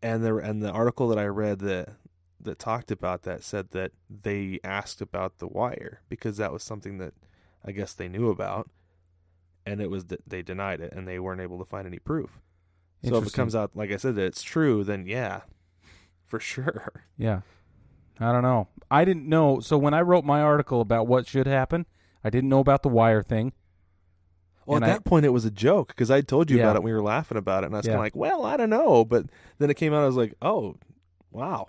And 0.03 0.23
the 0.23 0.37
and 0.37 0.63
the 0.63 0.71
article 0.71 1.09
that 1.09 1.19
I 1.19 1.27
read 1.27 1.61
that 1.61 1.95
that 2.41 2.59
talked 2.59 2.91
about 2.91 3.23
that 3.23 3.43
said 3.43 3.71
that 3.71 3.93
they 4.09 4.61
asked 4.63 5.01
about 5.01 5.39
the 5.39 5.49
wire 5.49 6.03
because 6.11 6.37
that 6.37 6.53
was 6.53 6.63
something 6.63 6.99
that 6.99 7.15
I 7.65 7.73
guess 7.73 7.95
they 7.95 8.09
knew 8.09 8.29
about, 8.31 8.71
and 9.69 9.81
it 9.81 9.91
was 9.91 10.07
that 10.07 10.21
they 10.27 10.43
denied 10.43 10.81
it 10.81 10.93
and 10.93 11.07
they 11.07 11.19
weren't 11.19 11.41
able 11.41 11.59
to 11.59 11.65
find 11.65 11.87
any 11.87 11.99
proof. 11.99 12.41
So 13.05 13.17
if 13.19 13.27
it 13.27 13.33
comes 13.33 13.55
out 13.55 13.77
like 13.77 13.93
I 13.93 13.97
said 13.97 14.17
that 14.17 14.25
it's 14.25 14.43
true, 14.43 14.83
then 14.85 15.07
yeah, 15.07 15.43
for 16.27 16.41
sure. 16.41 17.05
yeah. 17.17 17.41
I 18.21 18.33
don't 18.33 18.43
know. 18.43 18.67
I 18.91 19.05
didn't 19.05 19.29
know. 19.29 19.61
So 19.61 19.79
when 19.79 19.95
I 19.95 20.01
wrote 20.01 20.25
my 20.25 20.41
article 20.41 20.81
about 20.81 21.07
what 21.07 21.29
should 21.29 21.47
happen, 21.47 21.87
I 22.25 22.31
didn't 22.31 22.49
know 22.51 22.59
about 22.59 22.83
the 22.83 22.89
wire 22.89 23.23
thing. 23.23 23.53
Well, 24.67 24.77
And 24.77 24.85
at 24.85 24.91
I- 24.91 24.93
that 24.95 25.05
point, 25.05 25.25
it 25.25 25.29
was 25.31 25.45
a 25.45 25.51
joke 25.53 25.89
because 25.89 26.11
I 26.11 26.21
told 26.21 26.51
you 26.51 26.57
Yeah. 26.59 26.65
about 26.65 26.77
it. 26.77 26.83
We 26.83 26.93
were 26.93 27.03
laughing 27.03 27.39
about 27.39 27.63
it, 27.63 27.67
and 27.67 27.75
I 27.77 27.79
was 27.79 27.87
Yeah. 27.87 27.93
kind 27.93 28.01
of 28.01 28.05
like, 28.07 28.17
"Well, 28.17 28.45
I 28.45 28.57
don't 28.57 28.71
know," 28.71 29.05
but 29.05 29.27
then 29.59 29.71
it 29.71 29.75
came 29.75 29.95
out. 29.95 30.03
I 30.03 30.07
was 30.07 30.17
like, 30.17 30.35
"Oh, 30.43 30.77
wow, 31.31 31.69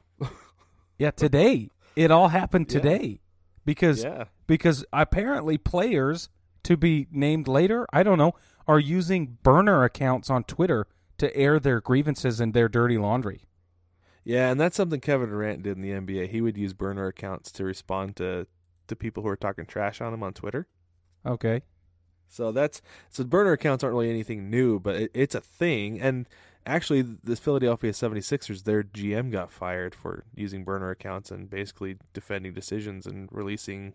Yeah, 0.97 1.12
today. 1.12 1.69
it 1.95 2.09
all 2.12 2.29
happened 2.29 2.65
Yeah. 2.73 2.79
today. 2.81 3.21
Because 3.65 4.03
yeah, 4.03 4.23
because 4.47 4.83
apparently 4.91 5.57
players 5.59 6.29
to 6.69 6.77
be 6.77 7.08
named 7.12 7.47
later, 7.47 7.88
I 7.91 8.03
don't 8.03 8.19
know, 8.19 8.34
are 8.67 8.79
using 8.79 9.39
burner 9.41 9.84
accounts 9.84 10.29
on 10.29 10.43
Twitter 10.43 10.86
to 11.17 11.36
air 11.36 11.60
their 11.60 11.82
grievances 11.82 12.39
and 12.39 12.53
their 12.53 12.69
dirty 12.69 12.99
laundry. 12.99 13.41
yeah." 14.23 14.51
And 14.51 14.62
that's 14.62 14.77
something 14.77 14.99
Kevin 14.99 15.29
Durant 15.29 15.63
did 15.63 15.77
in 15.77 15.82
the 15.82 15.91
NBA. 15.91 16.29
He 16.29 16.41
would 16.41 16.58
use 16.58 16.73
burner 16.73 17.08
accounts 17.08 17.51
to 17.53 17.63
respond 17.63 18.15
to 18.17 18.45
to 18.88 18.95
people 18.95 19.23
who 19.23 19.29
are 19.29 19.36
talking 19.36 19.65
trash 19.65 19.99
on 19.99 20.13
him 20.13 20.21
on 20.21 20.34
Twitter. 20.34 20.67
Okay. 21.25 21.63
So 22.27 22.51
that's 22.51 22.82
so 23.10 23.23
burner 23.23 23.53
accounts 23.53 23.84
aren't 23.84 23.95
really 23.95 24.12
anything 24.12 24.51
new, 24.51 24.79
but 24.79 24.95
it, 24.95 25.12
it's 25.15 25.34
a 25.34 25.41
thing. 25.41 25.99
And 25.99 26.29
actually, 26.67 27.01
the 27.01 27.36
Philadelphia 27.36 27.91
76ers, 27.91 28.63
their 28.63 28.84
GM 28.84 29.32
got 29.32 29.51
fired 29.51 29.95
for 29.95 30.23
using 30.36 30.63
burner 30.63 30.91
accounts 30.91 31.32
and 31.32 31.49
basically 31.49 31.97
defending 32.13 32.53
decisions 32.53 33.08
and 33.08 33.27
releasing 33.32 33.93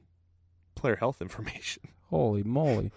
player 0.75 0.97
health 0.97 1.23
information. 1.29 1.83
Holy 2.15 2.45
moly. 2.45 2.93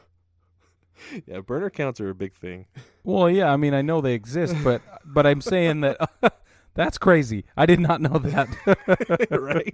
yeah, 1.26 1.40
burner 1.40 1.66
accounts 1.66 2.00
are 2.00 2.10
a 2.10 2.14
big 2.14 2.36
thing. 2.36 2.68
Well, 3.04 3.32
yeah, 3.32 3.52
I 3.52 3.58
mean, 3.58 3.74
I 3.74 3.82
know 3.82 4.00
they 4.00 4.14
exist, 4.14 4.56
but 4.64 4.84
but 5.06 5.26
I'm 5.26 5.42
saying 5.42 5.82
that 5.82 5.98
that's 6.76 7.00
crazy. 7.00 7.44
I 7.58 7.66
did 7.66 7.80
not 7.80 8.00
know 8.00 8.20
that. 8.20 8.48
right? 9.32 9.74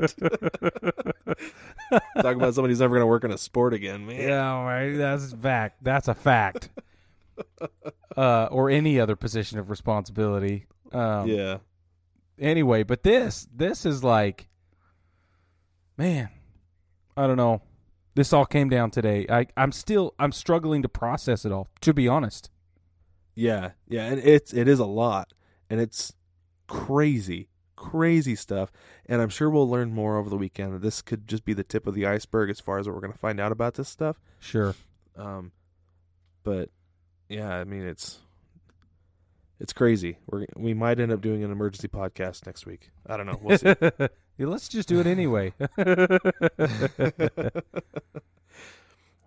Talking 2.15 2.37
about 2.37 2.55
somebody 2.55 2.71
who's 2.71 2.79
never 2.79 2.95
going 2.95 3.01
to 3.01 3.07
work 3.07 3.25
in 3.25 3.31
a 3.31 3.37
sport 3.37 3.73
again, 3.73 4.05
man. 4.05 4.21
yeah, 4.21 4.63
right. 4.63 4.95
That's 4.95 5.33
a 5.33 5.35
fact. 5.35 5.83
That's 5.83 6.07
a 6.07 6.15
fact. 6.15 6.69
Uh, 8.15 8.47
or 8.49 8.69
any 8.69 8.97
other 8.97 9.17
position 9.17 9.59
of 9.59 9.69
responsibility. 9.69 10.67
Um, 10.93 11.27
yeah. 11.27 11.57
anyway, 12.39 12.83
but 12.83 13.03
this 13.03 13.45
this 13.53 13.85
is 13.85 14.05
like 14.05 14.47
man, 15.97 16.29
I 17.17 17.27
don't 17.27 17.35
know. 17.35 17.61
This 18.15 18.31
all 18.31 18.45
came 18.45 18.69
down 18.69 18.91
today. 18.91 19.25
I 19.29 19.47
I'm 19.57 19.71
still 19.71 20.13
I'm 20.19 20.31
struggling 20.31 20.81
to 20.83 20.89
process 20.89 21.45
it 21.45 21.51
all, 21.51 21.67
to 21.81 21.93
be 21.93 22.07
honest. 22.07 22.49
Yeah, 23.35 23.71
yeah, 23.87 24.05
and 24.05 24.19
it's 24.19 24.53
it 24.53 24.67
is 24.67 24.79
a 24.79 24.85
lot, 24.85 25.33
and 25.69 25.79
it's 25.79 26.13
crazy, 26.67 27.49
crazy 27.75 28.35
stuff. 28.35 28.71
And 29.07 29.21
I'm 29.21 29.29
sure 29.29 29.49
we'll 29.49 29.69
learn 29.69 29.91
more 29.93 30.17
over 30.17 30.29
the 30.29 30.37
weekend. 30.37 30.81
This 30.81 31.01
could 31.01 31.27
just 31.27 31.43
be 31.43 31.53
the 31.53 31.63
tip 31.63 31.87
of 31.87 31.95
the 31.95 32.05
iceberg 32.05 32.49
as 32.49 32.59
far 32.59 32.77
as 32.77 32.87
what 32.87 32.93
we're 32.95 33.01
going 33.01 33.13
to 33.13 33.19
find 33.19 33.39
out 33.39 33.51
about 33.51 33.73
this 33.73 33.89
stuff. 33.89 34.19
Sure. 34.39 34.75
Um, 35.17 35.51
but 36.43 36.69
yeah, 37.29 37.49
I 37.49 37.63
mean 37.63 37.83
it's 37.83 38.19
it's 39.59 39.73
crazy. 39.73 40.17
We 40.29 40.43
are 40.43 40.47
we 40.55 40.73
might 40.73 40.99
end 40.99 41.11
up 41.11 41.21
doing 41.21 41.43
an 41.43 41.51
emergency 41.51 41.87
podcast 41.87 42.45
next 42.45 42.65
week. 42.65 42.91
I 43.07 43.17
don't 43.17 43.25
know. 43.25 43.39
We'll 43.41 43.57
see. 43.57 43.73
Yeah, 44.37 44.47
let's 44.47 44.67
just 44.67 44.87
do 44.89 44.99
it 44.99 45.05
anyway. 45.07 45.53
oh 45.61 45.69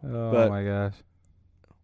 But- 0.02 0.48
my 0.50 0.64
gosh. 0.64 0.94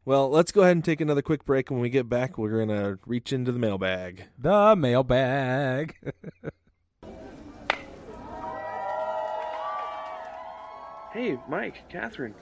well, 0.05 0.29
let's 0.31 0.51
go 0.53 0.63
ahead 0.63 0.73
and 0.77 0.85
take 0.85 1.01
another 1.01 1.23
quick 1.23 1.45
break. 1.45 1.71
When 1.71 1.81
we 1.81 1.89
get 1.91 2.09
back, 2.09 2.37
we're 2.39 2.51
going 2.65 2.69
to 2.69 2.99
reach 3.07 3.33
into 3.33 3.53
the 3.53 3.59
mailbag. 3.59 4.25
The 4.39 4.75
mailbag. 4.77 5.97
Hey, 11.13 11.39
Mike, 11.47 11.87
Catherine, 11.91 12.35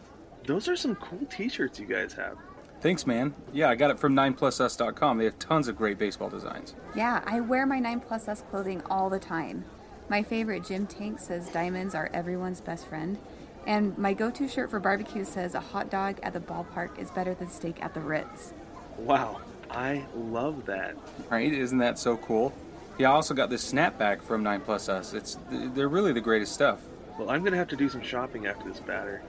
those 0.46 0.68
are 0.68 0.76
some 0.76 0.94
cool 0.94 1.26
T-shirts 1.26 1.80
you 1.80 1.86
guys 1.86 2.12
have. 2.14 2.36
Thanks, 2.80 3.04
man. 3.06 3.34
Yeah, 3.52 3.68
I 3.68 3.74
got 3.74 3.90
it 3.90 3.98
from 3.98 4.14
9plusus.com. 4.14 5.18
They 5.18 5.24
have 5.24 5.38
tons 5.38 5.66
of 5.68 5.76
great 5.76 5.98
baseball 5.98 6.30
designs. 6.30 6.74
Yeah, 6.94 7.20
I 7.26 7.40
wear 7.40 7.66
my 7.66 7.80
9plusus 7.80 8.48
clothing 8.48 8.80
all 8.88 9.10
the 9.10 9.18
time. 9.18 9.64
My 10.11 10.25
favorite 10.25 10.64
gym 10.64 10.88
tank 10.88 11.20
says 11.20 11.49
diamonds 11.51 11.94
are 11.94 12.11
everyone's 12.12 12.61
best 12.61 12.88
friend. 12.88 13.16
And 13.64 13.96
my 13.96 14.12
go 14.12 14.29
to 14.33 14.49
shirt 14.49 14.68
for 14.68 14.81
barbecue 14.81 15.25
says 15.25 15.55
a 15.55 15.61
hot 15.61 15.88
dog 15.88 16.18
at 16.25 16.33
the 16.33 16.40
ballpark 16.40 16.99
is 16.99 17.12
better 17.12 17.33
than 17.33 17.49
steak 17.49 17.81
at 17.81 17.94
the 17.94 18.01
Ritz. 18.01 18.53
Wow, 18.99 19.40
I 19.70 20.05
love 20.16 20.66
that. 20.66 20.96
Right? 21.31 21.53
Isn't 21.53 21.79
that 21.79 21.96
so 21.96 22.16
cool? 22.16 22.53
Yeah, 22.99 23.12
I 23.12 23.14
also 23.14 23.35
got 23.35 23.51
this 23.51 23.73
snapback 23.73 24.20
from 24.20 24.42
9plusus. 24.42 25.14
It's 25.14 25.38
they're 25.49 25.88
really 25.88 26.12
the 26.12 26.20
greatest 26.20 26.55
stuff. 26.55 26.81
Well, 27.16 27.31
I'm 27.31 27.42
going 27.42 27.53
to 27.53 27.59
have 27.59 27.68
to 27.68 27.77
do 27.77 27.88
some 27.88 28.03
shopping 28.03 28.49
after 28.49 28.68
this 28.68 28.81
batter. 28.81 29.23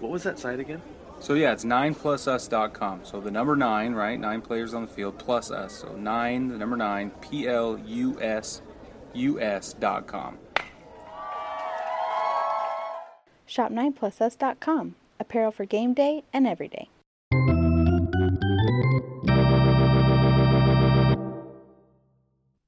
What 0.00 0.10
was 0.10 0.24
that 0.24 0.40
site 0.40 0.58
again? 0.58 0.82
So 1.20 1.34
yeah, 1.34 1.52
it's 1.52 1.64
9plusus.com. 1.64 3.04
So 3.04 3.20
the 3.20 3.30
number 3.30 3.54
9, 3.54 3.94
right? 3.94 4.18
9 4.18 4.40
players 4.40 4.74
on 4.74 4.82
the 4.82 4.88
field 4.88 5.20
plus 5.20 5.52
us. 5.52 5.72
So 5.72 5.94
9, 5.94 6.48
the 6.48 6.58
number 6.58 6.76
9, 6.76 7.10
P 7.20 7.46
L 7.46 7.78
U 7.78 8.20
S 8.20 8.60
U 9.14 9.40
S.com. 9.40 10.38
Shop 13.46 13.70
9plusus.com. 13.70 14.96
Apparel 15.18 15.52
for 15.52 15.64
game 15.64 15.94
day 15.94 16.24
and 16.32 16.46
every 16.46 16.68
day. 16.68 16.88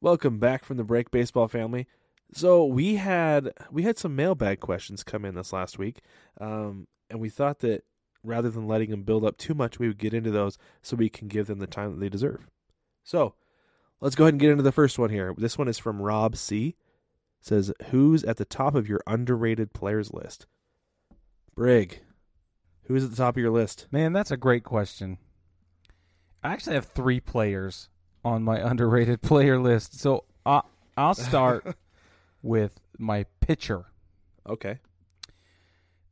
Welcome 0.01 0.39
back 0.39 0.65
from 0.65 0.77
the 0.77 0.85
break, 0.85 1.11
baseball 1.11 1.49
family. 1.49 1.87
So 2.33 2.65
we 2.65 2.97
had 2.97 3.53
we 3.71 3.83
had 3.83 3.99
some 3.99 4.15
mailbag 4.15 4.61
questions 4.61 5.03
come 5.03 5.25
in 5.25 5.35
this 5.35 5.53
last 5.53 5.79
week, 5.79 6.01
um, 6.41 6.87
and 7.11 7.21
we 7.21 7.29
thought 7.29 7.59
that 7.61 7.85
rather 8.23 8.51
than 8.51 8.69
letting 8.69 8.91
them 8.91 9.03
build 9.03 9.25
up 9.25 9.37
too 9.37 9.55
much, 9.55 9.79
we 9.79 9.89
would 9.89 9.99
get 9.99 10.15
into 10.15 10.31
those 10.31 10.57
so 10.83 10.97
we 10.97 11.09
can 11.09 11.29
give 11.29 11.47
them 11.47 11.59
the 11.59 11.67
time 11.67 11.93
that 11.93 12.01
they 12.01 12.09
deserve. 12.09 12.47
So 13.03 13.35
let's 14.01 14.15
go 14.15 14.25
ahead 14.25 14.35
and 14.35 14.41
get 14.41 14.51
into 14.51 14.63
the 14.63 14.73
first 14.73 14.99
one 14.99 15.11
here. 15.11 15.35
This 15.37 15.59
one 15.59 15.69
is 15.69 15.79
from 15.79 16.03
Rob 16.03 16.37
C. 16.37 16.77
Says, 17.41 17.73
"Who's 17.91 18.25
at 18.25 18.37
the 18.37 18.45
top 18.45 18.75
of 18.75 18.89
your 18.89 19.01
underrated 19.07 19.73
players 19.73 20.13
list?" 20.13 20.47
Brig, 21.55 22.01
who's 22.85 23.05
at 23.05 23.11
the 23.11 23.17
top 23.17 23.37
of 23.37 23.43
your 23.43 23.51
list? 23.51 23.87
Man, 23.91 24.13
that's 24.13 24.31
a 24.31 24.37
great 24.37 24.65
question. 24.65 25.19
I 26.43 26.53
actually 26.53 26.75
have 26.75 26.87
three 26.87 27.21
players 27.21 27.89
on 28.25 28.43
my 28.43 28.59
underrated 28.71 29.23
player 29.23 29.59
list. 29.59 29.99
So 29.99 30.25
I, 30.47 30.63
I'll 30.97 31.15
start 31.15 31.77
with 32.43 32.81
my 32.99 33.27
pitcher. 33.41 33.87
Okay. 34.49 34.79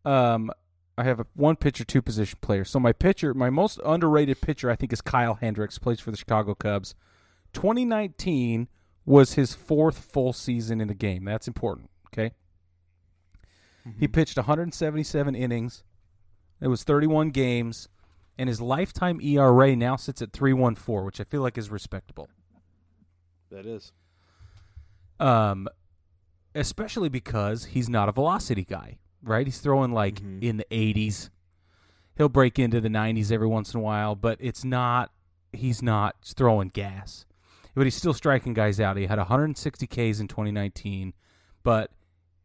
Um, 0.05 0.51
I 0.99 1.05
have 1.05 1.21
a 1.21 1.27
one 1.35 1.57
pitcher, 1.57 1.85
two 1.85 2.03
position 2.03 2.39
player. 2.41 2.65
So 2.65 2.79
my 2.79 2.93
pitcher, 2.93 3.35
my 3.35 3.51
most 3.51 3.81
underrated 3.85 4.41
pitcher, 4.41 4.71
I 4.71 4.77
think, 4.77 4.93
is 4.93 5.01
Kyle 5.01 5.35
Hendricks. 5.35 5.79
Plays 5.79 6.01
for 6.01 6.11
the 6.11 6.17
Chicago 6.17 6.55
Cubs. 6.55 6.95
2019 7.57 8.69
was 9.05 9.35
his 9.35 9.55
fourth 9.55 9.99
full 9.99 10.33
season 10.33 10.81
in 10.81 10.89
the 10.89 10.95
game. 10.95 11.25
That's 11.25 11.49
important. 11.49 11.91
Okay. 12.09 12.33
He 13.99 14.09
pitched 14.09 14.37
177 14.37 15.35
innings. 15.35 15.85
It 16.61 16.69
was 16.69 16.83
31 16.83 17.31
games, 17.31 17.89
and 18.37 18.49
his 18.49 18.61
lifetime 18.61 19.21
ERA 19.21 19.77
now 19.77 19.95
sits 19.97 20.21
at 20.21 20.33
3.14, 20.33 21.05
which 21.05 21.21
I 21.21 21.25
feel 21.25 21.41
like 21.41 21.57
is 21.57 21.71
respectable. 21.71 22.29
That 23.51 23.65
is. 23.65 23.93
Um, 25.21 25.69
especially 26.55 27.09
because 27.09 27.67
he's 27.67 27.89
not 27.89 28.09
a 28.09 28.13
velocity 28.13 28.65
guy, 28.65 28.99
right? 29.23 29.47
He's 29.47 29.61
throwing 29.61 29.93
like 29.93 30.17
Mhm. 30.21 30.43
in 30.43 30.57
the 30.57 30.67
80s. 30.71 31.31
He'll 32.17 32.29
break 32.29 32.59
into 32.59 32.81
the 32.81 32.89
90s 32.91 33.31
every 33.31 33.47
once 33.47 33.73
in 33.73 33.79
a 33.81 33.83
while, 33.83 34.15
but 34.17 34.37
it's 34.41 34.65
not. 34.65 35.13
He's 35.53 35.81
not 35.81 36.17
throwing 36.25 36.69
gas, 36.69 37.25
but 37.77 37.85
he's 37.87 37.95
still 37.95 38.15
striking 38.15 38.55
guys 38.55 38.81
out. 38.81 38.97
He 38.97 39.07
had 39.07 39.19
160 39.19 39.87
Ks 39.87 40.19
in 40.19 40.27
2019, 40.29 41.13
but 41.63 41.91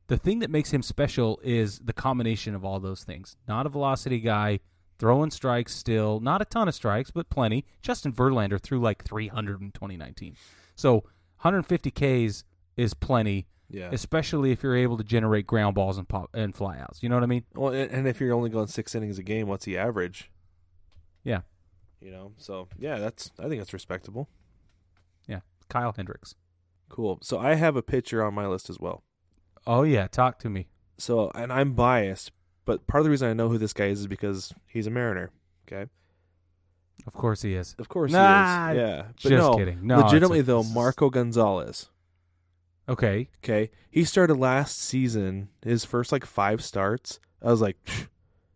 the 0.08 0.18
thing 0.18 0.40
that 0.40 0.50
makes 0.50 0.72
him 0.72 0.82
special 0.84 1.40
is 1.44 1.80
the 1.80 1.94
combination 1.94 2.54
of 2.54 2.64
all 2.66 2.80
those 2.80 3.04
things. 3.04 3.38
Not 3.48 3.66
a 3.66 3.70
velocity 3.70 4.20
guy, 4.20 4.60
throwing 5.00 5.32
strikes 5.32 5.74
still, 5.74 6.20
not 6.20 6.42
a 6.42 6.46
ton 6.46 6.68
of 6.68 6.76
strikes, 6.76 7.10
but 7.12 7.30
plenty. 7.30 7.66
Justin 7.82 8.12
Verlander 8.12 8.60
threw 8.62 8.80
like 8.80 9.04
300 9.04 9.62
in 9.62 9.72
2019. 9.72 10.36
So 10.76 10.96
150 11.42 11.92
Ks 11.92 12.44
is 12.76 12.94
plenty, 12.94 13.48
Yeah. 13.70 13.90
especially 13.92 14.52
if 14.52 14.62
you're 14.64 14.76
able 14.76 14.98
to 14.98 15.04
generate 15.04 15.48
ground 15.48 15.76
balls 15.76 15.98
and 15.98 16.08
pop 16.10 16.30
and 16.34 16.54
flyouts. 16.54 17.02
You 17.02 17.10
know 17.10 17.16
what 17.16 17.24
I 17.24 17.28
mean? 17.28 17.46
Well, 17.56 17.74
and 17.74 18.06
if 18.08 18.20
you're 18.20 18.34
only 18.34 18.50
going 18.50 18.68
six 18.68 18.94
innings 18.96 19.18
a 19.18 19.24
game, 19.24 19.48
what's 19.48 19.64
the 19.66 19.78
average? 19.78 20.30
Yeah. 21.24 21.42
You 22.02 22.12
know, 22.12 22.34
so 22.38 22.68
yeah, 22.78 22.98
that's 23.00 23.32
I 23.40 23.48
think 23.48 23.62
that's 23.62 23.74
respectable. 23.74 24.28
Kyle 25.72 25.94
Hendricks. 25.96 26.36
Cool. 26.90 27.20
So 27.22 27.40
I 27.40 27.56
have 27.56 27.76
a 27.78 27.82
pitcher 27.82 28.24
on 28.24 28.34
my 28.34 28.46
list 28.46 28.70
as 28.70 28.80
well. 28.80 29.04
Oh 29.66 29.84
yeah, 29.84 30.08
talk 30.08 30.38
to 30.40 30.50
me. 30.50 30.68
So 30.98 31.32
and 31.34 31.52
I'm 31.52 31.74
biased, 31.74 32.32
but 32.66 32.86
part 32.88 33.00
of 33.02 33.06
the 33.06 33.10
reason 33.10 33.30
I 33.30 33.34
know 33.34 33.50
who 33.50 33.58
this 33.58 33.74
guy 33.74 33.86
is 33.86 34.02
is 34.02 34.08
because 34.08 34.54
he's 34.68 34.88
a 34.88 34.92
Mariner. 34.92 35.32
Okay. 35.66 35.90
Of 37.08 37.14
course 37.14 37.42
he 37.42 37.56
is. 37.56 37.76
Of 37.80 37.90
course 37.90 38.12
Nah, 38.12 38.72
he 38.74 38.78
is. 38.78 38.82
Yeah. 38.82 39.04
But 39.08 39.16
just 39.16 39.32
no, 39.32 39.56
kidding. 39.56 39.80
No, 39.88 40.02
legitimately 40.02 40.40
a- 40.40 40.44
though, 40.44 40.64
Marco 40.64 41.10
Gonzalez. 41.10 41.90
Okay. 42.90 43.30
Okay. 43.44 43.72
He 43.90 44.04
started 44.04 44.36
last 44.36 44.78
season, 44.78 45.50
his 45.64 45.86
first 45.86 46.12
like 46.12 46.26
five 46.26 46.62
starts. 46.64 47.20
I 47.42 47.50
was 47.50 47.62
like, 47.62 47.78
"Phew, 47.84 48.08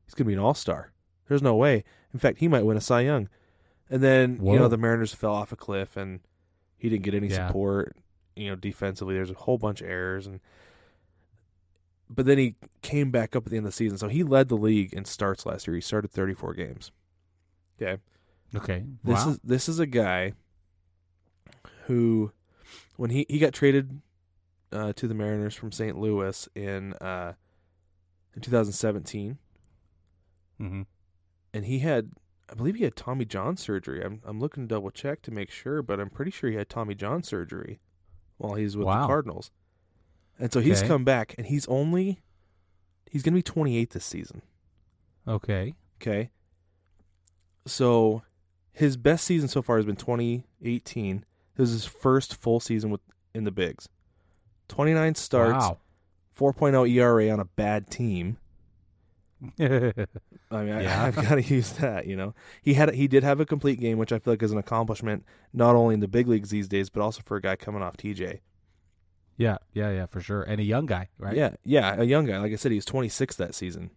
he's 0.06 0.14
going 0.14 0.26
to 0.26 0.30
be 0.30 0.34
an 0.34 0.40
all 0.40 0.54
star. 0.54 0.92
There's 1.28 1.42
no 1.42 1.56
way. 1.56 1.86
In 2.14 2.20
fact, 2.20 2.40
he 2.40 2.48
might 2.48 2.66
win 2.66 2.78
a 2.78 2.82
Cy 2.82 3.02
Young. 3.02 3.30
And 3.90 4.04
then, 4.04 4.40
you 4.44 4.60
know, 4.60 4.68
the 4.68 4.78
Mariners 4.78 5.14
fell 5.14 5.34
off 5.34 5.52
a 5.52 5.56
cliff 5.56 5.96
and 5.96 6.20
he 6.78 6.90
didn't 6.90 7.04
get 7.04 7.14
any 7.14 7.28
Yeah. 7.28 7.48
support, 7.48 7.96
you 8.36 8.50
know, 8.50 8.56
defensively. 8.56 9.16
There's 9.16 9.32
a 9.32 9.36
whole 9.36 9.58
bunch 9.58 9.82
of 9.82 9.88
errors. 9.88 10.28
and 10.28 10.40
But 12.10 12.26
then 12.26 12.38
he 12.38 12.56
came 12.82 13.12
back 13.12 13.36
up 13.36 13.46
at 13.46 13.52
the 13.52 13.58
end 13.58 13.66
of 13.66 13.72
the 13.72 13.76
season. 13.76 13.98
So 13.98 14.08
he 14.08 14.24
led 14.24 14.50
the 14.50 14.58
league 14.58 14.94
in 14.94 15.06
starts 15.06 15.46
last 15.46 15.68
year. 15.68 15.76
He 15.76 15.82
started 15.82 16.12
34 16.12 16.54
games. 16.54 16.92
Okay. 17.82 18.02
Okay. 18.56 18.86
This 19.04 19.26
wow. 19.26 19.32
is 19.32 19.40
this 19.44 19.68
is 19.68 19.80
a 19.80 19.86
guy 19.86 20.34
who, 21.86 22.32
when 22.96 23.10
he 23.10 23.26
he 23.28 23.40
got 23.40 23.54
traded 23.54 24.02
uh, 24.72 24.94
to 24.94 25.08
the 25.08 25.14
Mariners 25.14 25.56
from 25.56 25.72
St. 25.72 25.98
Louis 25.98 26.48
in 26.56 26.94
uh, 26.94 27.34
in 28.36 28.42
2017, 28.42 29.38
mm-hmm. 30.62 30.82
and 31.54 31.66
he 31.66 31.80
had 31.80 32.12
I 32.50 32.54
believe 32.54 32.76
he 32.76 32.84
had 32.84 32.96
Tommy 32.96 33.26
John 33.26 33.58
surgery. 33.58 34.04
I'm 34.04 34.22
I'm 34.26 34.40
looking 34.40 34.64
to 34.68 34.68
double 34.76 34.92
check 34.92 35.22
to 35.24 35.32
make 35.32 35.50
sure, 35.50 35.82
but 35.82 36.00
I'm 36.00 36.10
pretty 36.10 36.32
sure 36.32 36.50
he 36.50 36.56
had 36.56 36.70
Tommy 36.70 36.94
John 36.96 37.24
surgery 37.24 37.80
while 38.38 38.54
he's 38.54 38.76
with 38.78 38.86
Wow. 38.86 39.02
the 39.02 39.08
Cardinals, 39.08 39.52
and 40.40 40.52
so 40.54 40.60
he's 40.60 40.80
Okay. 40.80 40.88
come 40.88 41.04
back, 41.04 41.34
and 41.38 41.48
he's 41.48 41.68
only 41.68 42.22
he's 43.10 43.24
going 43.24 43.34
to 43.34 43.38
be 43.38 43.42
28 43.44 43.90
this 43.92 44.06
season. 44.06 44.42
Okay. 45.28 45.74
Okay. 46.02 46.30
So 47.66 48.22
his 48.74 48.98
best 48.98 49.26
season 49.26 49.48
so 49.48 49.62
far 49.62 49.78
has 49.78 49.86
been 49.86 49.96
2018. 49.96 51.26
This 51.56 51.70
is 51.70 51.84
his 51.84 51.86
first 51.86 52.36
full 52.36 52.60
season 52.60 52.90
with 52.92 53.02
in 53.34 53.44
the 53.44 53.52
bigs. 53.52 53.90
29 54.68 55.16
starts, 55.16 55.66
Wow. 55.66 55.78
4.0 56.38 56.90
ERA 56.90 57.30
on 57.30 57.40
a 57.40 57.46
bad 57.46 57.90
team. 57.90 58.38
I 59.60 59.64
mean, 59.66 60.06
Yeah. 60.52 61.04
I, 61.04 61.08
I've 61.08 61.16
got 61.16 61.36
to 61.36 61.42
use 61.42 61.72
that. 61.74 62.08
You 62.08 62.16
know, 62.16 62.34
he 62.62 62.74
had 62.76 62.94
he 62.94 63.08
did 63.08 63.24
have 63.24 63.40
a 63.40 63.46
complete 63.46 63.80
game, 63.80 63.98
which 63.98 64.12
I 64.12 64.20
feel 64.20 64.34
like 64.34 64.44
is 64.44 64.52
an 64.52 64.58
accomplishment 64.58 65.26
not 65.54 65.76
only 65.76 65.94
in 65.94 66.00
the 66.00 66.08
big 66.08 66.28
leagues 66.28 66.50
these 66.50 66.68
days, 66.68 66.90
but 66.90 67.02
also 67.02 67.22
for 67.26 67.38
a 67.38 67.42
guy 67.42 67.56
coming 67.56 67.82
off 67.82 67.98
TJ. 67.98 68.40
yeah. 69.38 69.58
Yeah. 69.74 69.92
Yeah. 69.92 70.06
For 70.06 70.22
sure. 70.22 70.44
And 70.44 70.60
a 70.60 70.64
young 70.64 70.86
guy, 70.86 71.10
right? 71.18 71.36
Yeah, 71.36 71.56
yeah, 71.64 71.96
a 72.00 72.04
young 72.06 72.26
guy. 72.26 72.38
Like 72.38 72.54
I 72.54 72.56
said, 72.56 72.72
he 72.72 72.78
was 72.78 72.86
26 72.86 73.36
that 73.36 73.54
season. 73.56 73.92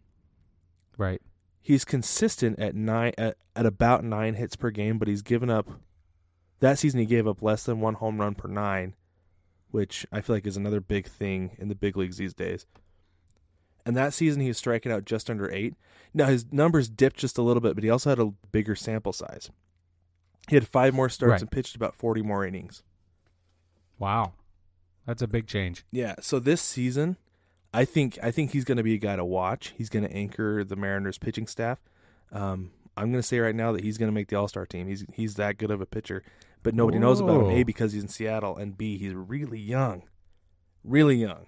Right. 0.96 1.22
he's 1.60 1.84
consistent 1.84 2.58
at 2.58 2.74
nine 2.74 3.12
at, 3.16 3.36
at 3.54 3.64
about 3.66 4.02
nine 4.02 4.34
hits 4.34 4.56
per 4.56 4.70
game, 4.70 4.98
but 4.98 5.06
he's 5.06 5.22
given 5.22 5.48
up 5.50 5.68
that 6.60 6.76
season 6.78 6.98
he 6.98 7.06
gave 7.06 7.28
up 7.28 7.40
less 7.40 7.62
than 7.62 7.80
one 7.80 7.94
home 7.94 8.18
run 8.20 8.34
per 8.34 8.48
nine, 8.48 8.96
which 9.70 10.04
I 10.10 10.20
feel 10.20 10.34
like 10.34 10.46
is 10.48 10.56
another 10.56 10.80
big 10.80 11.06
thing 11.06 11.54
in 11.58 11.68
the 11.68 11.76
big 11.76 11.96
leagues 11.96 12.16
these 12.16 12.34
days. 12.34 12.66
And 13.88 13.96
that 13.96 14.12
season 14.12 14.42
he 14.42 14.48
was 14.48 14.58
striking 14.58 14.92
out 14.92 15.06
just 15.06 15.30
under 15.30 15.50
eight. 15.50 15.74
Now 16.12 16.26
his 16.26 16.44
numbers 16.52 16.90
dipped 16.90 17.16
just 17.16 17.38
a 17.38 17.42
little 17.42 17.62
bit, 17.62 17.74
but 17.74 17.82
he 17.82 17.88
also 17.88 18.10
had 18.10 18.18
a 18.18 18.32
bigger 18.52 18.74
sample 18.76 19.14
size. 19.14 19.50
He 20.48 20.56
had 20.56 20.68
five 20.68 20.92
more 20.92 21.08
starts 21.08 21.30
Right. 21.32 21.40
and 21.40 21.50
pitched 21.50 21.74
about 21.74 21.94
forty 21.94 22.20
more 22.20 22.44
innings. 22.44 22.82
Wow. 23.98 24.34
That's 25.06 25.22
a 25.22 25.26
big 25.26 25.46
change. 25.46 25.84
Yeah, 25.90 26.16
so 26.20 26.38
this 26.38 26.60
season, 26.60 27.16
I 27.72 27.86
think 27.86 28.18
I 28.22 28.30
think 28.30 28.52
he's 28.52 28.64
going 28.64 28.76
to 28.76 28.82
be 28.82 28.92
a 28.94 28.98
guy 28.98 29.16
to 29.16 29.24
watch. 29.24 29.72
He's 29.76 29.88
going 29.88 30.04
to 30.06 30.12
anchor 30.14 30.62
the 30.64 30.76
Mariners 30.76 31.16
pitching 31.16 31.46
staff. 31.46 31.80
Um, 32.30 32.72
I'm 32.94 33.10
going 33.10 33.22
to 33.22 33.26
say 33.26 33.38
right 33.38 33.54
now 33.54 33.72
that 33.72 33.82
he's 33.84 33.96
going 33.96 34.08
to 34.10 34.14
make 34.14 34.28
the 34.28 34.36
All 34.36 34.48
Star 34.48 34.66
team. 34.66 34.86
He's 34.86 35.04
he's 35.14 35.36
that 35.36 35.56
good 35.56 35.70
of 35.70 35.80
a 35.80 35.86
pitcher, 35.86 36.22
but 36.62 36.74
nobody 36.74 36.98
knows 36.98 37.20
about 37.20 37.44
him. 37.44 37.50
A 37.52 37.62
because 37.62 37.92
he's 37.94 38.02
in 38.02 38.08
Seattle, 38.10 38.56
and 38.58 38.76
B 38.76 38.98
he's 38.98 39.14
really 39.14 39.58
young, 39.60 40.02
really 40.84 41.16
young. 41.16 41.46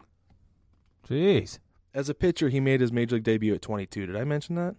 Jeez. 1.07 1.59
As 1.93 2.09
a 2.09 2.15
pitcher, 2.15 2.49
he 2.49 2.61
made 2.61 2.81
his 2.81 2.93
major 2.93 3.17
league 3.17 3.25
debut 3.25 3.55
at 3.55 3.63
22. 3.63 4.07
Did 4.07 4.17
I 4.17 4.25
mention 4.25 4.55
that? 4.55 4.77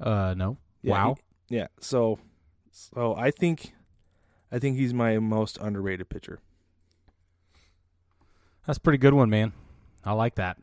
Uh, 0.00 0.34
no. 0.34 0.56
Yeah, 0.82 0.92
wow. 0.92 1.16
he- 1.48 1.56
yeah. 1.56 1.66
So, 1.80 2.18
so 2.70 3.14
I 3.14 3.30
think, 3.30 3.74
I 4.50 4.58
think 4.58 4.76
he's 4.78 4.94
my 4.94 5.18
most 5.18 5.58
underrated 5.60 6.08
pitcher. 6.08 6.40
That's 8.66 8.78
a 8.78 8.80
pretty 8.80 8.98
good 8.98 9.14
one, 9.14 9.28
man. 9.28 9.52
I 10.04 10.12
like 10.12 10.36
that. 10.36 10.56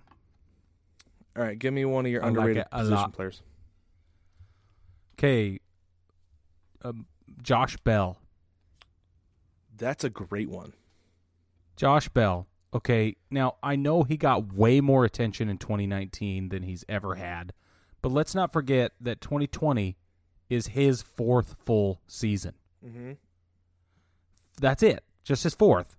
All 1.38 1.44
right, 1.44 1.58
give 1.58 1.74
me 1.74 1.86
one 1.86 2.06
of 2.06 2.12
your 2.12 2.24
I 2.24 2.28
underrated 2.30 2.66
a 2.72 2.78
position 2.80 2.96
lot. 2.96 3.14
players. 3.14 3.42
Okay. 5.18 5.60
Um, 6.84 7.06
Josh 7.42 7.78
Bell. 7.84 8.18
That's 9.78 10.04
a 10.04 10.10
great 10.10 10.50
one. 10.50 10.74
Josh 11.76 12.10
Bell. 12.10 12.48
Okay, 12.74 13.16
now 13.32 13.56
I 13.64 13.76
know 13.76 14.04
he 14.04 14.16
got 14.16 14.54
way 14.54 14.80
more 14.80 15.04
attention 15.04 15.50
in 15.50 15.58
2019 15.58 16.50
than 16.50 16.64
he's 16.64 16.86
ever 16.88 17.16
had, 17.16 17.54
but 18.02 18.12
let's 18.12 18.36
not 18.36 18.54
forget 18.54 18.92
that 19.02 19.22
2020 19.22 19.98
is 20.50 20.68
his 20.68 21.02
fourth 21.02 21.56
full 21.64 22.02
season. 22.08 22.54
Mm-hmm. 22.86 23.14
That's 24.62 24.84
it, 24.84 25.04
just 25.24 25.44
his 25.44 25.56
fourth. 25.56 25.96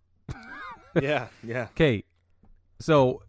yeah, 1.02 1.26
yeah. 1.42 1.68
Okay, 1.72 2.04
so 2.78 3.22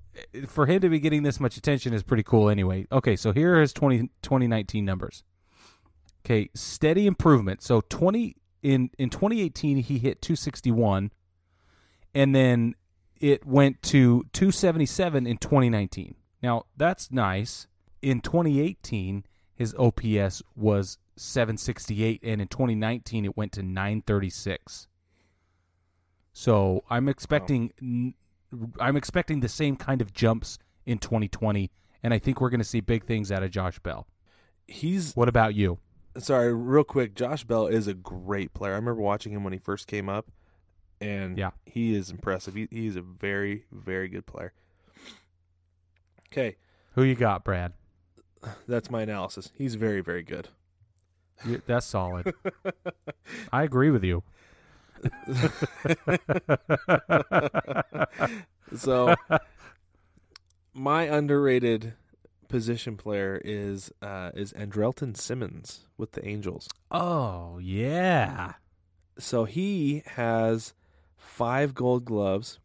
for 0.47 0.67
him 0.67 0.81
to 0.81 0.89
be 0.89 0.99
getting 0.99 1.23
this 1.23 1.39
much 1.39 1.57
attention 1.57 1.93
is 1.93 2.03
pretty 2.03 2.23
cool 2.23 2.47
anyway. 2.47 2.85
Okay, 2.91 3.15
so 3.15 3.31
here 3.31 3.55
are 3.55 3.61
his 3.61 3.73
20, 3.73 4.09
2019 4.21 4.85
numbers. 4.85 5.23
Okay, 6.23 6.49
steady 6.53 7.07
improvement. 7.07 7.63
So 7.63 7.81
20 7.89 8.35
in 8.61 8.91
in 8.99 9.09
2018 9.09 9.77
he 9.77 9.97
hit 9.97 10.21
261 10.21 11.11
and 12.13 12.35
then 12.35 12.75
it 13.22 13.45
went 13.45 13.82
to 13.84 14.26
277 14.34 15.28
in 15.28 15.38
2019. 15.38 16.15
Now, 16.41 16.65
that's 16.76 17.11
nice. 17.11 17.67
In 18.01 18.19
2018 18.19 19.26
his 19.53 19.76
OPS 19.78 20.41
was 20.55 20.97
768 21.17 22.22
and 22.24 22.41
in 22.41 22.47
2019 22.47 23.26
it 23.26 23.38
went 23.38 23.51
to 23.53 23.61
936. 23.61 24.88
So, 26.34 26.84
I'm 26.89 27.07
expecting 27.07 27.72
n 27.82 28.15
I'm 28.80 28.97
expecting 28.97 29.39
the 29.39 29.49
same 29.49 29.78
kind 29.78 30.01
of 30.01 30.13
jumps 30.13 30.57
in 30.86 30.97
2020 30.97 31.69
and 32.03 32.13
I 32.13 32.19
think 32.19 32.41
we're 32.41 32.49
going 32.49 32.59
to 32.59 32.65
see 32.65 32.82
big 32.82 33.05
things 33.05 33.32
out 33.32 33.43
of 33.43 33.51
Josh 33.51 33.80
Bell. 33.80 34.07
He's 34.67 35.13
What 35.13 35.30
about 35.30 35.53
you? 35.53 35.78
sorry, 36.17 36.53
real 36.53 36.84
quick. 36.84 37.13
Josh 37.15 37.43
Bell 37.43 37.67
is 37.67 37.88
a 37.88 37.93
great 37.93 38.53
player. 38.53 38.74
I 38.74 38.78
remember 38.78 39.01
watching 39.01 39.32
him 39.32 39.43
when 39.43 39.53
he 39.53 39.59
first 39.59 39.88
came 39.88 40.09
up, 40.09 40.32
and 41.02 41.38
Yeah. 41.38 41.52
he 41.66 41.95
is 41.95 42.10
impressive. 42.10 42.54
He, 42.56 42.68
he's 42.72 42.95
a 42.95 43.02
very, 43.02 43.66
very 43.72 44.08
good 44.08 44.26
player. 44.26 44.54
Okay, 46.32 46.56
Who 46.95 47.04
you 47.04 47.16
got, 47.16 47.43
Brad? 47.43 47.74
that's 48.68 48.89
my 48.89 49.02
analysis. 49.02 49.52
He's 49.56 49.76
very, 49.76 50.02
very 50.02 50.24
good. 50.24 50.47
You- 51.45 51.62
That's 51.66 51.86
solid. 51.86 52.34
I 53.52 53.64
agree 53.64 53.89
with 53.89 54.04
you. 54.04 54.24
So, 58.76 59.16
my 60.74 61.04
underrated 61.04 61.93
position 62.47 62.95
player 62.95 63.41
is 63.43 63.91
uh, 64.02 64.32
is 64.34 64.54
Andrelton 64.54 65.18
Simmons 65.18 65.88
with 65.97 66.14
the 66.14 66.26
Angels. 66.26 66.70
Oh, 66.89 67.58
yeah. 67.60 68.54
So 69.18 69.43
he 69.43 70.04
has 70.06 70.74
five 71.22 71.74
Gold 71.74 72.05
Gloves, 72.05 72.59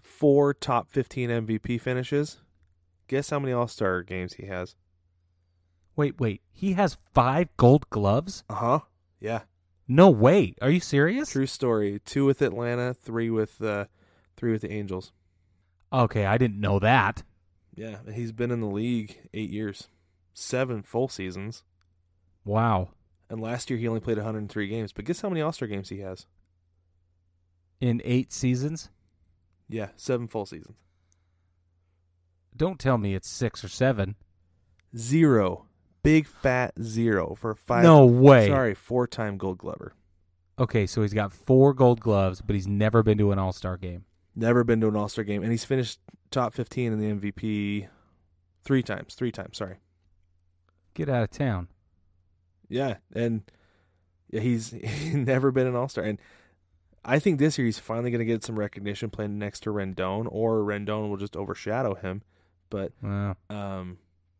four 0.00 0.54
top 0.54 0.90
fifteen 0.90 1.30
MVP 1.30 1.80
finishes. 1.80 2.38
Guess 3.08 3.30
how 3.30 3.38
many 3.38 3.52
All 3.52 3.68
Star 3.68 4.02
games 4.02 4.34
he 4.34 4.46
has? 4.46 4.76
Wait, 5.96 6.20
wait. 6.20 6.42
He 6.52 6.74
has 6.74 6.96
five 7.12 7.48
gold 7.56 7.88
gloves? 7.90 8.44
Uh 8.48 8.54
huh. 8.54 8.80
Yeah. 9.20 9.40
No 9.88 10.10
way. 10.10 10.54
Are 10.62 10.70
you 10.70 10.80
serious? 10.80 11.30
True 11.32 11.46
story. 11.46 12.00
Two 12.04 12.24
with 12.24 12.42
Atlanta, 12.42 12.94
three 12.94 13.30
with 13.30 13.60
uh, 13.62 13.86
three 14.36 14.52
with 14.52 14.62
the 14.62 14.70
Angels. 14.70 15.12
Okay, 15.92 16.26
I 16.26 16.36
didn't 16.38 16.60
know 16.60 16.78
that. 16.78 17.22
Yeah, 17.74 17.96
he's 18.12 18.32
been 18.32 18.50
in 18.50 18.60
the 18.60 18.66
league 18.66 19.18
eight 19.32 19.50
years. 19.50 19.88
seven 20.34 20.82
full 20.82 21.08
seasons. 21.08 21.62
Wow. 22.44 22.90
And 23.30 23.40
last 23.40 23.68
year 23.70 23.78
he 23.78 23.86
only 23.88 24.00
played 24.00 24.16
103 24.16 24.68
games. 24.68 24.92
But 24.92 25.04
guess 25.04 25.20
how 25.20 25.28
many 25.28 25.40
All 25.40 25.52
Star 25.52 25.68
games 25.68 25.88
he 25.88 26.00
has? 26.00 26.26
In 27.80 28.02
eight 28.04 28.32
seasons? 28.32 28.90
Yeah, 29.68 29.88
seven 29.96 30.28
full 30.28 30.46
seasons. 30.46 30.76
Don't 32.56 32.78
tell 32.78 32.98
me 32.98 33.14
it's 33.14 33.28
six 33.28 33.62
or 33.62 33.68
seven. 33.68 34.16
Zero. 34.96 35.66
Big 36.02 36.26
fat 36.26 36.72
zero 36.82 37.34
for 37.34 37.54
five. 37.54 37.82
No 37.82 38.06
way. 38.06 38.48
Sorry, 38.48 38.74
four 38.74 39.06
time 39.06 39.36
Gold 39.36 39.58
Glover. 39.58 39.94
Okay, 40.58 40.86
so 40.86 41.02
he's 41.02 41.14
got 41.14 41.32
four 41.32 41.72
gold 41.72 42.00
gloves, 42.00 42.40
but 42.40 42.54
he's 42.54 42.66
never 42.66 43.02
been 43.02 43.18
to 43.18 43.30
an 43.30 43.38
all 43.38 43.52
star 43.52 43.76
game. 43.76 44.04
Never 44.38 44.62
been 44.62 44.80
to 44.82 44.86
an 44.86 44.94
All 44.94 45.08
Star 45.08 45.24
game, 45.24 45.42
and 45.42 45.50
he's 45.50 45.64
finished 45.64 45.98
top 46.30 46.54
15 46.54 46.92
in 46.92 46.98
the 47.00 47.28
MVP 47.30 47.88
three 48.62 48.82
times. 48.84 49.16
Three 49.16 49.32
times. 49.32 49.56
Sorry. 49.56 49.78
Get 50.94 51.08
out 51.08 51.24
of 51.24 51.30
town. 51.30 51.66
Yeah, 52.68 52.98
and 53.12 53.42
he's, 54.30 54.70
he's 54.70 55.14
never 55.14 55.50
been 55.50 55.66
an 55.66 55.74
All 55.74 55.88
Star, 55.88 56.04
and 56.04 56.20
I 57.04 57.18
think 57.18 57.38
this 57.38 57.56
year 57.58 57.64
he's 57.66 57.78
finally 57.78 58.10
going 58.10 58.18
to 58.20 58.24
get 58.24 58.44
some 58.44 58.58
recognition 58.58 59.08
playing 59.10 59.38
next 59.38 59.60
to 59.60 59.70
Rendon, 59.70 60.26
or 60.30 60.60
Rendon 60.60 61.08
will 61.08 61.16
just 61.16 61.36
overshadow 61.36 61.94
him. 61.94 62.22
But 62.70 62.92
Wow. 63.02 63.36
um, 63.48 63.98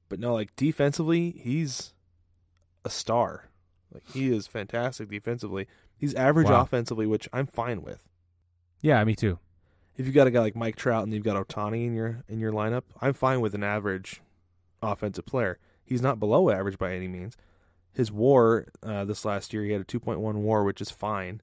but 0.09 0.19
no, 0.21 0.35
like 0.35 0.55
defensively, 0.57 1.31
he's 1.31 1.95
a 2.85 2.91
star. 2.91 3.45
Like 3.93 4.07
he 4.13 4.31
is 4.31 4.47
fantastic 4.47 5.09
defensively. 5.09 5.67
He's 5.97 6.15
average 6.15 6.49
Wow. 6.49 6.61
offensively, 6.63 7.07
which 7.07 7.29
I'm 7.33 7.47
fine 7.47 7.83
with. 7.83 8.07
Yeah, 8.83 9.03
me 9.05 9.15
too. 9.15 9.39
If 9.97 10.07
you've 10.07 10.15
got 10.15 10.27
a 10.27 10.31
guy 10.31 10.41
like 10.41 10.55
Mike 10.55 10.77
Trout 10.77 11.03
and 11.05 11.13
you've 11.13 11.25
got 11.25 11.37
Ohtani 11.49 11.87
in 11.87 11.95
your 11.95 12.23
in 12.29 12.39
your 12.39 12.53
lineup, 12.53 12.83
I'm 13.01 13.15
fine 13.15 13.41
with 13.41 13.55
an 13.55 13.65
average 13.65 14.21
offensive 14.83 15.27
player. 15.27 15.59
He's 15.85 16.03
not 16.03 16.21
below 16.21 16.51
average 16.51 16.79
by 16.79 16.95
any 16.95 17.09
means. 17.09 17.37
His 17.93 18.13
WAR 18.13 18.67
uh, 18.83 19.05
this 19.07 19.25
last 19.25 19.53
year, 19.53 19.65
he 19.65 19.73
had 19.73 19.81
a 19.81 19.85
2.1 19.85 20.35
WAR, 20.35 20.63
which 20.63 20.81
is 20.81 20.91
fine. 20.91 21.41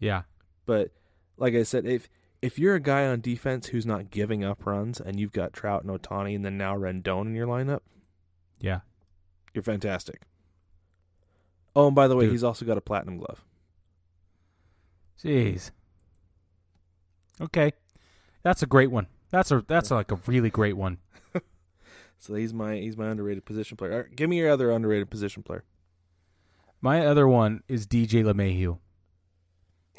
Yeah. 0.00 0.22
But 0.66 0.90
like 1.36 1.54
I 1.54 1.62
said, 1.62 1.86
if 1.86 2.08
if 2.42 2.58
you're 2.58 2.74
a 2.74 2.80
guy 2.80 3.06
on 3.06 3.20
defense 3.20 3.68
who's 3.68 3.86
not 3.86 4.10
giving 4.10 4.42
up 4.42 4.64
runs, 4.66 5.00
and 5.00 5.20
you've 5.20 5.32
got 5.32 5.52
Trout 5.52 5.84
and 5.84 5.90
Ohtani, 6.00 6.34
and 6.34 6.44
then 6.44 6.56
now 6.58 6.74
Rendon 6.76 7.26
in 7.26 7.34
your 7.34 7.46
lineup, 7.46 7.80
Yeah. 8.60 8.80
you're 9.54 9.62
fantastic. 9.62 10.22
Oh, 11.76 11.86
and 11.88 11.94
by 11.94 12.08
the 12.08 12.16
way, 12.16 12.24
Dude. 12.24 12.32
he's 12.32 12.42
also 12.44 12.64
got 12.64 12.78
a 12.78 12.80
platinum 12.80 13.18
glove. 13.18 13.44
Jeez. 15.22 15.70
Okay. 17.40 17.72
That's 18.42 18.62
a 18.62 18.66
great 18.66 18.90
one. 18.90 19.06
That's 19.30 19.50
a 19.50 19.62
that's 19.68 19.90
like 19.90 20.10
a 20.10 20.18
really 20.26 20.50
great 20.50 20.76
one. 20.76 20.98
So 22.22 22.34
he's 22.34 22.52
my 22.52 22.76
he's 22.76 22.98
my 22.98 23.08
underrated 23.08 23.46
position 23.46 23.78
player. 23.78 23.92
All 23.92 23.98
right, 24.00 24.14
give 24.14 24.28
me 24.28 24.36
your 24.36 24.50
other 24.50 24.70
underrated 24.70 25.08
position 25.08 25.42
player. 25.42 25.64
My 26.82 27.06
other 27.06 27.26
one 27.26 27.62
is 27.66 27.86
DJ 27.86 28.22
LeMahieu. 28.22 28.76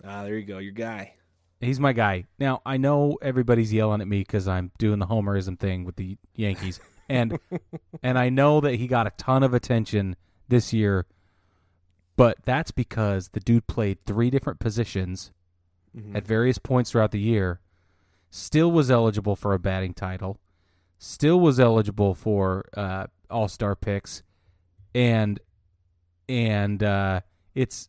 Ah, 0.03 0.23
there 0.23 0.37
you 0.37 0.45
go, 0.45 0.57
your 0.57 0.71
guy. 0.73 1.13
He's 1.59 1.79
my 1.79 1.93
guy. 1.93 2.25
Now 2.39 2.61
I 2.65 2.77
know 2.77 3.17
everybody's 3.21 3.71
yelling 3.71 4.01
at 4.01 4.07
me 4.07 4.19
because 4.19 4.47
I'm 4.47 4.71
doing 4.79 4.99
the 4.99 5.05
homerism 5.05 5.59
thing 5.59 5.83
with 5.85 5.95
the 5.95 6.17
Yankees, 6.35 6.79
and 7.09 7.37
and 8.01 8.17
I 8.17 8.29
know 8.29 8.61
that 8.61 8.75
he 8.75 8.87
got 8.87 9.05
a 9.07 9.11
ton 9.11 9.43
of 9.43 9.53
attention 9.53 10.15
this 10.47 10.73
year, 10.73 11.05
but 12.15 12.37
that's 12.45 12.71
because 12.71 13.29
the 13.29 13.39
dude 13.39 13.67
played 13.67 14.03
three 14.05 14.29
different 14.29 14.59
positions 14.59 15.31
Mhm. 15.95 16.15
at 16.15 16.25
various 16.25 16.57
points 16.57 16.91
throughout 16.91 17.11
the 17.11 17.19
year, 17.19 17.59
still 18.29 18.71
was 18.71 18.89
eligible 18.89 19.35
for 19.35 19.53
a 19.53 19.59
batting 19.59 19.93
title, 19.93 20.39
still 20.97 21.39
was 21.39 21.59
eligible 21.59 22.15
for 22.15 22.63
uh, 22.77 23.07
All 23.29 23.49
Star 23.49 23.75
picks, 23.75 24.23
and 24.95 25.39
and 26.29 26.81
uh, 26.81 27.21
it's 27.53 27.87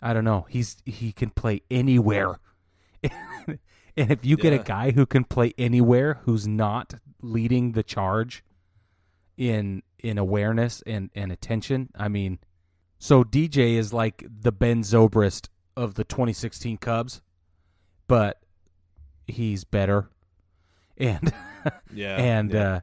I 0.00 0.12
don't 0.12 0.24
know. 0.24 0.46
He's 0.48 0.76
he 0.84 1.12
can 1.12 1.30
play 1.30 1.62
anywhere, 1.70 2.38
and 3.02 3.58
if 3.96 4.24
you 4.24 4.36
get 4.36 4.52
a 4.52 4.58
guy 4.58 4.92
who 4.92 5.06
can 5.06 5.24
play 5.24 5.52
anywhere, 5.58 6.20
who's 6.22 6.46
not 6.46 6.94
leading 7.20 7.72
the 7.72 7.82
charge 7.82 8.44
in 9.36 9.82
in 9.98 10.18
awareness 10.18 10.82
and 10.86 11.10
and 11.14 11.32
attention, 11.32 11.88
I 11.96 12.08
mean, 12.08 12.38
so 12.98 13.24
DJ 13.24 13.74
is 13.74 13.92
like 13.92 14.24
the 14.28 14.52
Ben 14.52 14.82
Zobrist 14.82 15.48
of 15.76 15.94
the 15.94 16.04
2016 16.04 16.78
Cubs, 16.78 17.20
but 18.06 18.40
he's 19.26 19.64
better, 19.64 20.10
and 20.98 21.32
Yeah, 21.92 22.16
and 22.16 22.52
yeah. 22.52 22.72
uh, 22.74 22.80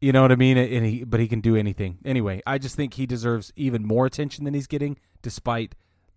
you 0.00 0.12
know 0.12 0.22
what 0.22 0.32
I 0.32 0.36
mean. 0.36 0.56
And 0.58 0.86
he, 0.86 1.04
but 1.04 1.20
he 1.20 1.26
can 1.28 1.40
do 1.40 1.56
anything. 1.56 1.98
Anyway, 2.04 2.42
I 2.46 2.58
just 2.58 2.76
think 2.76 2.94
he 2.94 3.06
deserves 3.06 3.52
even 3.56 3.84
more 3.86 4.06
attention 4.06 4.44
than 4.44 4.54
he's 4.54 4.66
getting, 4.66 4.98
despite 5.22 5.74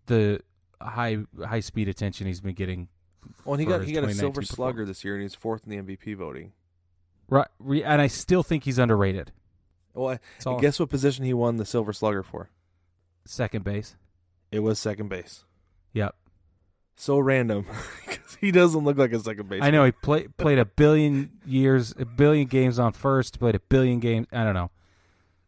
the 0.10 0.42
high 0.82 1.18
high 1.42 1.62
speed 1.62 1.88
attention 1.88 2.28
he's 2.28 2.42
been 2.42 2.56
getting. 2.56 2.90
Well, 3.46 3.58
he 3.58 3.66
got 3.66 3.84
he 3.84 3.94
got 3.94 4.04
a 4.04 4.14
silver 4.14 4.42
slugger 4.42 4.86
this 4.86 5.06
year, 5.06 5.16
and 5.16 5.24
he's 5.24 5.36
fourth 5.36 5.62
in 5.66 5.70
the 5.70 5.78
MVP 5.78 6.16
voting. 6.18 6.52
Right, 7.30 7.48
and 7.60 8.02
I 8.02 8.08
still 8.08 8.44
think 8.44 8.64
he's 8.64 8.80
underrated. 8.80 9.32
Well, 9.94 10.20
I, 10.46 10.60
guess 10.60 10.80
what 10.80 10.90
position 10.90 11.26
he 11.26 11.34
won 11.34 11.58
the 11.58 11.66
silver 11.66 11.94
slugger 11.94 12.24
for? 12.24 12.50
Second 13.26 13.64
base. 13.64 13.96
It 14.52 14.60
was 14.60 14.80
second 14.80 15.10
base. 15.10 15.46
Yep. 15.94 16.16
So 16.96 17.20
random 17.20 17.66
because 18.06 18.36
he 18.42 18.52
doesn't 18.52 18.84
look 18.84 18.98
like 18.98 19.14
a 19.14 19.20
second 19.20 19.50
base. 19.50 19.62
I 19.62 19.72
know 19.72 19.86
he 19.86 19.92
played 19.92 20.36
played 20.38 20.60
a 20.60 20.66
billion 20.66 21.32
years, 21.46 21.94
a 21.98 22.06
billion 22.06 22.48
games 22.48 22.80
on 22.80 22.94
first, 22.94 23.40
played 23.40 23.56
a 23.56 23.60
billion 23.60 24.00
games. 24.00 24.28
I 24.32 24.44
don't 24.44 24.54
know. 24.54 24.72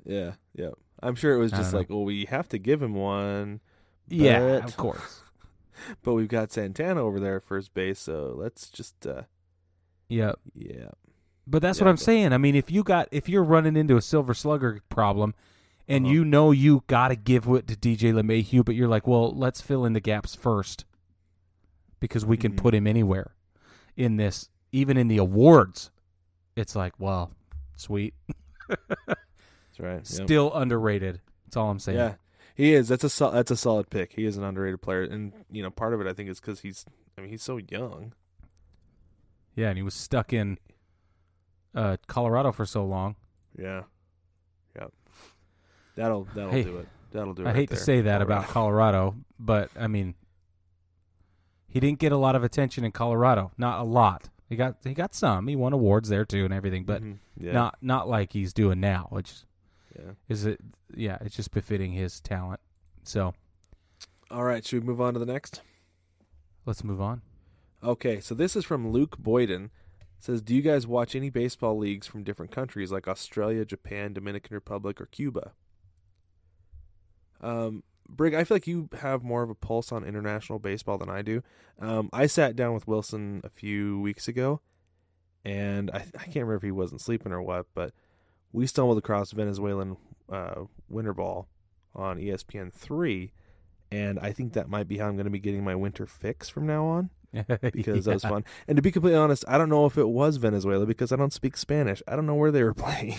Yeah, 0.06 0.34
yeah. 0.56 0.72
I'm 1.02 1.16
sure 1.16 1.34
it 1.34 1.40
was 1.40 1.52
just 1.52 1.64
don't 1.64 1.72
know. 1.74 1.78
like, 1.80 1.90
well, 1.90 2.04
we 2.04 2.26
have 2.26 2.48
to 2.50 2.60
give 2.60 2.82
him 2.82 2.94
one, 2.94 3.60
Yeah, 4.12 4.40
But- 4.60 4.64
of 4.66 4.78
course. 4.78 5.22
but 6.04 6.14
we've 6.14 6.28
got 6.28 6.52
Santana 6.52 7.02
over 7.02 7.20
there 7.20 7.38
at 7.38 7.44
first 7.44 7.74
base, 7.74 8.00
so 8.00 8.34
let's 8.38 8.70
just, 8.70 9.06
uh 9.08 9.24
Yep. 10.10 10.40
yeah, 10.54 10.90
But 11.48 11.62
that's 11.62 11.80
Yeah, 11.80 11.86
what 11.86 11.90
I'm 11.90 11.96
but- 11.96 12.02
saying. 12.04 12.34
I 12.34 12.38
mean, 12.38 12.56
if 12.56 12.70
you 12.70 12.84
got 12.84 13.08
if 13.12 13.28
you're 13.30 13.44
running 13.44 13.76
into 13.78 13.96
a 13.98 14.02
silver 14.02 14.34
slugger 14.34 14.82
problem, 14.90 15.34
and 15.88 16.06
Uh-huh. 16.06 16.14
you 16.14 16.26
know 16.26 16.52
you 16.52 16.84
got 16.88 17.08
to 17.10 17.16
give 17.16 17.48
it 17.48 17.68
to 17.68 17.76
DJ 17.76 18.14
LeMahieu, 18.14 18.64
but 18.64 18.76
you're 18.76 18.88
like, 18.88 19.08
well, 19.08 19.34
let's 19.34 19.60
fill 19.62 19.86
in 19.86 19.94
the 19.94 20.00
gaps 20.00 20.36
first 20.36 20.86
because 22.00 22.26
we 22.26 22.38
can 22.38 22.54
Mhm. 22.54 22.58
put 22.58 22.76
him 22.76 22.86
anywhere 22.88 23.36
in 23.98 24.18
this, 24.18 24.50
even 24.72 24.98
in 24.98 25.08
the 25.08 25.18
awards. 25.18 25.92
It's 26.56 26.76
like, 26.76 26.94
well, 27.00 27.32
sweet, 27.76 28.14
that's 29.08 29.80
right. 29.80 29.96
Yep. 29.98 30.06
still 30.06 30.54
underrated. 30.54 31.22
That's 31.46 31.58
all 31.58 31.70
I'm 31.72 31.80
saying. 31.80 31.98
Yeah, 31.98 32.16
he 32.62 32.74
is. 32.74 32.88
That's 32.88 33.04
a 33.22 33.30
that's 33.32 33.52
a 33.52 33.58
solid 33.58 33.90
pick. 33.90 34.14
He 34.14 34.26
is 34.26 34.38
an 34.38 34.44
underrated 34.44 34.82
player, 34.82 35.02
and 35.04 35.34
you 35.52 35.64
know, 35.64 35.70
part 35.72 35.94
of 35.94 36.02
it 36.02 36.08
I 36.08 36.14
think 36.14 36.30
is 36.30 36.40
because 36.40 36.60
he's. 36.62 36.86
I 37.18 37.22
mean, 37.22 37.30
he's 37.30 37.44
so 37.44 37.58
young. 37.58 38.14
yeah, 39.56 39.70
and 39.70 39.78
he 39.78 39.84
was 39.84 39.94
stuck 39.94 40.32
in 40.34 40.58
uh, 41.76 41.98
Colorado 42.08 42.52
for 42.52 42.66
so 42.66 42.86
long. 42.86 43.16
Yeah, 43.58 43.84
yep. 44.76 44.92
That'll 45.96 46.24
that'll 46.34 46.52
Hey, 46.52 46.64
do 46.64 46.78
it. 46.78 46.88
That'll 47.12 47.34
do 47.34 47.42
it. 47.44 47.46
I 47.46 47.50
right 47.50 47.56
hate 47.58 47.70
to 47.72 47.76
say 47.76 48.02
that 48.02 48.22
about 48.22 48.48
Colorado. 48.48 49.12
Colorado, 49.12 49.16
but 49.40 49.70
I 49.78 49.88
mean, 49.88 50.16
he 51.68 51.80
didn't 51.80 52.00
get 52.00 52.12
a 52.12 52.18
lot 52.18 52.36
of 52.36 52.44
attention 52.44 52.84
in 52.86 52.92
Colorado. 52.92 53.52
Not 53.58 53.80
a 53.82 53.84
lot. 53.84 54.30
He 54.48 54.56
got 54.56 54.78
he 54.84 54.94
got 54.94 55.14
some. 55.16 55.48
He 55.48 55.56
won 55.56 55.74
awards 55.74 56.10
there 56.10 56.26
too 56.26 56.46
and 56.46 56.54
everything, 56.54 56.84
but 56.86 57.02
Mhm. 57.04 57.18
yeah, 57.38 57.52
not 57.54 57.78
not 57.82 58.08
like 58.10 58.34
he's 58.34 58.54
doing 58.54 58.80
now. 58.80 59.08
Which 59.10 59.34
yeah. 60.06 60.12
is 60.30 60.46
it? 60.46 60.60
Yeah, 60.96 61.18
it's 61.22 61.36
just 61.36 61.52
befitting 61.52 61.92
his 61.92 62.20
talent. 62.20 62.60
So 63.04 63.34
All 64.30 64.44
right, 64.44 64.66
should 64.66 64.82
we 64.84 64.88
move 64.88 65.02
on 65.02 65.14
to 65.14 65.20
the 65.20 65.26
next? 65.26 65.62
let's 66.66 66.84
move 66.84 67.02
on. 67.02 67.22
Okay, 67.84 68.20
so 68.20 68.36
this 68.36 68.56
is 68.56 68.64
from 68.64 68.92
Luke 68.92 69.18
Boyden. 69.18 69.66
It 69.66 70.24
says, 70.24 70.42
"Do 70.42 70.54
you 70.54 70.62
guys 70.62 70.86
watch 70.86 71.16
any 71.16 71.30
baseball 71.32 71.78
leagues 71.78 72.06
from 72.06 72.24
different 72.24 72.52
countries 72.52 72.92
like 72.92 73.08
Australia, 73.08 73.66
Japan, 73.66 74.14
Dominican 74.14 74.54
Republic, 74.54 75.02
or 75.02 75.08
Cuba?" 75.08 75.54
Um, 77.42 77.84
Brig, 78.08 78.34
I 78.36 78.44
feel 78.44 78.56
like 78.56 78.68
you 78.68 78.90
have 79.00 79.24
more 79.24 79.42
of 79.42 79.50
a 79.50 79.56
pulse 79.56 79.92
on 79.92 80.04
international 80.04 80.60
baseball 80.60 80.98
than 80.98 81.10
I 81.10 81.22
do. 81.22 81.42
Um, 81.80 82.10
I 82.14 82.28
sat 82.28 82.56
down 82.56 82.74
with 82.74 82.88
Wilson 82.88 83.42
a 83.44 83.50
few 83.50 84.00
weeks 84.00 84.28
ago, 84.28 84.62
and 85.44 85.90
I, 85.92 86.06
I 86.16 86.24
can't 86.26 86.36
remember 86.36 86.56
if 86.56 86.64
he 86.64 86.72
wasn't 86.72 87.02
sleeping 87.02 87.32
or 87.32 87.42
what, 87.42 87.66
but 87.74 87.94
we 88.54 88.68
stumbled 88.68 88.98
across 88.98 89.32
Venezuelan 89.32 89.98
uh, 90.32 90.64
winter 90.90 91.14
ball 91.14 91.48
on 91.96 92.18
ESPN 92.18 92.72
three, 92.72 93.32
and 93.92 94.20
I 94.20 94.32
think 94.32 94.54
that 94.54 94.70
might 94.70 94.88
be 94.88 94.98
how 94.98 95.08
I'm 95.08 95.16
going 95.16 95.26
to 95.26 95.32
be 95.32 95.40
getting 95.40 95.64
my 95.64 95.76
winter 95.76 96.06
fix 96.06 96.50
from 96.50 96.66
now 96.66 96.86
on 96.86 97.10
because 97.72 98.06
that 98.06 98.14
was 98.14 98.24
fun. 98.24 98.44
And 98.68 98.76
to 98.76 98.82
be 98.82 98.92
completely 98.92 99.18
honest, 99.18 99.46
I 99.48 99.58
don't 99.58 99.70
know 99.70 99.86
if 99.86 99.98
it 99.98 100.08
was 100.08 100.38
Venezuela 100.38 100.86
because 100.86 101.12
I 101.12 101.16
don't 101.16 101.34
speak 101.34 101.58
Spanish. 101.58 102.02
I 102.08 102.16
don't 102.16 102.26
know 102.26 102.36
where 102.36 102.52
they 102.52 102.64
were 102.64 102.74
playing. 102.76 103.18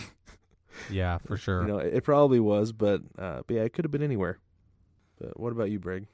Yeah, 0.90 1.18
for 1.18 1.36
sure. 1.36 1.62
You 1.62 1.68
know, 1.68 1.78
it, 1.78 1.94
it 1.94 2.04
probably 2.04 2.40
was, 2.40 2.72
but 2.72 3.02
uh, 3.18 3.42
but 3.46 3.54
yeah, 3.54 3.62
it 3.62 3.72
could 3.72 3.84
have 3.84 3.92
been 3.92 4.02
anywhere. 4.02 4.38
But 5.20 5.38
what 5.38 5.52
about 5.52 5.70
you, 5.70 5.78
Brig? 5.78 6.06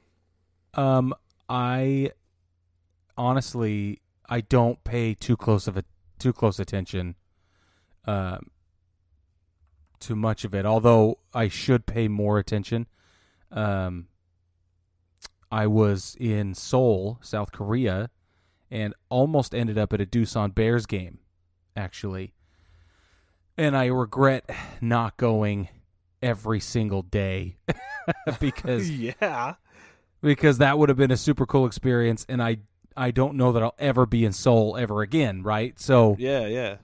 Um, 0.73 1.13
I 1.47 2.11
honestly 3.17 4.01
I 4.29 4.41
don't 4.41 4.83
pay 4.83 5.13
too 5.13 5.35
close 5.35 5.67
of 5.67 5.75
a 5.75 5.83
too 6.19 6.33
close 6.33 6.59
attention, 6.59 7.15
um, 8.05 8.51
to 10.01 10.15
much 10.15 10.43
of 10.45 10.53
it, 10.55 10.65
although 10.65 11.19
I 11.33 11.47
should 11.47 11.85
pay 11.85 12.07
more 12.07 12.39
attention. 12.39 12.87
Um, 13.51 14.07
I 15.51 15.67
was 15.67 16.15
in 16.19 16.53
Seoul, 16.53 17.17
South 17.21 17.51
Korea, 17.51 18.09
and 18.69 18.93
almost 19.09 19.55
ended 19.55 19.77
up 19.77 19.93
at 19.93 20.01
a 20.01 20.05
Doosan 20.05 20.53
Bears 20.53 20.85
game, 20.85 21.19
actually. 21.75 22.33
And 23.57 23.75
I 23.75 23.87
regret 23.87 24.49
not 24.79 25.17
going 25.17 25.69
every 26.21 26.59
single 26.59 27.01
day 27.01 27.57
because 28.39 28.89
yeah. 28.99 29.55
because 30.21 30.57
that 30.59 30.77
would 30.77 30.89
have 30.89 30.97
been 30.97 31.11
a 31.11 31.17
super 31.17 31.45
cool 31.45 31.65
experience 31.65 32.25
and 32.29 32.41
I 32.43 32.57
I 32.97 33.11
don't 33.11 33.35
know 33.35 33.53
that 33.53 33.63
I'll 33.63 33.75
ever 33.79 34.05
be 34.05 34.25
in 34.25 34.33
Seoul 34.33 34.75
ever 34.77 35.01
again, 35.01 35.43
right? 35.43 35.79
So 35.79 36.15
Yeah, 36.19 36.45
yeah. 36.47 36.77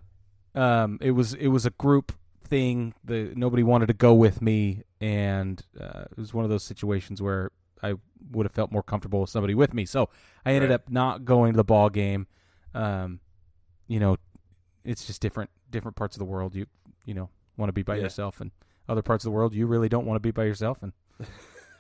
um, 0.54 0.98
it 1.02 1.12
was 1.12 1.34
it 1.34 1.48
was 1.48 1.66
a 1.66 1.72
group 1.72 2.14
thing. 2.46 2.94
The 3.04 3.34
nobody 3.36 3.64
wanted 3.64 3.88
to 3.88 3.94
go 3.94 4.14
with 4.14 4.42
me, 4.42 4.84
and 5.02 5.62
uh, 5.80 6.06
it 6.12 6.18
was 6.18 6.34
one 6.34 6.44
of 6.46 6.50
those 6.50 6.64
situations 6.64 7.22
where 7.22 7.52
I 7.84 7.96
would 8.32 8.46
have 8.46 8.54
felt 8.54 8.72
more 8.72 8.84
comfortable 8.84 9.22
with 9.22 9.30
somebody 9.30 9.54
with 9.54 9.74
me. 9.74 9.86
So 9.86 10.10
I 10.46 10.54
ended 10.54 10.70
Right. 10.70 10.76
up 10.76 10.90
not 10.90 11.26
going 11.26 11.54
to 11.54 11.58
the 11.58 11.64
ball 11.64 11.90
game. 11.90 12.28
Um, 12.74 13.20
you 13.88 14.00
know, 14.00 14.18
it's 14.84 15.06
just 15.06 15.22
different 15.22 15.50
different 15.70 15.96
parts 15.98 16.16
of 16.16 16.20
the 16.20 16.26
world. 16.26 16.56
You 16.56 16.66
you 17.06 17.14
know 17.14 17.30
want 17.58 17.70
to 17.70 17.74
be 17.74 17.84
by 17.84 17.96
Yeah. 17.98 18.04
yourself, 18.04 18.42
and 18.42 18.52
other 18.88 19.02
parts 19.02 19.24
of 19.26 19.32
the 19.32 19.36
world 19.36 19.54
you 19.54 19.66
really 19.68 19.90
don't 19.90 20.06
want 20.06 20.16
to 20.16 20.20
be 20.22 20.32
by 20.32 20.44
yourself. 20.46 20.80
And 20.84 20.94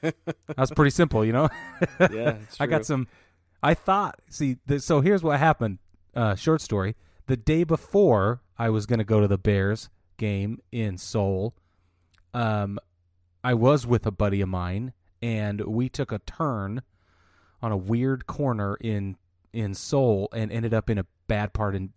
that's 0.55 0.71
pretty 0.71 0.91
simple, 0.91 1.23
you 1.25 1.33
know. 1.33 1.49
Yeah, 2.11 2.37
I 2.59 2.65
got 2.67 2.85
some. 2.85 3.07
I 3.63 3.73
thought. 3.73 4.19
See, 4.29 4.57
so 4.77 5.01
here's 5.01 5.23
what 5.23 5.39
happened. 5.39 5.79
Uh, 6.15 6.35
short 6.35 6.61
story. 6.61 6.95
The 7.27 7.35
day 7.37 7.63
before 7.63 8.41
I 8.57 8.69
was 8.69 8.85
going 8.85 8.99
to 8.99 9.03
go 9.05 9.19
to 9.19 9.27
the 9.27 9.37
Bears 9.39 9.89
game 10.17 10.59
in 10.71 10.97
Seoul, 10.97 11.55
um, 12.33 12.79
I 13.43 13.53
was 13.53 13.85
with 13.85 14.05
a 14.05 14.11
buddy 14.11 14.41
of 14.41 14.49
mine, 14.49 14.93
and 15.21 15.61
we 15.61 15.89
took 15.89 16.11
a 16.11 16.19
turn 16.19 16.81
on 17.61 17.71
a 17.71 17.77
weird 17.77 18.27
corner 18.27 18.77
in 18.81 19.17
in 19.53 19.73
Seoul, 19.73 20.27
and 20.33 20.51
ended 20.51 20.73
up 20.73 20.89
in 20.89 20.97
a 20.97 21.05
bad 21.27 21.53
part 21.53 21.75
in 21.75 21.93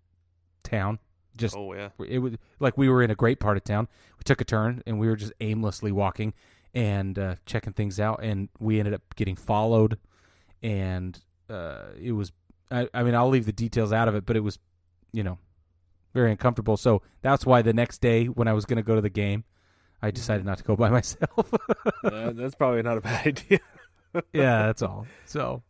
town. 0.62 0.98
Just 1.36 1.56
Oh 1.56 1.72
yeah. 1.72 1.90
it 2.06 2.18
was 2.18 2.34
like 2.60 2.76
we 2.76 2.88
were 2.88 3.02
in 3.02 3.10
a 3.10 3.14
great 3.14 3.40
part 3.40 3.56
of 3.56 3.64
town. 3.64 3.88
We 4.18 4.22
took 4.24 4.40
a 4.40 4.44
turn 4.44 4.82
and 4.86 4.98
we 4.98 5.06
were 5.06 5.16
just 5.16 5.32
aimlessly 5.40 5.92
walking 5.92 6.34
and 6.74 7.18
uh, 7.18 7.36
checking 7.46 7.72
things 7.72 7.98
out, 7.98 8.20
and 8.22 8.48
we 8.58 8.78
ended 8.78 8.94
up 8.94 9.02
getting 9.16 9.36
followed. 9.36 9.98
And 10.62 11.18
uh, 11.48 11.86
it 12.00 12.12
was, 12.12 12.32
I, 12.70 12.88
I 12.92 13.02
mean, 13.02 13.14
I'll 13.14 13.28
leave 13.28 13.46
the 13.46 13.52
details 13.52 13.92
out 13.92 14.08
of 14.08 14.14
it, 14.14 14.26
but 14.26 14.36
it 14.36 14.40
was, 14.40 14.58
you 15.12 15.22
know, 15.22 15.38
very 16.14 16.30
uncomfortable. 16.30 16.76
So 16.76 17.02
that's 17.22 17.44
why 17.46 17.62
the 17.62 17.72
next 17.72 18.00
day 18.00 18.26
when 18.26 18.48
I 18.48 18.52
was 18.52 18.64
going 18.64 18.76
to 18.76 18.82
go 18.82 18.94
to 18.94 19.00
the 19.00 19.10
game, 19.10 19.44
I 20.00 20.10
decided 20.10 20.46
not 20.46 20.58
to 20.58 20.64
go 20.64 20.76
by 20.76 20.90
myself. 21.00 21.52
Yeah, 22.04 22.30
that's 22.34 22.54
probably 22.54 22.82
not 22.82 22.98
a 22.98 23.00
bad 23.00 23.26
idea. 23.26 23.60
yeah, 24.32 24.66
that's 24.66 24.82
all. 24.82 25.06
So, 25.26 25.62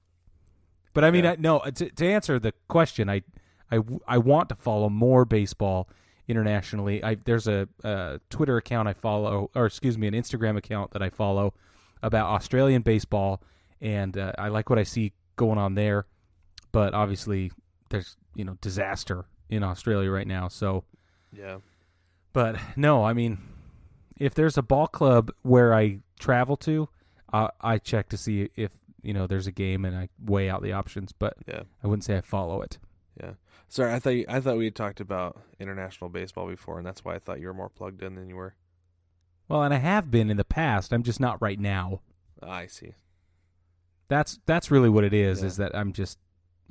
but 0.95 1.05
I 1.05 1.11
mean, 1.11 1.25
Yeah. 1.25 1.33
I, 1.33 1.37
no. 1.39 1.61
To, 1.61 1.91
to 1.91 2.07
answer 2.07 2.39
the 2.39 2.53
question, 2.69 3.09
I, 3.09 3.23
I, 3.71 3.81
I 4.07 4.19
want 4.19 4.49
to 4.51 4.55
follow 4.55 4.89
more 4.89 5.25
baseball 5.25 5.89
internationally. 6.29 7.03
I 7.03 7.17
there's 7.17 7.49
a, 7.49 7.69
a 7.83 8.21
Twitter 8.31 8.57
account 8.57 8.89
I 8.89 8.93
follow, 8.93 9.51
or 9.55 9.67
excuse 9.67 9.99
me, 9.99 10.07
an 10.07 10.15
Instagram 10.15 10.57
account 10.57 10.93
that 10.93 11.03
I 11.03 11.11
follow 11.11 11.55
about 12.03 12.27
Australian 12.29 12.83
baseball, 12.83 13.43
and 13.81 14.17
uh, 14.17 14.33
I 14.39 14.49
like 14.49 14.71
what 14.71 14.79
I 14.79 14.85
see 14.85 15.13
going 15.37 15.59
on 15.59 15.75
there. 15.75 16.07
But 16.71 16.95
obviously, 16.95 17.51
there's 17.89 18.17
you 18.35 18.45
know 18.45 18.57
disaster 18.61 19.25
in 19.49 19.63
Australia 19.63 20.11
right 20.11 20.27
now. 20.27 20.49
So, 20.49 20.85
Yeah. 21.33 21.59
but 22.33 22.59
no, 22.77 23.05
I 23.05 23.13
mean, 23.13 23.39
if 24.19 24.35
there's 24.35 24.59
a 24.59 24.63
ball 24.63 24.87
club 24.87 25.31
where 25.43 25.75
I 25.75 26.01
travel 26.19 26.57
to, 26.59 26.89
uh, 27.33 27.49
I 27.61 27.79
check 27.79 28.09
to 28.11 28.17
see 28.17 28.51
if 28.57 28.73
you 29.03 29.13
know 29.15 29.27
there's 29.27 29.47
a 29.47 29.53
game 29.53 29.85
and 29.85 29.97
I 29.97 30.09
weigh 30.25 30.51
out 30.51 30.63
the 30.63 30.73
options. 30.73 31.13
But 31.13 31.35
Yeah. 31.47 31.63
I 31.83 31.87
wouldn't 31.87 32.05
say 32.05 32.17
I 32.17 32.21
follow 32.21 32.61
it. 32.63 32.79
Yeah. 33.21 33.35
Sorry, 33.69 33.93
I 33.93 33.99
thought 33.99 34.11
you, 34.11 34.25
I 34.29 34.41
thought 34.41 34.57
we 34.57 34.65
had 34.65 34.75
talked 34.75 35.01
about 35.01 35.41
international 35.61 36.09
baseball 36.11 36.49
before, 36.49 36.79
and 36.79 36.87
that's 36.87 37.05
why 37.05 37.15
I 37.15 37.19
thought 37.19 37.39
you 37.41 37.47
were 37.49 37.55
more 37.55 37.69
plugged 37.69 38.03
in 38.03 38.15
than 38.15 38.29
you 38.29 38.37
were. 38.37 38.55
Well, 39.47 39.63
and 39.63 39.73
I 39.75 39.79
have 39.79 40.11
been 40.11 40.31
in 40.31 40.37
the 40.37 40.45
past. 40.45 40.93
I'm 40.93 41.03
just 41.03 41.21
not 41.21 41.41
right 41.41 41.59
now. 41.61 42.01
I 42.43 42.67
see. 42.67 42.95
That's 44.09 44.39
that's 44.47 44.71
really 44.71 44.89
what 44.89 45.05
it 45.05 45.13
is. 45.13 45.41
Yeah. 45.41 45.47
Is 45.47 45.57
that 45.59 45.75
I'm 45.77 45.93
just 45.93 46.19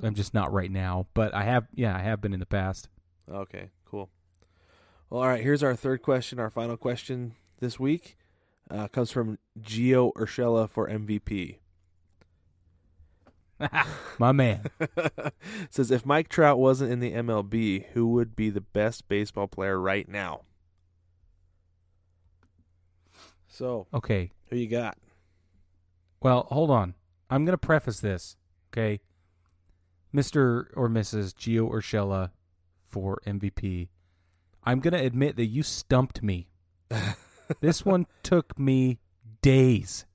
I'm 0.02 0.14
just 0.14 0.34
not 0.34 0.52
right 0.52 0.70
now. 0.70 1.06
But 1.14 1.34
I 1.34 1.42
have 1.44 1.66
yeah 1.74 1.96
I 1.96 2.00
have 2.00 2.20
been 2.20 2.32
in 2.32 2.40
the 2.40 2.46
past. 2.46 2.88
Okay, 3.30 3.70
cool. 3.84 4.08
Well, 5.10 5.20
all 5.22 5.26
right. 5.28 5.42
Here's 5.42 5.62
our 5.62 5.74
third 5.76 6.02
question. 6.02 6.38
Our 6.38 6.50
final 6.50 6.76
question 6.76 7.34
this 7.60 7.78
week 7.80 8.16
uh, 8.70 8.88
comes 8.88 9.10
from 9.10 9.38
Gio 9.60 10.12
Urshela 10.14 10.68
for 10.68 10.88
MVP. 10.88 11.58
My 14.18 14.32
man. 14.32 14.64
Says 15.70 15.90
if 15.90 16.06
Mike 16.06 16.28
Trout 16.28 16.58
wasn't 16.58 16.92
in 16.92 17.00
the 17.00 17.12
MLB, 17.12 17.86
who 17.92 18.06
would 18.08 18.36
be 18.36 18.50
the 18.50 18.60
best 18.60 19.08
baseball 19.08 19.48
player 19.48 19.80
right 19.80 20.08
now? 20.08 20.42
So, 23.48 23.88
Okay. 23.92 24.30
who 24.50 24.56
you 24.56 24.68
got? 24.68 24.96
Well, 26.22 26.46
hold 26.50 26.70
on. 26.70 26.94
I'm 27.30 27.44
going 27.44 27.54
to 27.54 27.58
preface 27.58 28.00
this, 28.00 28.36
okay? 28.72 29.00
Mr. 30.14 30.66
or 30.74 30.88
Mrs. 30.88 31.34
Gio 31.34 31.70
Urshela 31.70 32.30
for 32.84 33.20
MVP. 33.26 33.88
I'm 34.64 34.80
going 34.80 34.94
to 34.94 35.04
admit 35.04 35.36
that 35.36 35.46
you 35.46 35.62
stumped 35.62 36.22
me. 36.22 36.48
this 37.60 37.84
one 37.84 38.06
took 38.22 38.58
me 38.58 38.98
days 39.42 40.06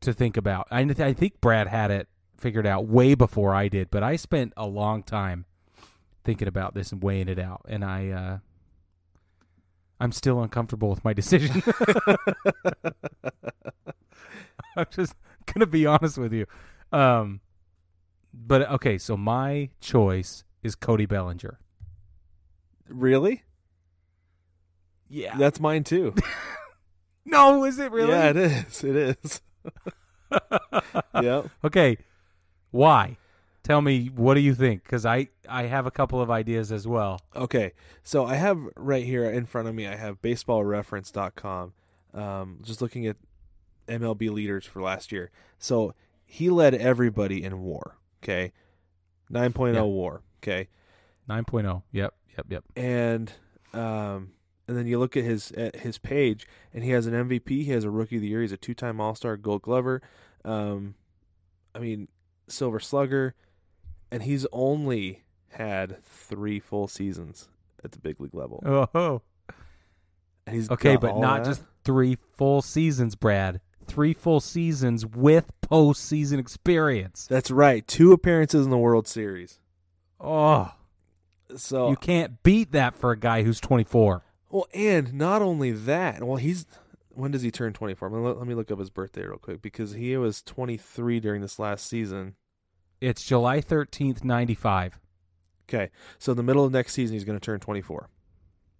to 0.00 0.12
think 0.12 0.36
about. 0.36 0.66
I, 0.70 0.80
I 0.80 1.12
think 1.12 1.40
Brad 1.40 1.68
had 1.68 1.90
it 1.90 2.08
figured 2.36 2.66
out 2.66 2.86
way 2.86 3.14
before 3.14 3.54
I 3.54 3.68
did, 3.68 3.90
but 3.90 4.02
I 4.02 4.16
spent 4.16 4.52
a 4.56 4.66
long 4.66 5.02
time 5.02 5.46
thinking 6.24 6.48
about 6.48 6.74
this 6.74 6.92
and 6.92 7.02
weighing 7.02 7.28
it 7.28 7.38
out, 7.38 7.64
and 7.68 7.84
I 7.84 8.10
uh, 8.10 8.38
I'm 10.00 10.12
still 10.12 10.42
uncomfortable 10.42 10.90
with 10.90 11.04
my 11.04 11.12
decision. 11.12 11.62
I'm 14.76 14.86
just 14.90 15.14
gonna 15.46 15.66
be 15.66 15.86
honest 15.86 16.18
with 16.18 16.32
you. 16.32 16.46
Um, 16.92 17.40
but 18.32 18.68
okay, 18.70 18.98
so 18.98 19.16
my 19.16 19.70
choice 19.80 20.44
is 20.62 20.74
Cody 20.74 21.06
Bellinger. 21.06 21.58
Really? 22.88 23.42
Yeah. 25.08 25.36
That's 25.36 25.60
mine 25.60 25.84
too. 25.84 26.14
no, 27.24 27.64
is 27.64 27.78
it 27.78 27.92
really? 27.92 28.10
Yeah, 28.10 28.30
it 28.30 28.36
is. 28.36 28.84
It 28.84 28.96
is. 28.96 29.40
yep. 31.22 31.50
Okay, 31.64 31.98
why? 32.70 33.18
Tell 33.62 33.80
me 33.80 34.06
what 34.06 34.34
do 34.34 34.40
you 34.40 34.54
think? 34.54 34.82
Because 34.82 35.06
I 35.06 35.28
I 35.48 35.64
have 35.64 35.86
a 35.86 35.90
couple 35.90 36.20
of 36.20 36.30
ideas 36.30 36.72
as 36.72 36.88
well. 36.88 37.20
Okay, 37.36 37.72
so 38.02 38.24
I 38.24 38.34
have 38.34 38.58
right 38.74 39.04
here 39.04 39.24
in 39.24 39.46
front 39.46 39.68
of 39.68 39.74
me. 39.74 39.86
I 39.86 39.96
have 39.96 40.20
BaseballReference.com. 40.22 41.72
Um, 42.14 42.58
just 42.62 42.82
looking 42.82 43.06
at 43.06 43.16
MLB 43.86 44.30
leaders 44.30 44.66
for 44.66 44.82
last 44.82 45.12
year. 45.12 45.30
So 45.58 45.94
he 46.24 46.50
led 46.50 46.74
everybody 46.74 47.42
in 47.44 47.60
WAR. 47.60 47.98
Okay, 48.22 48.52
9.0 49.30 49.74
Yeah. 49.74 49.82
WAR. 49.82 50.22
Okay, 50.42 50.68
9.0. 51.28 51.82
Yep, 51.92 52.14
yep, 52.36 52.46
yep. 52.48 52.64
and 52.76 53.32
um, 53.74 54.32
and 54.68 54.76
then 54.76 54.86
you 54.86 54.98
look 54.98 55.16
at 55.16 55.24
his 55.24 55.50
at 55.52 55.76
his 55.76 55.98
page, 55.98 56.46
and 56.72 56.84
he 56.84 56.90
has 56.90 57.06
an 57.06 57.14
MVP. 57.14 57.48
He 57.48 57.70
has 57.70 57.84
a 57.84 57.90
Rookie 57.90 58.16
of 58.16 58.22
the 58.22 58.28
Year. 58.28 58.42
He's 58.42 58.52
a 58.52 58.56
two-time 58.56 59.00
All-Star, 59.00 59.36
Gold 59.36 59.62
Glover. 59.62 60.02
Um, 60.44 60.94
I 61.74 61.78
mean, 61.78 62.08
Silver 62.48 62.80
Slugger, 62.80 63.34
and 64.10 64.22
he's 64.22 64.46
only 64.52 65.22
had 65.50 66.02
three 66.04 66.58
full 66.60 66.86
seasons 66.88 67.48
at 67.84 67.92
the 67.92 67.98
big 67.98 68.20
league 68.20 68.34
level. 68.34 68.62
Oh, 68.94 69.22
And 70.46 70.54
he's 70.56 70.70
okay, 70.70 70.96
but 70.96 71.18
not 71.18 71.44
that? 71.44 71.50
just 71.50 71.62
three 71.84 72.16
full 72.36 72.62
seasons, 72.62 73.14
Brad. 73.14 73.60
Three 73.86 74.14
full 74.14 74.40
seasons 74.40 75.04
with 75.06 75.50
postseason 75.62 76.38
experience. 76.38 77.26
That's 77.28 77.50
right. 77.50 77.86
Two 77.86 78.12
appearances 78.12 78.64
in 78.64 78.70
the 78.70 78.78
World 78.78 79.06
Series. 79.06 79.58
Oh, 80.20 80.72
So 81.56 81.90
you 81.90 81.96
can't 81.96 82.42
beat 82.42 82.72
that 82.72 82.94
for 82.94 83.10
a 83.10 83.18
guy 83.18 83.42
who's 83.42 83.60
24. 83.60 84.22
well, 84.50 84.66
and 84.72 85.12
not 85.14 85.42
only 85.42 85.72
that. 85.72 86.22
Well, 86.22 86.36
he's 86.36 86.66
when 87.10 87.30
does 87.30 87.42
he 87.42 87.50
turn 87.50 87.72
twenty 87.74 87.94
four? 87.94 88.08
Let, 88.08 88.38
let 88.38 88.46
me 88.46 88.54
look 88.54 88.70
up 88.70 88.78
his 88.78 88.88
birthday 88.90 89.26
real 89.26 89.36
quick 89.38 89.60
because 89.60 89.92
he 89.92 90.16
was 90.16 90.40
twenty 90.42 90.76
three 90.78 91.20
during 91.20 91.42
this 91.42 91.58
last 91.58 91.86
season. 91.86 92.36
It's 93.00 93.24
July 93.24 93.60
13th, 93.60 94.22
95. 94.22 95.00
Okay, 95.68 95.90
so 96.20 96.30
in 96.30 96.36
the 96.36 96.42
middle 96.44 96.64
of 96.64 96.70
next 96.72 96.92
season, 96.92 97.14
he's 97.14 97.24
going 97.24 97.38
to 97.38 97.44
turn 97.44 97.58
twenty 97.60 97.80
four. 97.82 98.08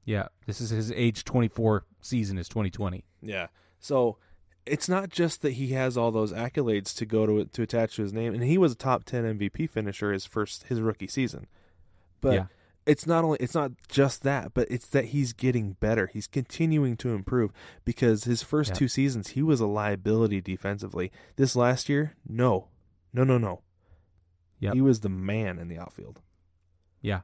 Yeah, 0.05 0.29
this 0.47 0.61
is 0.61 0.71
his 0.71 0.91
age 0.93 1.25
24 1.25 1.85
season 2.01 2.37
is 2.39 2.49
2020. 2.49 3.05
Yeah. 3.21 3.49
So 3.79 4.19
it's 4.67 4.89
not 4.89 5.09
just 5.11 5.43
that 5.43 5.53
he 5.53 5.69
has 5.69 5.97
all 5.97 6.11
those 6.11 6.33
accolades 6.33 6.95
to 6.97 7.07
go 7.07 7.27
to 7.27 7.45
to 7.45 7.63
attach 7.63 7.97
to 7.97 8.03
his 8.03 8.13
name, 8.13 8.35
and 8.35 8.43
he 8.45 8.59
was 8.59 8.73
a 8.73 8.77
top 8.77 9.05
ten 9.05 9.25
MVP 9.39 9.69
finisher 9.69 10.13
his 10.13 10.25
first 10.27 10.65
his 10.65 10.81
rookie 10.81 11.07
season. 11.09 11.47
But 12.21 12.35
Yeah. 12.35 12.47
it's 12.87 13.07
not 13.07 13.25
only 13.25 13.39
it's 13.41 13.55
not 13.55 13.73
just 13.89 14.23
that, 14.23 14.55
but 14.55 14.71
it's 14.71 14.87
that 14.89 15.07
he's 15.07 15.33
getting 15.33 15.73
better. 15.75 16.07
He's 16.07 16.27
continuing 16.27 16.97
to 16.99 17.11
improve 17.15 17.53
because 17.85 18.25
his 18.25 18.43
first 18.43 18.71
Yeah. 18.71 18.75
two 18.77 18.89
seasons 18.89 19.29
he 19.31 19.43
was 19.43 19.61
a 19.61 19.67
liability 19.67 20.41
defensively. 20.41 21.11
This 21.37 21.57
last 21.57 21.89
year, 21.89 22.15
no, 22.29 22.69
no, 23.13 23.25
no, 23.25 23.39
no. 23.39 23.63
Yeah, 24.61 24.73
He 24.75 24.81
was 24.81 25.01
the 25.01 25.09
man 25.09 25.59
in 25.59 25.67
the 25.67 25.79
outfield. 25.79 26.21
Yeah. 27.01 27.23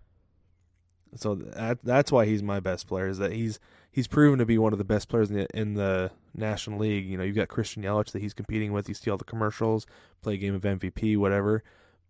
So 1.14 1.36
that 1.36 1.78
that's 1.84 2.10
why 2.10 2.26
he's 2.26 2.42
my 2.42 2.58
best 2.60 2.86
player. 2.88 3.06
Is 3.08 3.18
that 3.18 3.32
he's 3.32 3.60
he's 3.90 4.06
proven 4.06 4.38
to 4.38 4.46
be 4.46 4.58
one 4.58 4.72
of 4.72 4.78
the 4.78 4.84
best 4.84 5.08
players 5.08 5.30
in 5.30 5.36
the 5.36 5.46
in 5.54 5.74
the 5.74 6.10
National 6.34 6.78
League. 6.80 7.06
You 7.06 7.16
know, 7.18 7.24
you've 7.24 7.36
got 7.36 7.48
Christian 7.48 7.82
Yelich 7.82 8.12
that 8.12 8.22
he's 8.22 8.34
competing 8.34 8.72
with. 8.72 8.88
You 8.88 8.94
see 8.94 9.10
all 9.10 9.16
the 9.18 9.24
commercials, 9.24 9.86
play 10.22 10.34
a 10.34 10.36
game 10.38 10.54
of 10.54 10.62
MVP, 10.62 11.16
whatever. 11.16 11.62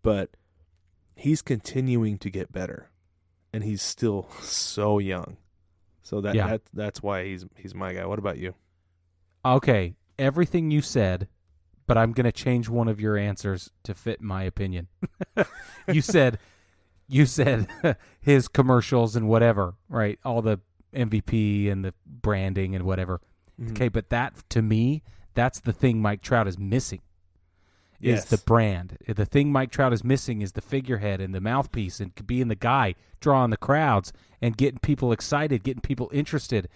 But 0.03 0.31
he's 1.17 1.43
continuing 1.43 2.19
to 2.19 2.31
get 2.31 2.53
better, 2.53 2.91
and 3.53 3.65
he's 3.65 3.83
still 3.83 4.29
so 4.41 4.99
young. 4.99 5.37
So 6.03 6.21
that, 6.23 6.35
Yeah. 6.35 6.47
that 6.49 6.63
that's 6.73 7.03
why 7.03 7.25
he's 7.25 7.45
he's 7.57 7.75
my 7.75 7.93
guy. 7.93 8.07
What 8.07 8.19
about 8.19 8.39
you? 8.39 8.55
Okay, 9.45 9.95
everything 10.19 10.71
you 10.71 10.81
said, 10.83 11.29
but 11.87 11.97
I'm 11.99 12.13
going 12.13 12.25
to 12.25 12.33
change 12.33 12.69
one 12.69 12.89
of 12.89 13.01
your 13.01 13.17
answers 13.17 13.71
to 13.85 13.95
fit 13.95 14.21
my 14.21 14.43
opinion. 14.43 14.89
you 15.93 16.01
said 16.03 16.39
you 17.07 17.25
said 17.25 17.67
his 18.21 18.49
commercials 18.49 19.17
and 19.17 19.29
whatever, 19.29 19.75
right? 19.89 20.19
All 20.25 20.43
the 20.43 20.61
MVP 20.95 21.71
and 21.71 21.85
the 21.85 21.95
branding 22.07 22.75
and 22.75 22.85
whatever. 22.85 23.21
Mhm. 23.61 23.71
Okay, 23.73 23.89
but 23.89 24.11
that 24.11 24.35
to 24.51 24.63
me, 24.63 25.03
that's 25.35 25.61
the 25.61 25.73
thing 25.73 26.01
Mike 26.01 26.23
Trout 26.23 26.47
is 26.49 26.59
missing. 26.59 27.01
Yes. 28.01 28.25
Is 28.25 28.31
the 28.31 28.39
brand. 28.45 28.97
The 29.09 29.27
thing 29.27 29.51
Mike 29.51 29.73
Trout 29.73 29.93
is 29.93 30.05
missing 30.05 30.41
is 30.41 30.53
the 30.53 30.61
figurehead 30.61 31.21
and 31.21 31.35
the 31.35 31.41
mouthpiece 31.41 31.99
and 31.99 32.13
being 32.27 32.47
the 32.47 32.55
guy 32.55 32.95
drawing 33.21 33.51
the 33.51 33.57
crowds 33.57 34.13
and 34.41 34.57
getting 34.57 34.79
people 34.79 35.11
excited, 35.11 35.65
getting 35.65 35.81
people 35.81 36.09
interested. 36.13 36.69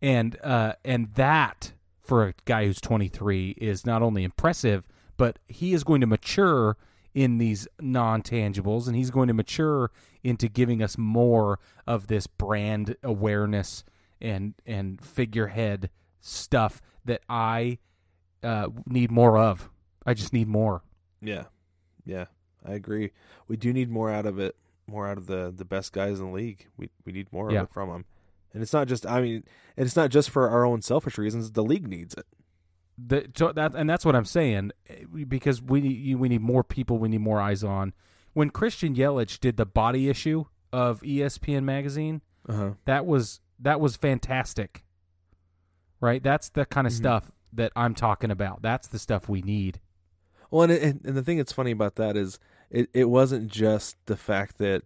And 0.00 0.38
uh 0.42 0.74
and 0.82 1.12
that 1.14 1.74
for 2.00 2.26
a 2.28 2.34
guy 2.46 2.64
who's 2.66 2.80
23 2.80 3.50
is 3.58 3.84
not 3.84 4.00
only 4.00 4.24
impressive, 4.24 4.88
but 5.18 5.38
he 5.46 5.74
is 5.74 5.84
going 5.84 6.00
to 6.00 6.06
mature 6.06 6.78
in 7.14 7.38
these 7.38 7.68
non-tangibles 7.80 8.86
and 8.86 8.96
he's 8.96 9.10
going 9.10 9.28
to 9.28 9.34
mature 9.34 9.90
into 10.22 10.48
giving 10.48 10.82
us 10.82 10.96
more 10.96 11.58
of 11.86 12.06
this 12.06 12.26
brand 12.26 12.96
awareness 13.02 13.84
and 14.20 14.54
and 14.66 15.00
figurehead 15.04 15.90
stuff 16.20 16.80
that 17.04 17.20
I 17.28 17.78
uh, 18.42 18.68
need 18.86 19.10
more 19.10 19.36
of. 19.38 19.68
I 20.06 20.14
just 20.14 20.32
need 20.32 20.48
more. 20.48 20.82
Yeah, 21.20 21.44
yeah, 22.04 22.26
I 22.64 22.72
agree. 22.72 23.12
We 23.48 23.56
do 23.56 23.72
need 23.72 23.90
more 23.90 24.10
out 24.10 24.26
of 24.26 24.38
it, 24.38 24.56
more 24.86 25.06
out 25.08 25.18
of 25.18 25.26
the 25.26 25.52
the 25.54 25.64
best 25.64 25.92
guys 25.92 26.18
in 26.20 26.26
the 26.26 26.32
league. 26.32 26.66
We 26.76 26.90
we 27.04 27.12
need 27.12 27.32
more 27.32 27.50
Yeah. 27.52 27.60
of 27.60 27.64
it 27.68 27.72
from 27.72 27.88
them, 27.90 28.04
and 28.54 28.62
it's 28.62 28.72
not 28.72 28.88
just. 28.88 29.06
I 29.06 29.20
mean, 29.20 29.44
and 29.76 29.86
it's 29.86 29.96
not 29.96 30.10
just 30.10 30.30
for 30.30 30.48
our 30.48 30.64
own 30.64 30.82
selfish 30.82 31.18
reasons. 31.18 31.52
The 31.52 31.62
league 31.64 31.88
needs 31.88 32.14
it. 32.14 32.26
The, 32.98 33.28
so 33.34 33.52
that 33.52 33.74
and 33.74 33.88
that's 33.88 34.04
what 34.04 34.14
I'm 34.14 34.24
saying 34.24 34.72
eh, 34.88 35.04
because 35.26 35.62
we 35.62 35.80
need 35.80 36.16
we 36.16 36.28
need 36.28 36.42
more 36.42 36.62
people. 36.62 36.98
We 36.98 37.08
need 37.08 37.20
more 37.22 37.40
eyes 37.40 37.64
on. 37.64 37.94
When 38.34 38.50
Christian 38.50 38.94
Yelich 38.94 39.40
did 39.40 39.56
the 39.56 39.66
body 39.66 40.08
issue 40.08 40.44
of 40.72 41.00
ESPN 41.02 41.64
magazine, 41.64 42.22
Uh 42.48 42.52
huh. 42.54 42.70
that 42.84 43.06
was 43.06 43.40
that 43.58 43.80
was 43.80 43.96
fantastic. 43.96 44.84
Right, 46.00 46.22
that's 46.22 46.48
the 46.48 46.64
kind 46.66 46.86
of 46.86 46.92
Mhm. 46.92 46.96
stuff 46.96 47.30
that 47.52 47.72
I'm 47.76 47.94
talking 47.94 48.30
about. 48.30 48.62
That's 48.62 48.88
the 48.88 48.98
stuff 48.98 49.28
we 49.28 49.40
need. 49.42 49.80
Well, 50.50 50.62
and, 50.64 50.72
and 50.72 51.00
and 51.04 51.16
the 51.16 51.22
thing 51.22 51.36
that's 51.38 51.52
funny 51.52 51.70
about 51.70 51.94
that 51.96 52.16
is 52.16 52.38
it 52.70 52.90
it 52.92 53.08
wasn't 53.08 53.48
just 53.50 53.96
the 54.06 54.16
fact 54.16 54.58
that 54.58 54.82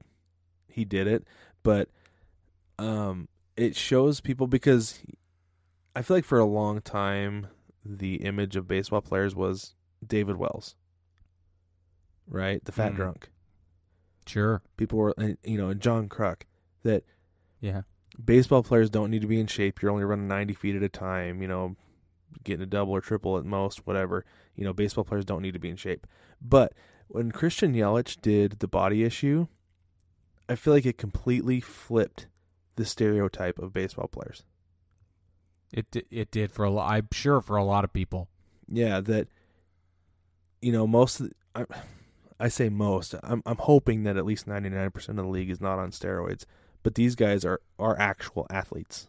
he 0.68 0.84
did 0.84 1.06
it, 1.06 1.24
but 1.62 1.88
um, 2.78 3.28
it 3.56 3.74
shows 3.74 4.20
people 4.20 4.46
because 4.46 5.00
I 5.94 6.02
feel 6.02 6.18
like 6.18 6.24
for 6.24 6.38
a 6.38 6.44
long 6.44 6.80
time 6.82 7.46
the 7.88 8.16
image 8.16 8.56
of 8.56 8.66
baseball 8.66 9.00
players 9.00 9.34
was 9.34 9.74
David 10.06 10.36
Wells, 10.36 10.74
right? 12.26 12.64
The 12.64 12.72
fat 12.72 12.92
Mm. 12.92 12.96
drunk. 12.96 13.30
Sure. 14.26 14.62
People 14.76 14.98
were, 14.98 15.14
you 15.44 15.56
know, 15.56 15.68
and 15.68 15.80
John 15.80 16.08
Kruk 16.08 16.42
that 16.82 17.04
Yeah. 17.60 17.82
baseball 18.22 18.62
players 18.62 18.90
don't 18.90 19.10
need 19.10 19.22
to 19.22 19.28
be 19.28 19.40
in 19.40 19.46
shape. 19.46 19.80
You're 19.80 19.90
only 19.92 20.04
running 20.04 20.26
90 20.28 20.54
feet 20.54 20.74
at 20.74 20.82
a 20.82 20.88
time, 20.88 21.40
you 21.42 21.48
know, 21.48 21.76
getting 22.42 22.62
a 22.62 22.66
double 22.66 22.92
or 22.92 23.00
triple 23.00 23.38
at 23.38 23.44
most, 23.44 23.86
whatever. 23.86 24.24
You 24.54 24.64
know, 24.64 24.72
baseball 24.72 25.04
players 25.04 25.24
don't 25.24 25.42
need 25.42 25.52
to 25.52 25.58
be 25.60 25.70
in 25.70 25.76
shape. 25.76 26.06
But 26.40 26.74
when 27.08 27.30
Christian 27.30 27.72
Yelich 27.74 28.20
did 28.20 28.58
the 28.58 28.68
body 28.68 29.04
issue, 29.04 29.46
I 30.48 30.56
feel 30.56 30.72
like 30.74 30.86
it 30.86 30.98
completely 30.98 31.60
flipped 31.60 32.26
the 32.76 32.84
stereotype 32.84 33.58
of 33.58 33.72
baseball 33.72 34.08
players. 34.08 34.44
It 35.72 36.06
it 36.10 36.30
did 36.30 36.50
for 36.50 36.64
a 36.64 36.70
lot. 36.70 36.90
I'm 36.90 37.08
sure 37.12 37.40
for 37.40 37.56
a 37.56 37.64
lot 37.64 37.84
of 37.84 37.92
people. 37.92 38.28
Yeah, 38.68 39.00
that 39.00 39.28
you 40.60 40.72
know, 40.72 40.86
most 40.86 41.18
the, 41.18 41.30
I, 41.54 41.64
I 42.38 42.48
say 42.48 42.68
most. 42.68 43.14
I'm 43.22 43.42
I'm 43.46 43.58
hoping 43.58 44.04
that 44.04 44.16
at 44.16 44.24
least 44.24 44.46
99% 44.46 45.08
of 45.08 45.16
the 45.16 45.24
league 45.24 45.50
is 45.50 45.60
not 45.60 45.78
on 45.78 45.90
steroids, 45.90 46.44
but 46.82 46.94
these 46.94 47.14
guys 47.14 47.44
are 47.44 47.60
are 47.78 47.98
actual 47.98 48.46
athletes. 48.50 49.08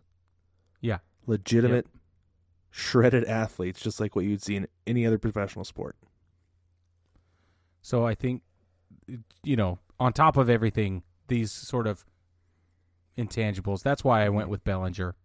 Yeah. 0.81 0.99
Legitimate 1.25 1.87
shredded 2.69 3.25
athletes 3.25 3.81
just 3.81 3.99
like 3.99 4.15
what 4.15 4.25
you'd 4.25 4.43
see 4.43 4.55
in 4.55 4.67
any 4.85 5.05
other 5.05 5.17
professional 5.17 5.65
sport. 5.65 5.95
So 7.81 8.05
I 8.05 8.15
think, 8.15 8.43
you 9.43 9.55
know, 9.55 9.79
on 9.99 10.13
top 10.13 10.37
of 10.37 10.49
everything, 10.49 11.03
these 11.27 11.51
sort 11.51 11.87
of 11.87 12.05
intangibles. 13.17 13.81
That's 13.81 14.03
why 14.03 14.25
I 14.25 14.29
went 14.29 14.49
with 14.49 14.63
Bellinger. 14.63 15.15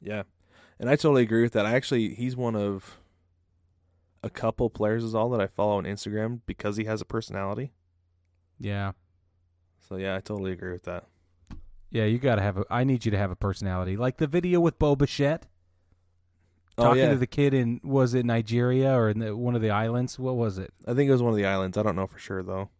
Yeah. 0.00 0.22
And 0.80 0.88
I 0.90 0.96
totally 0.96 1.22
agree 1.22 1.42
with 1.42 1.52
that. 1.52 1.64
I 1.66 1.74
actually 1.74 2.14
he's 2.14 2.34
one 2.36 2.56
of 2.56 2.96
a 4.24 4.30
couple 4.30 4.68
players 4.70 5.04
is 5.04 5.14
all 5.14 5.30
that 5.30 5.40
I 5.40 5.46
follow 5.46 5.76
on 5.76 5.84
Instagram 5.84 6.40
because 6.46 6.76
he 6.76 6.84
has 6.84 7.00
a 7.00 7.04
personality. 7.04 7.72
Yeah, 8.58 8.92
So 9.88 9.96
yeah, 9.96 10.16
I 10.16 10.20
totally 10.20 10.52
agree 10.52 10.72
with 10.72 10.82
that. 10.84 11.04
yeah. 11.90 12.04
You 12.04 12.18
got 12.18 12.34
to 12.36 12.42
have 12.42 12.56
a. 12.58 12.64
I 12.70 12.84
need 12.84 13.04
you 13.04 13.10
to 13.12 13.16
have 13.18 13.30
a 13.30 13.36
personality, 13.36 13.96
like 13.96 14.16
the 14.18 14.26
video 14.26 14.58
with 14.60 14.78
Bo 14.78 14.96
Bichette 14.96 15.46
Oh 16.78 16.84
talking 16.84 17.02
yeah. 17.02 17.10
to 17.10 17.16
the 17.16 17.26
kid 17.26 17.52
in 17.54 17.80
was 17.84 18.14
it 18.14 18.24
Nigeria 18.26 18.92
or 18.94 19.08
in 19.10 19.18
the, 19.18 19.36
one 19.36 19.54
of 19.54 19.60
the 19.62 19.70
islands? 19.70 20.18
What 20.18 20.36
was 20.36 20.56
it? 20.58 20.72
I 20.86 20.94
think 20.94 21.08
it 21.08 21.12
was 21.12 21.22
one 21.22 21.32
of 21.32 21.36
the 21.36 21.46
islands. 21.46 21.76
I 21.76 21.82
don't 21.82 21.96
know 21.96 22.06
for 22.06 22.18
sure 22.18 22.42
though. 22.42 22.70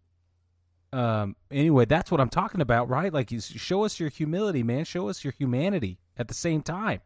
Um. 0.93 1.37
Anyway, 1.51 1.85
that's 1.85 2.11
what 2.11 2.21
I'm 2.21 2.29
talking 2.31 2.61
about, 2.61 2.89
right? 2.89 3.13
Like, 3.13 3.31
you 3.31 3.41
show 3.41 3.85
us 3.85 4.01
your 4.01 4.09
humility, 4.09 4.63
man. 4.63 4.85
Show 4.85 5.09
us 5.09 5.23
your 5.23 5.33
humanity 5.39 5.99
at 6.17 6.29
the 6.29 6.35
same 6.35 6.63
time. 6.63 7.01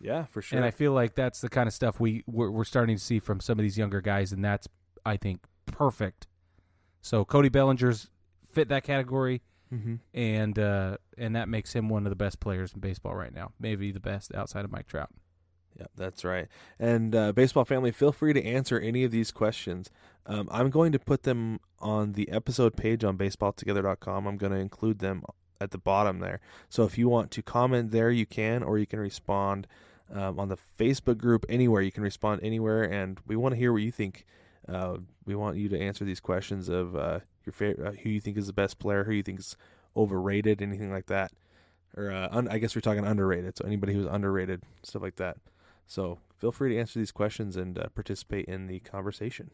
Yeah, 0.00 0.24
for 0.24 0.40
sure. 0.40 0.56
And 0.56 0.64
I 0.64 0.70
feel 0.70 0.92
like 0.92 1.14
that's 1.14 1.40
the 1.40 1.48
kind 1.48 1.66
of 1.66 1.74
stuff 1.74 2.00
we 2.00 2.24
we're, 2.26 2.50
we're 2.50 2.64
starting 2.64 2.96
to 2.96 3.02
see 3.02 3.18
from 3.18 3.40
some 3.40 3.58
of 3.58 3.62
these 3.62 3.76
younger 3.76 4.00
guys, 4.00 4.32
and 4.32 4.44
that's 4.44 4.66
I 5.04 5.16
think 5.16 5.40
perfect. 5.66 6.26
So 7.02 7.24
Cody 7.24 7.48
Bellinger's 7.48 8.08
fit 8.44 8.68
that 8.68 8.82
category, 8.84 9.42
mm-hmm. 9.72 9.96
and 10.14 10.58
uh, 10.58 10.96
and 11.18 11.36
that 11.36 11.48
makes 11.48 11.72
him 11.74 11.88
one 11.88 12.06
of 12.06 12.10
the 12.10 12.16
best 12.16 12.40
players 12.40 12.72
in 12.72 12.80
baseball 12.80 13.14
right 13.14 13.34
now, 13.34 13.52
maybe 13.60 13.92
the 13.92 14.00
best 14.00 14.34
outside 14.34 14.64
of 14.64 14.72
Mike 14.72 14.86
Trout. 14.86 15.10
Yeah, 15.78 15.86
that's 15.96 16.24
right. 16.24 16.48
And 16.78 17.14
uh, 17.14 17.32
baseball 17.32 17.64
family, 17.64 17.92
feel 17.92 18.12
free 18.12 18.32
to 18.32 18.44
answer 18.44 18.78
any 18.78 19.04
of 19.04 19.10
these 19.10 19.30
questions. 19.30 19.90
Um, 20.26 20.48
I'm 20.50 20.68
going 20.68 20.92
to 20.92 20.98
put 20.98 21.22
them 21.22 21.60
on 21.78 22.12
the 22.12 22.28
episode 22.30 22.76
page 22.76 23.04
on 23.04 23.16
baseballtogether.com. 23.16 24.26
I'm 24.26 24.36
going 24.36 24.52
to 24.52 24.58
include 24.58 24.98
them 24.98 25.22
at 25.60 25.70
the 25.70 25.78
bottom 25.78 26.18
there. 26.18 26.40
So 26.68 26.84
if 26.84 26.98
you 26.98 27.08
want 27.08 27.30
to 27.32 27.42
comment 27.42 27.92
there, 27.92 28.10
you 28.10 28.26
can, 28.26 28.62
or 28.62 28.78
you 28.78 28.86
can 28.86 28.98
respond 28.98 29.66
um, 30.12 30.38
on 30.38 30.48
the 30.48 30.58
Facebook 30.78 31.18
group 31.18 31.44
anywhere. 31.48 31.82
You 31.82 31.92
can 31.92 32.02
respond 32.02 32.40
anywhere, 32.42 32.82
and 32.82 33.18
we 33.26 33.36
want 33.36 33.54
to 33.54 33.58
hear 33.58 33.72
what 33.72 33.82
you 33.82 33.92
think. 33.92 34.26
Uh, 34.68 34.98
we 35.24 35.34
want 35.34 35.56
you 35.56 35.68
to 35.68 35.80
answer 35.80 36.04
these 36.04 36.20
questions 36.20 36.68
of 36.68 36.94
uh, 36.96 37.20
your 37.44 37.52
favorite, 37.52 37.86
uh, 37.86 37.92
who 38.02 38.10
you 38.10 38.20
think 38.20 38.36
is 38.36 38.46
the 38.46 38.52
best 38.52 38.78
player, 38.78 39.04
who 39.04 39.12
you 39.12 39.22
think 39.22 39.40
is 39.40 39.56
overrated, 39.96 40.62
anything 40.62 40.90
like 40.92 41.06
that. 41.06 41.32
Or 41.96 42.10
uh, 42.10 42.28
un- 42.30 42.48
I 42.48 42.58
guess 42.58 42.74
we're 42.74 42.80
talking 42.80 43.04
underrated. 43.04 43.56
So 43.56 43.64
anybody 43.64 43.94
who's 43.94 44.06
underrated, 44.06 44.62
stuff 44.82 45.02
like 45.02 45.16
that. 45.16 45.38
So 45.86 46.18
feel 46.38 46.52
free 46.52 46.74
to 46.74 46.80
answer 46.80 46.98
these 46.98 47.10
questions 47.10 47.56
and 47.56 47.78
uh, 47.78 47.88
participate 47.94 48.46
in 48.46 48.66
the 48.66 48.78
conversation. 48.80 49.50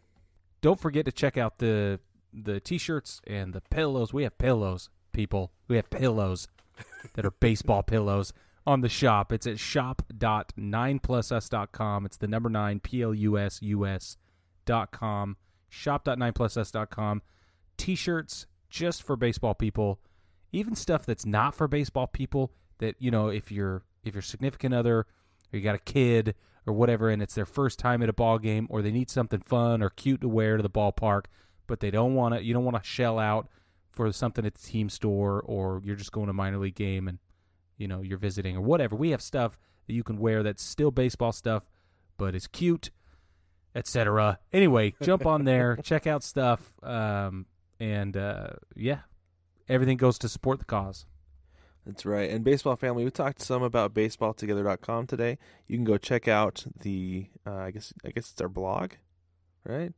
Don't 0.61 0.81
forget 0.81 1.05
to 1.07 1.13
check 1.13 1.37
out 1.37 1.59
the 1.59 2.01
the 2.33 2.61
t-shirts 2.61 3.23
and 3.27 3.55
the 3.55 3.63
pillows. 3.63 4.13
We 4.13 4.25
have 4.25 4.37
pillows, 4.37 4.91
people. 5.13 5.53
We 5.69 5.77
have 5.77 5.89
pillows 5.89 6.49
that 7.15 7.25
are 7.25 7.31
baseball 7.31 7.83
pillows 7.95 8.35
on 8.67 8.81
the 8.81 8.89
shop. 8.89 9.33
It's 9.33 9.47
at 9.47 9.59
shop.9plusus.com. 9.59 12.07
It's 12.07 12.17
the 12.17 12.27
number 12.27 12.49
9 12.51 12.81
P 12.81 13.03
L 13.03 13.15
U 13.15 13.39
S 13.39 13.63
U 13.63 13.87
S 13.87 14.17
dot 14.65 14.91
com. 14.91 15.37
shop.9plusus.com. 15.69 17.23
T-shirts 17.77 18.47
just 18.69 19.03
for 19.03 19.17
baseball 19.17 19.55
people. 19.55 20.01
Even 20.53 20.75
stuff 20.75 21.07
that's 21.07 21.27
not 21.27 21.55
for 21.55 21.69
baseball 21.69 22.07
people 22.07 22.53
that, 22.79 22.97
you 22.99 23.11
know, 23.11 23.29
if 23.29 23.53
you're 23.53 23.83
if 24.05 24.15
your 24.15 24.23
significant 24.23 24.75
other 24.75 25.01
or 25.01 25.07
you 25.53 25.61
got 25.61 25.75
a 25.75 25.79
kid 25.79 26.35
or 26.67 26.73
whatever 26.73 27.11
and 27.11 27.23
it's 27.23 27.35
their 27.35 27.47
first 27.47 27.79
time 27.79 28.03
at 28.03 28.09
a 28.09 28.13
ball 28.13 28.39
game 28.39 28.67
or 28.71 28.83
they 28.83 28.91
need 28.91 29.11
something 29.11 29.41
fun 29.41 29.83
or 29.83 29.91
cute 29.91 30.21
to 30.21 30.29
wear 30.29 30.57
to 30.57 30.63
the 30.63 30.71
ballpark 30.71 31.25
but 31.67 31.81
they 31.81 31.91
don't 31.91 32.15
want 32.15 32.35
to 32.35 32.43
you 32.43 32.55
don't 32.55 32.65
want 32.65 32.77
to 32.77 32.89
shell 32.89 33.19
out 33.19 33.49
for 33.91 34.11
something 34.13 34.47
at 34.47 34.55
the 34.55 34.61
team 34.61 34.89
store 34.89 35.43
or 35.43 35.83
you're 35.85 35.97
just 35.97 36.13
going 36.13 36.29
to 36.29 36.33
minor 36.33 36.59
league 36.59 36.75
game 36.75 37.09
and 37.09 37.19
you 37.77 37.89
know 37.89 38.03
you're 38.03 38.19
visiting 38.19 38.57
or 38.57 38.61
whatever. 38.61 38.97
We 38.97 39.11
have 39.11 39.23
stuff 39.23 39.59
that 39.87 39.95
you 39.95 40.03
can 40.03 40.19
wear 40.19 40.43
that's 40.43 40.63
still 40.63 40.91
baseball 40.91 41.33
stuff, 41.33 41.65
but 42.17 42.35
it's 42.35 42.47
cute, 42.47 42.91
etc. 43.75 44.39
Anyway, 44.53 44.95
jump 45.03 45.27
on 45.27 45.45
there, 45.45 45.77
check 45.83 46.07
out 46.07 46.23
stuff, 46.23 46.75
um, 46.83 47.47
and 47.79 48.17
uh, 48.17 48.51
yeah, 48.75 49.01
everything 49.69 49.97
goes 49.97 50.19
to 50.21 50.29
support 50.29 50.59
the 50.59 50.65
cause. 50.65 51.07
That's 51.87 52.05
right. 52.05 52.29
And 52.31 52.43
baseball 52.43 52.75
family, 52.75 53.05
we 53.05 53.13
talked 53.13 53.41
some 53.41 53.63
about 53.63 53.95
baseballtogether.com 53.95 55.07
today. 55.07 55.39
You 55.69 55.77
can 55.77 55.85
go 55.85 55.97
check 55.97 56.27
out 56.27 56.65
the 56.83 57.29
uh, 57.47 57.55
I 57.55 57.71
guess 57.71 57.93
I 58.05 58.11
guess 58.11 58.33
it's 58.33 58.41
our 58.41 58.49
blog, 58.49 58.93
right? 59.65 59.93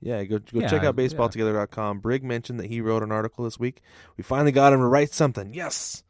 Yeah, 0.00 0.24
go 0.24 0.38
go 0.38 0.60
Yeah, 0.60 0.68
check 0.68 0.84
out 0.84 0.96
baseballtogether.com. 0.96 2.00
Brig 2.00 2.24
mentioned 2.24 2.58
that 2.60 2.66
he 2.66 2.80
wrote 2.80 3.02
an 3.02 3.12
article 3.12 3.44
this 3.44 3.58
week. 3.58 3.82
We 4.16 4.24
finally 4.24 4.52
got 4.52 4.72
him 4.72 4.80
to 4.80 4.86
write 4.86 5.12
something. 5.12 5.52
Yes. 5.52 6.04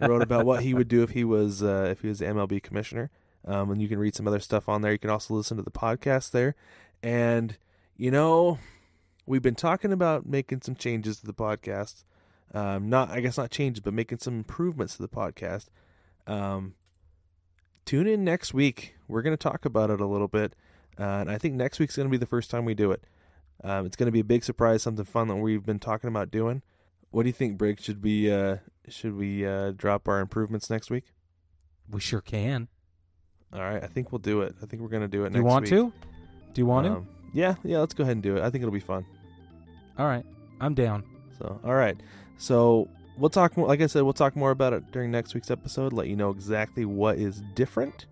Wrote 0.00 0.22
about 0.22 0.44
what 0.46 0.62
he 0.62 0.74
would 0.74 0.88
do 0.88 1.02
if 1.02 1.10
he 1.10 1.24
was 1.24 1.62
uh, 1.62 1.88
if 1.90 2.02
he 2.02 2.08
was 2.08 2.18
the 2.18 2.26
MLB 2.26 2.62
commissioner. 2.62 3.10
Um, 3.44 3.70
and 3.70 3.80
you 3.80 3.88
can 3.88 3.98
read 3.98 4.14
some 4.14 4.28
other 4.28 4.40
stuff 4.40 4.68
on 4.68 4.82
there. 4.82 4.92
You 4.92 4.98
can 4.98 5.10
also 5.10 5.34
listen 5.34 5.56
to 5.56 5.62
the 5.62 5.70
podcast 5.70 6.32
there. 6.32 6.54
And 7.02 7.56
you 7.96 8.10
know, 8.10 8.58
we've 9.26 9.42
been 9.42 9.54
talking 9.54 9.92
about 9.92 10.26
making 10.26 10.62
some 10.62 10.74
changes 10.74 11.20
to 11.20 11.26
the 11.26 11.34
podcast. 11.34 12.04
Um, 12.54 12.88
not 12.88 13.10
I 13.10 13.20
guess 13.20 13.36
not 13.36 13.50
changes, 13.50 13.80
but 13.80 13.94
making 13.94 14.18
some 14.18 14.34
improvements 14.34 14.96
to 14.96 15.02
the 15.02 15.08
podcast. 15.08 15.66
Um, 16.26 16.74
tune 17.84 18.06
in 18.06 18.24
next 18.24 18.54
week. 18.54 18.94
We're 19.06 19.22
going 19.22 19.36
to 19.36 19.42
talk 19.42 19.64
about 19.64 19.90
it 19.90 20.00
a 20.00 20.06
little 20.06 20.28
bit, 20.28 20.54
uh, 20.98 21.02
and 21.02 21.30
I 21.30 21.38
think 21.38 21.54
next 21.54 21.78
week's 21.78 21.96
going 21.96 22.08
to 22.08 22.10
be 22.10 22.18
the 22.18 22.26
first 22.26 22.50
time 22.50 22.64
we 22.64 22.74
do 22.74 22.90
it. 22.90 23.04
Um, 23.64 23.86
it's 23.86 23.96
going 23.96 24.06
to 24.06 24.12
be 24.12 24.20
a 24.20 24.24
big 24.24 24.44
surprise, 24.44 24.82
something 24.82 25.04
fun 25.04 25.28
that 25.28 25.36
we've 25.36 25.64
been 25.64 25.78
talking 25.78 26.08
about 26.08 26.30
doing. 26.30 26.62
What 27.10 27.22
do 27.22 27.28
you 27.28 27.32
think, 27.32 27.58
Brig? 27.58 27.80
Should 27.80 28.02
we 28.02 28.30
uh, 28.30 28.58
should 28.90 29.16
we 29.16 29.46
uh, 29.46 29.72
drop 29.72 30.08
our 30.08 30.20
improvements 30.20 30.70
next 30.70 30.90
week? 30.90 31.04
We 31.90 32.00
sure 32.00 32.20
can. 32.20 32.68
All 33.52 33.60
right, 33.60 33.82
I 33.82 33.86
think 33.86 34.12
we'll 34.12 34.18
do 34.18 34.42
it. 34.42 34.54
I 34.62 34.66
think 34.66 34.82
we're 34.82 34.88
going 34.88 35.02
to 35.02 35.08
do 35.08 35.24
it 35.24 35.32
Do 35.32 35.38
you 35.38 35.44
want 35.44 35.64
week. 35.64 35.70
to? 35.70 35.92
Do 36.52 36.60
you 36.60 36.66
want 36.66 36.86
Um, 36.86 37.08
yeah, 37.32 37.54
yeah. 37.64 37.78
Let's 37.78 37.94
go 37.94 38.02
ahead 38.02 38.16
and 38.16 38.22
do 38.22 38.36
it. 38.36 38.42
I 38.42 38.50
think 38.50 38.62
it'll 38.62 38.72
be 38.72 38.80
fun. 38.80 39.06
All 39.98 40.06
right, 40.06 40.24
I'm 40.60 40.74
down. 40.74 41.04
So, 41.38 41.58
all 41.64 41.74
right. 41.74 41.96
So, 42.36 42.88
we'll 43.16 43.30
talk 43.30 43.56
more. 43.56 43.66
Like 43.66 43.80
I 43.80 43.86
said, 43.86 44.02
we'll 44.02 44.12
talk 44.12 44.36
more 44.36 44.50
about 44.50 44.72
it 44.74 44.90
during 44.92 45.10
next 45.10 45.34
week's 45.34 45.50
episode. 45.50 45.92
Let 45.92 46.08
you 46.08 46.16
know 46.16 46.30
exactly 46.30 46.84
what 46.84 47.16
is 47.18 47.42
different. 47.54 48.06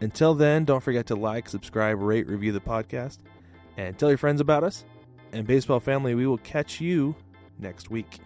Until 0.00 0.34
then, 0.34 0.64
don't 0.64 0.82
forget 0.82 1.06
to 1.06 1.14
like, 1.16 1.48
subscribe, 1.48 2.00
rate, 2.00 2.26
review 2.26 2.52
the 2.52 2.60
podcast, 2.60 3.18
and 3.76 3.98
tell 3.98 4.08
your 4.08 4.18
friends 4.18 4.40
about 4.40 4.62
us. 4.64 4.84
And 5.32 5.46
baseball 5.46 5.80
family, 5.80 6.14
we 6.14 6.26
will 6.26 6.38
catch 6.38 6.80
you 6.80 7.16
next 7.58 7.90
week. 7.90 8.20